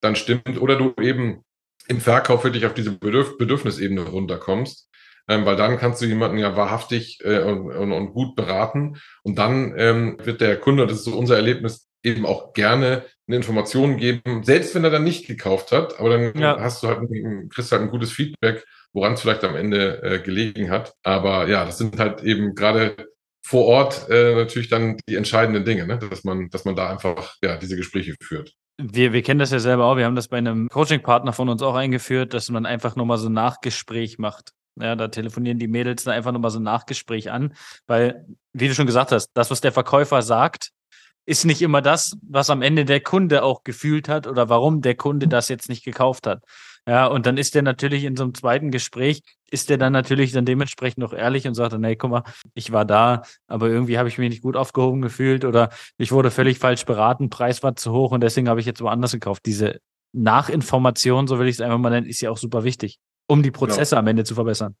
dann 0.00 0.16
stimmt 0.16 0.60
oder 0.60 0.76
du 0.76 0.94
eben 1.00 1.42
im 1.88 2.00
Verkauf 2.00 2.44
wirklich 2.44 2.66
auf 2.66 2.74
diese 2.74 2.92
Bedürf 2.92 3.36
Bedürfnisebene 3.36 4.02
runterkommst. 4.02 4.88
Ähm, 5.26 5.46
weil 5.46 5.56
dann 5.56 5.78
kannst 5.78 6.02
du 6.02 6.06
jemanden 6.06 6.36
ja 6.36 6.54
wahrhaftig 6.54 7.18
äh, 7.24 7.38
und, 7.38 7.70
und, 7.70 7.92
und, 7.92 8.12
gut 8.12 8.36
beraten 8.36 9.00
und 9.22 9.38
dann 9.38 9.72
ähm, 9.78 10.18
wird 10.22 10.42
der 10.42 10.60
Kunde, 10.60 10.86
das 10.86 10.98
ist 10.98 11.04
so 11.04 11.16
unser 11.16 11.36
Erlebnis, 11.36 11.88
eben 12.02 12.26
auch 12.26 12.52
gerne 12.52 13.04
eine 13.26 13.36
Information 13.36 13.96
geben, 13.96 14.44
selbst 14.44 14.74
wenn 14.74 14.84
er 14.84 14.90
dann 14.90 15.04
nicht 15.04 15.26
gekauft 15.26 15.72
hat, 15.72 15.98
aber 15.98 16.10
dann 16.10 16.38
ja. 16.38 16.60
hast 16.60 16.82
du 16.82 16.88
halt, 16.88 17.00
kriegst 17.48 17.72
halt 17.72 17.80
ein 17.80 17.90
gutes 17.90 18.12
Feedback, 18.12 18.66
woran 18.92 19.14
es 19.14 19.22
vielleicht 19.22 19.44
am 19.44 19.56
Ende 19.56 20.02
äh, 20.02 20.18
gelegen 20.20 20.70
hat. 20.70 20.92
Aber 21.02 21.48
ja, 21.48 21.64
das 21.64 21.78
sind 21.78 21.98
halt 21.98 22.22
eben 22.22 22.54
gerade 22.54 22.94
vor 23.44 23.66
Ort 23.66 24.08
äh, 24.08 24.34
natürlich 24.34 24.68
dann 24.68 24.96
die 25.08 25.16
entscheidenden 25.16 25.64
Dinge, 25.64 25.86
ne? 25.86 25.98
dass 25.98 26.24
man, 26.24 26.48
dass 26.48 26.64
man 26.64 26.74
da 26.74 26.90
einfach 26.90 27.36
ja 27.42 27.56
diese 27.56 27.76
Gespräche 27.76 28.14
führt. 28.20 28.54
Wir, 28.78 29.12
wir 29.12 29.22
kennen 29.22 29.38
das 29.38 29.50
ja 29.50 29.60
selber 29.60 29.84
auch. 29.84 29.96
Wir 29.96 30.06
haben 30.06 30.16
das 30.16 30.28
bei 30.28 30.38
einem 30.38 30.68
Coaching-Partner 30.68 31.32
von 31.32 31.48
uns 31.48 31.62
auch 31.62 31.74
eingeführt, 31.74 32.34
dass 32.34 32.50
man 32.50 32.66
einfach 32.66 32.96
nochmal 32.96 33.18
so 33.18 33.28
ein 33.28 33.34
Nachgespräch 33.34 34.18
macht. 34.18 34.52
Ja, 34.80 34.96
da 34.96 35.08
telefonieren 35.08 35.58
die 35.58 35.68
Mädels 35.68 36.02
dann 36.04 36.14
einfach 36.14 36.32
nochmal 36.32 36.50
so 36.50 36.58
ein 36.58 36.64
Nachgespräch 36.64 37.30
an, 37.30 37.54
weil, 37.86 38.24
wie 38.52 38.66
du 38.66 38.74
schon 38.74 38.86
gesagt 38.86 39.12
hast, 39.12 39.28
das, 39.34 39.50
was 39.50 39.60
der 39.60 39.70
Verkäufer 39.70 40.22
sagt, 40.22 40.70
ist 41.26 41.44
nicht 41.44 41.62
immer 41.62 41.80
das, 41.80 42.16
was 42.28 42.50
am 42.50 42.62
Ende 42.62 42.84
der 42.84 43.00
Kunde 43.00 43.44
auch 43.44 43.62
gefühlt 43.62 44.08
hat 44.08 44.26
oder 44.26 44.48
warum 44.48 44.82
der 44.82 44.96
Kunde 44.96 45.28
das 45.28 45.48
jetzt 45.48 45.68
nicht 45.68 45.84
gekauft 45.84 46.26
hat. 46.26 46.42
Ja, 46.86 47.06
und 47.06 47.24
dann 47.24 47.38
ist 47.38 47.54
der 47.54 47.62
natürlich 47.62 48.04
in 48.04 48.14
so 48.14 48.24
einem 48.24 48.34
zweiten 48.34 48.70
Gespräch, 48.70 49.22
ist 49.50 49.70
der 49.70 49.78
dann 49.78 49.92
natürlich 49.92 50.32
dann 50.32 50.44
dementsprechend 50.44 50.98
noch 50.98 51.14
ehrlich 51.14 51.46
und 51.46 51.54
sagt 51.54 51.72
dann, 51.72 51.82
hey, 51.82 51.96
guck 51.96 52.10
mal, 52.10 52.24
ich 52.52 52.72
war 52.72 52.84
da, 52.84 53.22
aber 53.46 53.68
irgendwie 53.68 53.96
habe 53.96 54.08
ich 54.08 54.18
mich 54.18 54.28
nicht 54.28 54.42
gut 54.42 54.56
aufgehoben 54.56 55.00
gefühlt 55.00 55.46
oder 55.46 55.70
ich 55.96 56.12
wurde 56.12 56.30
völlig 56.30 56.58
falsch 56.58 56.84
beraten, 56.84 57.30
Preis 57.30 57.62
war 57.62 57.74
zu 57.74 57.92
hoch 57.92 58.12
und 58.12 58.20
deswegen 58.22 58.50
habe 58.50 58.60
ich 58.60 58.66
jetzt 58.66 58.82
woanders 58.82 59.12
gekauft. 59.12 59.42
Diese 59.46 59.80
Nachinformation, 60.12 61.26
so 61.26 61.38
will 61.38 61.48
ich 61.48 61.56
es 61.56 61.60
einfach 61.62 61.78
mal 61.78 61.90
nennen, 61.90 62.06
ist 62.06 62.20
ja 62.20 62.30
auch 62.30 62.36
super 62.36 62.64
wichtig, 62.64 62.98
um 63.26 63.42
die 63.42 63.50
Prozesse 63.50 63.94
ja. 63.94 64.00
am 64.00 64.06
Ende 64.06 64.24
zu 64.24 64.34
verbessern. 64.34 64.76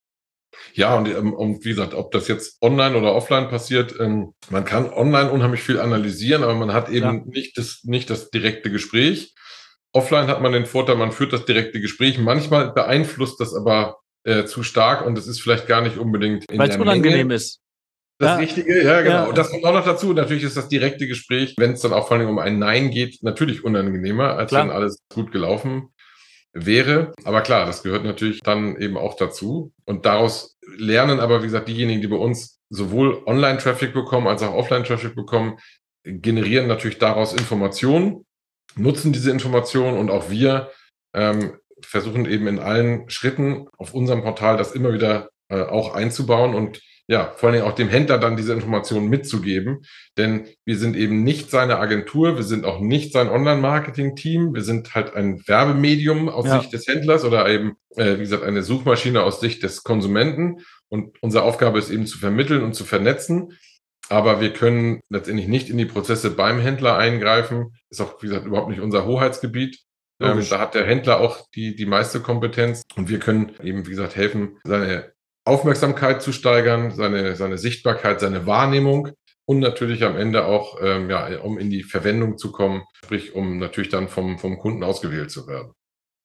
Ja, 0.72 0.96
und, 0.96 1.08
ähm, 1.08 1.32
und 1.32 1.64
wie 1.64 1.70
gesagt, 1.70 1.94
ob 1.94 2.12
das 2.12 2.28
jetzt 2.28 2.60
online 2.62 2.96
oder 2.96 3.14
offline 3.14 3.48
passiert, 3.48 3.94
ähm, 3.98 4.34
man 4.50 4.64
kann 4.64 4.92
online 4.92 5.30
unheimlich 5.30 5.62
viel 5.62 5.80
analysieren, 5.80 6.42
aber 6.42 6.54
man 6.54 6.72
hat 6.72 6.88
eben 6.88 7.04
ja. 7.04 7.22
nicht, 7.26 7.58
das, 7.58 7.80
nicht 7.84 8.10
das 8.10 8.30
direkte 8.30 8.70
Gespräch. 8.70 9.34
Offline 9.94 10.26
hat 10.26 10.42
man 10.42 10.52
den 10.52 10.66
Vorteil, 10.66 10.96
man 10.96 11.12
führt 11.12 11.32
das 11.32 11.44
direkte 11.44 11.80
Gespräch. 11.80 12.18
Manchmal 12.18 12.72
beeinflusst 12.72 13.40
das 13.40 13.54
aber 13.54 13.98
äh, 14.24 14.44
zu 14.44 14.62
stark 14.62 15.06
und 15.06 15.16
es 15.16 15.26
ist 15.26 15.40
vielleicht 15.40 15.68
gar 15.68 15.80
nicht 15.80 15.98
unbedingt 15.98 16.50
in 16.50 16.58
Weil 16.58 16.70
es 16.70 16.76
unangenehm 16.76 17.28
Menge. 17.28 17.34
ist. 17.34 17.60
Das 18.18 18.30
ja. 18.30 18.36
Richtige, 18.36 18.84
ja, 18.84 19.02
genau. 19.02 19.26
Ja. 19.26 19.32
Das 19.32 19.50
kommt 19.50 19.64
auch 19.64 19.72
noch 19.72 19.84
dazu. 19.84 20.12
Natürlich 20.12 20.44
ist 20.44 20.56
das 20.56 20.68
direkte 20.68 21.06
Gespräch, 21.06 21.54
wenn 21.58 21.72
es 21.72 21.80
dann 21.80 21.92
auch 21.92 22.08
vor 22.08 22.16
allem 22.16 22.28
um 22.28 22.38
ein 22.38 22.58
Nein 22.58 22.90
geht, 22.90 23.22
natürlich 23.22 23.64
unangenehmer, 23.64 24.36
als 24.36 24.50
klar. 24.50 24.64
wenn 24.64 24.72
alles 24.72 24.98
gut 25.12 25.30
gelaufen 25.32 25.90
wäre. 26.52 27.12
Aber 27.24 27.40
klar, 27.40 27.66
das 27.66 27.82
gehört 27.82 28.04
natürlich 28.04 28.40
dann 28.40 28.76
eben 28.76 28.96
auch 28.96 29.16
dazu. 29.16 29.72
Und 29.84 30.06
daraus 30.06 30.56
lernen 30.76 31.20
aber, 31.20 31.42
wie 31.42 31.46
gesagt, 31.46 31.68
diejenigen, 31.68 32.00
die 32.00 32.08
bei 32.08 32.16
uns 32.16 32.60
sowohl 32.70 33.22
Online-Traffic 33.26 33.92
bekommen 33.92 34.26
als 34.26 34.42
auch 34.42 34.54
Offline-Traffic 34.54 35.14
bekommen, 35.14 35.58
generieren 36.04 36.66
natürlich 36.66 36.98
daraus 36.98 37.32
Informationen 37.32 38.24
nutzen 38.76 39.12
diese 39.12 39.30
Informationen 39.30 39.98
und 39.98 40.10
auch 40.10 40.30
wir 40.30 40.70
ähm, 41.14 41.54
versuchen 41.82 42.26
eben 42.26 42.46
in 42.46 42.58
allen 42.58 43.08
Schritten 43.08 43.68
auf 43.78 43.94
unserem 43.94 44.22
Portal 44.22 44.56
das 44.56 44.72
immer 44.72 44.92
wieder 44.92 45.30
äh, 45.48 45.62
auch 45.62 45.94
einzubauen 45.94 46.54
und 46.54 46.80
ja, 47.06 47.34
vor 47.36 47.48
allen 47.48 47.58
Dingen 47.58 47.70
auch 47.70 47.74
dem 47.74 47.90
Händler 47.90 48.16
dann 48.16 48.36
diese 48.36 48.54
Informationen 48.54 49.08
mitzugeben. 49.08 49.82
Denn 50.16 50.48
wir 50.64 50.78
sind 50.78 50.96
eben 50.96 51.22
nicht 51.22 51.50
seine 51.50 51.76
Agentur, 51.76 52.36
wir 52.36 52.44
sind 52.44 52.64
auch 52.64 52.80
nicht 52.80 53.12
sein 53.12 53.28
Online-Marketing-Team, 53.28 54.54
wir 54.54 54.62
sind 54.62 54.94
halt 54.94 55.14
ein 55.14 55.46
Werbemedium 55.46 56.30
aus 56.30 56.46
ja. 56.46 56.60
Sicht 56.60 56.72
des 56.72 56.86
Händlers 56.86 57.24
oder 57.24 57.46
eben, 57.48 57.74
äh, 57.96 58.14
wie 58.14 58.22
gesagt, 58.22 58.42
eine 58.42 58.62
Suchmaschine 58.62 59.22
aus 59.22 59.40
Sicht 59.40 59.62
des 59.62 59.82
Konsumenten. 59.82 60.60
Und 60.88 61.22
unsere 61.22 61.44
Aufgabe 61.44 61.78
ist 61.78 61.90
eben 61.90 62.06
zu 62.06 62.18
vermitteln 62.18 62.62
und 62.62 62.74
zu 62.74 62.84
vernetzen. 62.84 63.52
Aber 64.08 64.40
wir 64.40 64.52
können 64.52 65.00
letztendlich 65.08 65.48
nicht 65.48 65.70
in 65.70 65.78
die 65.78 65.86
Prozesse 65.86 66.30
beim 66.30 66.60
Händler 66.60 66.96
eingreifen. 66.96 67.74
Ist 67.90 68.00
auch, 68.00 68.22
wie 68.22 68.26
gesagt, 68.26 68.46
überhaupt 68.46 68.68
nicht 68.68 68.80
unser 68.80 69.06
Hoheitsgebiet. 69.06 69.78
Ähm, 70.20 70.44
da 70.48 70.60
hat 70.60 70.74
der 70.74 70.86
Händler 70.86 71.20
auch 71.20 71.46
die, 71.54 71.74
die 71.74 71.86
meiste 71.86 72.20
Kompetenz. 72.20 72.82
Und 72.96 73.08
wir 73.08 73.18
können 73.18 73.52
eben, 73.62 73.86
wie 73.86 73.90
gesagt, 73.90 74.16
helfen, 74.16 74.58
seine 74.64 75.12
Aufmerksamkeit 75.44 76.22
zu 76.22 76.32
steigern, 76.32 76.90
seine, 76.92 77.36
seine 77.36 77.58
Sichtbarkeit, 77.58 78.20
seine 78.20 78.46
Wahrnehmung 78.46 79.10
und 79.46 79.58
natürlich 79.58 80.04
am 80.04 80.16
Ende 80.16 80.46
auch, 80.46 80.78
ähm, 80.80 81.10
ja, 81.10 81.40
um 81.40 81.58
in 81.58 81.70
die 81.70 81.82
Verwendung 81.82 82.38
zu 82.38 82.52
kommen, 82.52 82.84
sprich, 82.94 83.34
um 83.34 83.58
natürlich 83.58 83.90
dann 83.90 84.08
vom, 84.08 84.38
vom 84.38 84.58
Kunden 84.58 84.82
ausgewählt 84.82 85.30
zu 85.30 85.46
werden. 85.46 85.72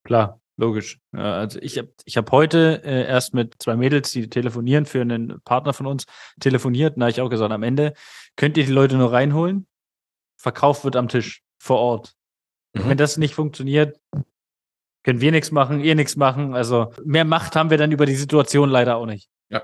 Klar, 0.04 0.40
logisch. 0.60 1.00
Also 1.12 1.58
ich 1.60 1.78
habe 1.78 1.88
ich 2.04 2.16
hab 2.16 2.30
heute 2.30 2.82
äh, 2.84 3.06
erst 3.06 3.34
mit 3.34 3.54
zwei 3.58 3.76
Mädels, 3.76 4.12
die 4.12 4.28
telefonieren 4.28 4.86
für 4.86 5.00
einen 5.00 5.40
Partner 5.42 5.72
von 5.72 5.86
uns, 5.86 6.04
telefoniert. 6.38 6.94
Da 6.96 7.02
habe 7.02 7.10
ich 7.10 7.20
auch 7.20 7.30
gesagt, 7.30 7.52
am 7.52 7.62
Ende 7.62 7.94
könnt 8.36 8.56
ihr 8.56 8.64
die 8.64 8.72
Leute 8.72 8.96
nur 8.96 9.12
reinholen. 9.12 9.66
Verkauf 10.36 10.84
wird 10.84 10.96
am 10.96 11.08
Tisch 11.08 11.42
vor 11.58 11.78
Ort. 11.78 12.12
Mhm. 12.74 12.90
Wenn 12.90 12.98
das 12.98 13.16
nicht 13.16 13.34
funktioniert, 13.34 13.98
können 15.02 15.20
wir 15.20 15.32
nichts 15.32 15.50
machen, 15.50 15.80
ihr 15.80 15.94
nichts 15.94 16.16
machen. 16.16 16.54
Also 16.54 16.92
mehr 17.04 17.24
Macht 17.24 17.56
haben 17.56 17.70
wir 17.70 17.78
dann 17.78 17.90
über 17.90 18.06
die 18.06 18.14
Situation 18.14 18.68
leider 18.68 18.96
auch 18.96 19.06
nicht. 19.06 19.28
Ja. 19.48 19.62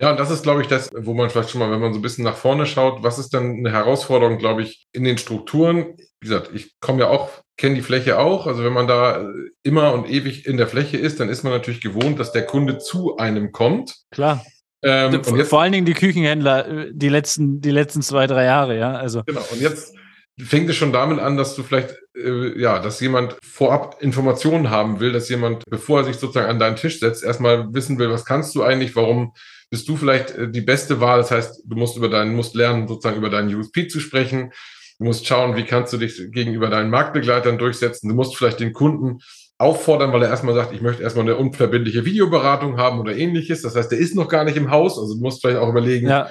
Ja, 0.00 0.12
und 0.12 0.20
das 0.20 0.30
ist, 0.30 0.44
glaube 0.44 0.62
ich, 0.62 0.68
das, 0.68 0.90
wo 0.94 1.12
man 1.12 1.28
vielleicht 1.28 1.50
schon 1.50 1.58
mal, 1.58 1.70
wenn 1.70 1.80
man 1.80 1.92
so 1.92 1.98
ein 1.98 2.02
bisschen 2.02 2.24
nach 2.24 2.36
vorne 2.36 2.66
schaut, 2.66 3.02
was 3.02 3.18
ist 3.18 3.34
dann 3.34 3.58
eine 3.58 3.72
Herausforderung, 3.72 4.38
glaube 4.38 4.62
ich, 4.62 4.86
in 4.92 5.02
den 5.02 5.18
Strukturen? 5.18 5.96
Wie 6.20 6.28
gesagt, 6.28 6.50
ich 6.54 6.78
komme 6.80 7.00
ja 7.00 7.08
auch, 7.08 7.30
kenne 7.58 7.74
die 7.74 7.82
Fläche 7.82 8.18
auch. 8.18 8.46
Also 8.46 8.64
wenn 8.64 8.72
man 8.72 8.86
da 8.86 9.30
immer 9.62 9.92
und 9.92 10.08
ewig 10.08 10.46
in 10.46 10.56
der 10.56 10.68
Fläche 10.68 10.96
ist, 10.96 11.20
dann 11.20 11.28
ist 11.28 11.42
man 11.42 11.52
natürlich 11.52 11.80
gewohnt, 11.80 12.18
dass 12.18 12.32
der 12.32 12.46
Kunde 12.46 12.78
zu 12.78 13.18
einem 13.18 13.52
kommt. 13.52 13.96
Klar. 14.10 14.42
Ähm, 14.82 15.24
vor, 15.24 15.36
jetzt, 15.36 15.48
vor 15.50 15.60
allen 15.60 15.72
Dingen 15.72 15.86
die 15.86 15.94
Küchenhändler 15.94 16.68
äh, 16.68 16.90
die 16.92 17.08
letzten, 17.08 17.60
die 17.60 17.72
letzten 17.72 18.00
zwei, 18.00 18.28
drei 18.28 18.44
Jahre, 18.44 18.78
ja. 18.78 18.92
Also. 18.92 19.24
Genau. 19.24 19.44
Und 19.50 19.60
jetzt 19.60 19.94
fängt 20.40 20.70
es 20.70 20.76
schon 20.76 20.92
damit 20.92 21.18
an, 21.18 21.36
dass 21.36 21.56
du 21.56 21.64
vielleicht, 21.64 21.96
äh, 22.16 22.58
ja, 22.58 22.78
dass 22.78 23.00
jemand 23.00 23.36
vorab 23.42 24.00
Informationen 24.00 24.70
haben 24.70 25.00
will, 25.00 25.12
dass 25.12 25.28
jemand, 25.28 25.64
bevor 25.68 26.00
er 26.00 26.04
sich 26.04 26.16
sozusagen 26.16 26.48
an 26.48 26.60
deinen 26.60 26.76
Tisch 26.76 27.00
setzt, 27.00 27.24
erstmal 27.24 27.74
wissen 27.74 27.98
will, 27.98 28.10
was 28.10 28.24
kannst 28.24 28.54
du 28.54 28.62
eigentlich, 28.62 28.94
warum 28.94 29.32
bist 29.68 29.88
du 29.88 29.96
vielleicht 29.96 30.30
äh, 30.30 30.48
die 30.48 30.60
beste 30.60 31.00
Wahl. 31.00 31.18
Das 31.18 31.32
heißt, 31.32 31.62
du 31.64 31.76
musst 31.76 31.96
über 31.96 32.08
deinen, 32.08 32.34
musst 32.34 32.54
lernen, 32.54 32.86
sozusagen 32.86 33.16
über 33.16 33.30
deinen 33.30 33.52
USP 33.54 33.88
zu 33.88 33.98
sprechen. 34.00 34.52
Du 34.98 35.04
musst 35.04 35.26
schauen, 35.26 35.56
wie 35.56 35.64
kannst 35.64 35.92
du 35.92 35.96
dich 35.96 36.32
gegenüber 36.32 36.68
deinen 36.68 36.90
Marktbegleitern 36.90 37.56
durchsetzen. 37.56 38.08
Du 38.08 38.14
musst 38.14 38.36
vielleicht 38.36 38.58
den 38.58 38.72
Kunden 38.72 39.20
auffordern, 39.58 40.12
weil 40.12 40.22
er 40.22 40.28
erstmal 40.28 40.54
sagt, 40.54 40.72
ich 40.72 40.80
möchte 40.80 41.02
erstmal 41.02 41.24
eine 41.24 41.36
unverbindliche 41.36 42.04
Videoberatung 42.04 42.78
haben 42.78 43.00
oder 43.00 43.16
ähnliches. 43.16 43.62
Das 43.62 43.74
heißt, 43.74 43.90
der 43.90 43.98
ist 43.98 44.14
noch 44.14 44.28
gar 44.28 44.44
nicht 44.44 44.56
im 44.56 44.70
Haus. 44.70 44.98
Also 44.98 45.14
du 45.14 45.20
musst 45.20 45.40
vielleicht 45.40 45.58
auch 45.58 45.68
überlegen, 45.68 46.08
ja, 46.08 46.28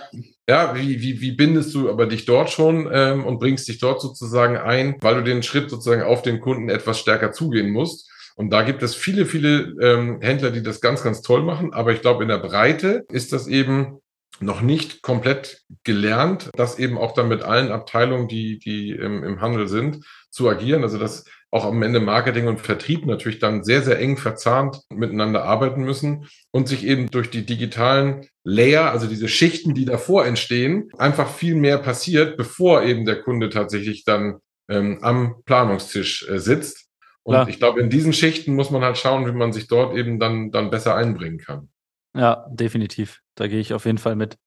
ja 0.49 0.75
wie, 0.75 1.01
wie, 1.01 1.21
wie 1.21 1.31
bindest 1.33 1.73
du 1.75 1.89
aber 1.89 2.07
dich 2.07 2.25
dort 2.25 2.49
schon 2.49 2.89
ähm, 2.91 3.25
und 3.25 3.39
bringst 3.39 3.67
dich 3.67 3.79
dort 3.79 4.01
sozusagen 4.01 4.57
ein, 4.57 4.95
weil 5.01 5.15
du 5.15 5.23
den 5.23 5.43
Schritt 5.43 5.69
sozusagen 5.69 6.03
auf 6.03 6.21
den 6.21 6.39
Kunden 6.39 6.69
etwas 6.69 6.99
stärker 6.99 7.33
zugehen 7.33 7.69
musst. 7.69 8.09
Und 8.35 8.51
da 8.51 8.61
gibt 8.61 8.83
es 8.83 8.95
viele, 8.95 9.25
viele 9.25 9.75
ähm, 9.81 10.19
Händler, 10.21 10.51
die 10.51 10.61
das 10.61 10.79
ganz, 10.79 11.03
ganz 11.03 11.21
toll 11.21 11.41
machen. 11.41 11.73
Aber 11.73 11.91
ich 11.91 12.01
glaube, 12.01 12.23
in 12.23 12.29
der 12.29 12.37
Breite 12.37 13.05
ist 13.09 13.33
das 13.33 13.47
eben 13.47 13.99
noch 14.39 14.61
nicht 14.61 15.01
komplett 15.01 15.61
gelernt, 15.83 16.49
das 16.55 16.77
eben 16.79 16.97
auch 16.97 17.13
dann 17.13 17.27
mit 17.27 17.43
allen 17.43 17.71
Abteilungen, 17.71 18.27
die, 18.27 18.59
die 18.59 18.91
im, 18.91 19.23
im 19.23 19.41
Handel 19.41 19.67
sind, 19.67 20.05
zu 20.29 20.47
agieren. 20.47 20.83
Also 20.83 20.97
dass 20.97 21.25
auch 21.49 21.65
am 21.65 21.81
Ende 21.81 21.99
Marketing 21.99 22.47
und 22.47 22.59
Vertrieb 22.59 23.05
natürlich 23.05 23.39
dann 23.39 23.63
sehr, 23.63 23.81
sehr 23.81 23.99
eng 23.99 24.17
verzahnt 24.17 24.81
miteinander 24.89 25.45
arbeiten 25.45 25.83
müssen 25.83 26.27
und 26.51 26.67
sich 26.67 26.85
eben 26.85 27.09
durch 27.09 27.29
die 27.29 27.45
digitalen 27.45 28.27
Layer, 28.43 28.91
also 28.91 29.07
diese 29.07 29.29
Schichten, 29.29 29.73
die 29.73 29.85
davor 29.85 30.25
entstehen, 30.25 30.89
einfach 30.97 31.29
viel 31.29 31.55
mehr 31.55 31.77
passiert, 31.77 32.37
bevor 32.37 32.83
eben 32.83 33.05
der 33.05 33.21
Kunde 33.21 33.49
tatsächlich 33.49 34.03
dann 34.03 34.39
ähm, 34.69 34.99
am 35.01 35.41
Planungstisch 35.45 36.27
äh, 36.29 36.39
sitzt. 36.39 36.89
Und 37.23 37.35
ja. 37.35 37.47
ich 37.47 37.59
glaube, 37.59 37.79
in 37.79 37.89
diesen 37.89 38.13
Schichten 38.13 38.53
muss 38.53 38.69
man 38.69 38.83
halt 38.83 38.97
schauen, 38.97 39.25
wie 39.25 39.31
man 39.31 39.53
sich 39.53 39.67
dort 39.67 39.95
eben 39.95 40.19
dann, 40.19 40.51
dann 40.51 40.69
besser 40.69 40.95
einbringen 40.95 41.39
kann. 41.39 41.69
Ja, 42.17 42.47
definitiv. 42.49 43.21
Da 43.35 43.47
gehe 43.47 43.59
ich 43.59 43.73
auf 43.73 43.85
jeden 43.85 43.99
Fall 43.99 44.15
mit. 44.15 44.37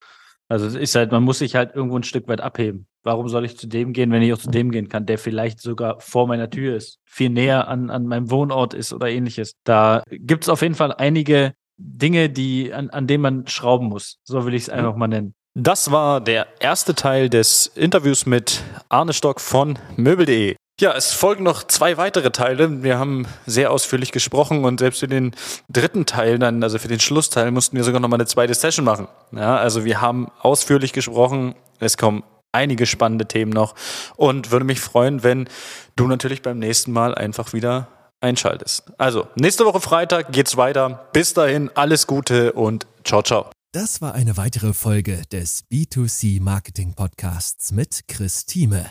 Also 0.48 0.66
es 0.66 0.74
ist 0.74 0.96
halt, 0.96 1.12
man 1.12 1.22
muss 1.22 1.38
sich 1.38 1.54
halt 1.54 1.76
irgendwo 1.76 1.96
ein 1.96 2.02
Stück 2.02 2.26
weit 2.26 2.40
abheben. 2.40 2.88
Warum 3.04 3.28
soll 3.28 3.44
ich 3.44 3.56
zu 3.56 3.68
dem 3.68 3.92
gehen, 3.92 4.10
wenn 4.10 4.20
ich 4.20 4.32
auch 4.32 4.38
zu 4.38 4.50
dem 4.50 4.72
gehen 4.72 4.88
kann, 4.88 5.06
der 5.06 5.16
vielleicht 5.16 5.60
sogar 5.60 6.00
vor 6.00 6.26
meiner 6.26 6.50
Tür 6.50 6.76
ist, 6.76 6.98
viel 7.04 7.30
näher 7.30 7.68
an, 7.68 7.88
an 7.88 8.06
meinem 8.06 8.30
Wohnort 8.32 8.74
ist 8.74 8.92
oder 8.92 9.08
ähnliches. 9.08 9.54
Da 9.62 10.02
gibt 10.10 10.44
es 10.44 10.48
auf 10.48 10.62
jeden 10.62 10.74
Fall 10.74 10.92
einige 10.92 11.54
Dinge, 11.78 12.28
die, 12.30 12.74
an, 12.74 12.90
an 12.90 13.06
denen 13.06 13.22
man 13.22 13.46
schrauben 13.46 13.86
muss. 13.86 14.18
So 14.24 14.44
will 14.44 14.54
ich 14.54 14.64
es 14.64 14.68
einfach 14.68 14.96
mal 14.96 15.06
nennen. 15.06 15.34
Das 15.54 15.92
war 15.92 16.20
der 16.20 16.48
erste 16.60 16.94
Teil 16.94 17.28
des 17.28 17.68
Interviews 17.68 18.26
mit 18.26 18.62
Arne 18.88 19.12
Stock 19.12 19.40
von 19.40 19.78
Möbel.de. 19.96 20.56
Ja, 20.80 20.94
es 20.94 21.12
folgen 21.12 21.44
noch 21.44 21.62
zwei 21.64 21.98
weitere 21.98 22.30
Teile. 22.30 22.82
Wir 22.82 22.98
haben 22.98 23.26
sehr 23.44 23.70
ausführlich 23.70 24.12
gesprochen 24.12 24.64
und 24.64 24.80
selbst 24.80 25.00
für 25.00 25.08
den 25.08 25.32
dritten 25.68 26.06
Teil 26.06 26.38
dann, 26.38 26.62
also 26.62 26.78
für 26.78 26.88
den 26.88 27.00
Schlussteil, 27.00 27.50
mussten 27.50 27.76
wir 27.76 27.84
sogar 27.84 28.00
noch 28.00 28.08
mal 28.08 28.16
eine 28.16 28.24
zweite 28.24 28.54
Session 28.54 28.86
machen. 28.86 29.06
Ja, 29.32 29.58
also 29.58 29.84
wir 29.84 30.00
haben 30.00 30.28
ausführlich 30.40 30.94
gesprochen. 30.94 31.54
Es 31.80 31.98
kommen 31.98 32.22
einige 32.52 32.86
spannende 32.86 33.26
Themen 33.26 33.52
noch 33.52 33.74
und 34.16 34.52
würde 34.52 34.64
mich 34.64 34.80
freuen, 34.80 35.22
wenn 35.22 35.50
du 35.96 36.06
natürlich 36.06 36.40
beim 36.40 36.58
nächsten 36.58 36.92
Mal 36.92 37.14
einfach 37.14 37.52
wieder 37.52 37.88
einschaltest. 38.22 38.84
Also, 38.96 39.28
nächste 39.34 39.66
Woche 39.66 39.80
Freitag 39.80 40.32
geht's 40.32 40.56
weiter. 40.56 41.08
Bis 41.12 41.34
dahin, 41.34 41.70
alles 41.74 42.06
Gute 42.06 42.54
und 42.54 42.86
ciao, 43.04 43.22
ciao. 43.22 43.50
Das 43.72 44.00
war 44.00 44.14
eine 44.14 44.38
weitere 44.38 44.72
Folge 44.72 45.24
des 45.30 45.64
B2C 45.70 46.40
Marketing 46.40 46.94
Podcasts 46.94 47.70
mit 47.70 48.08
Chris 48.08 48.46
Thieme. 48.46 48.90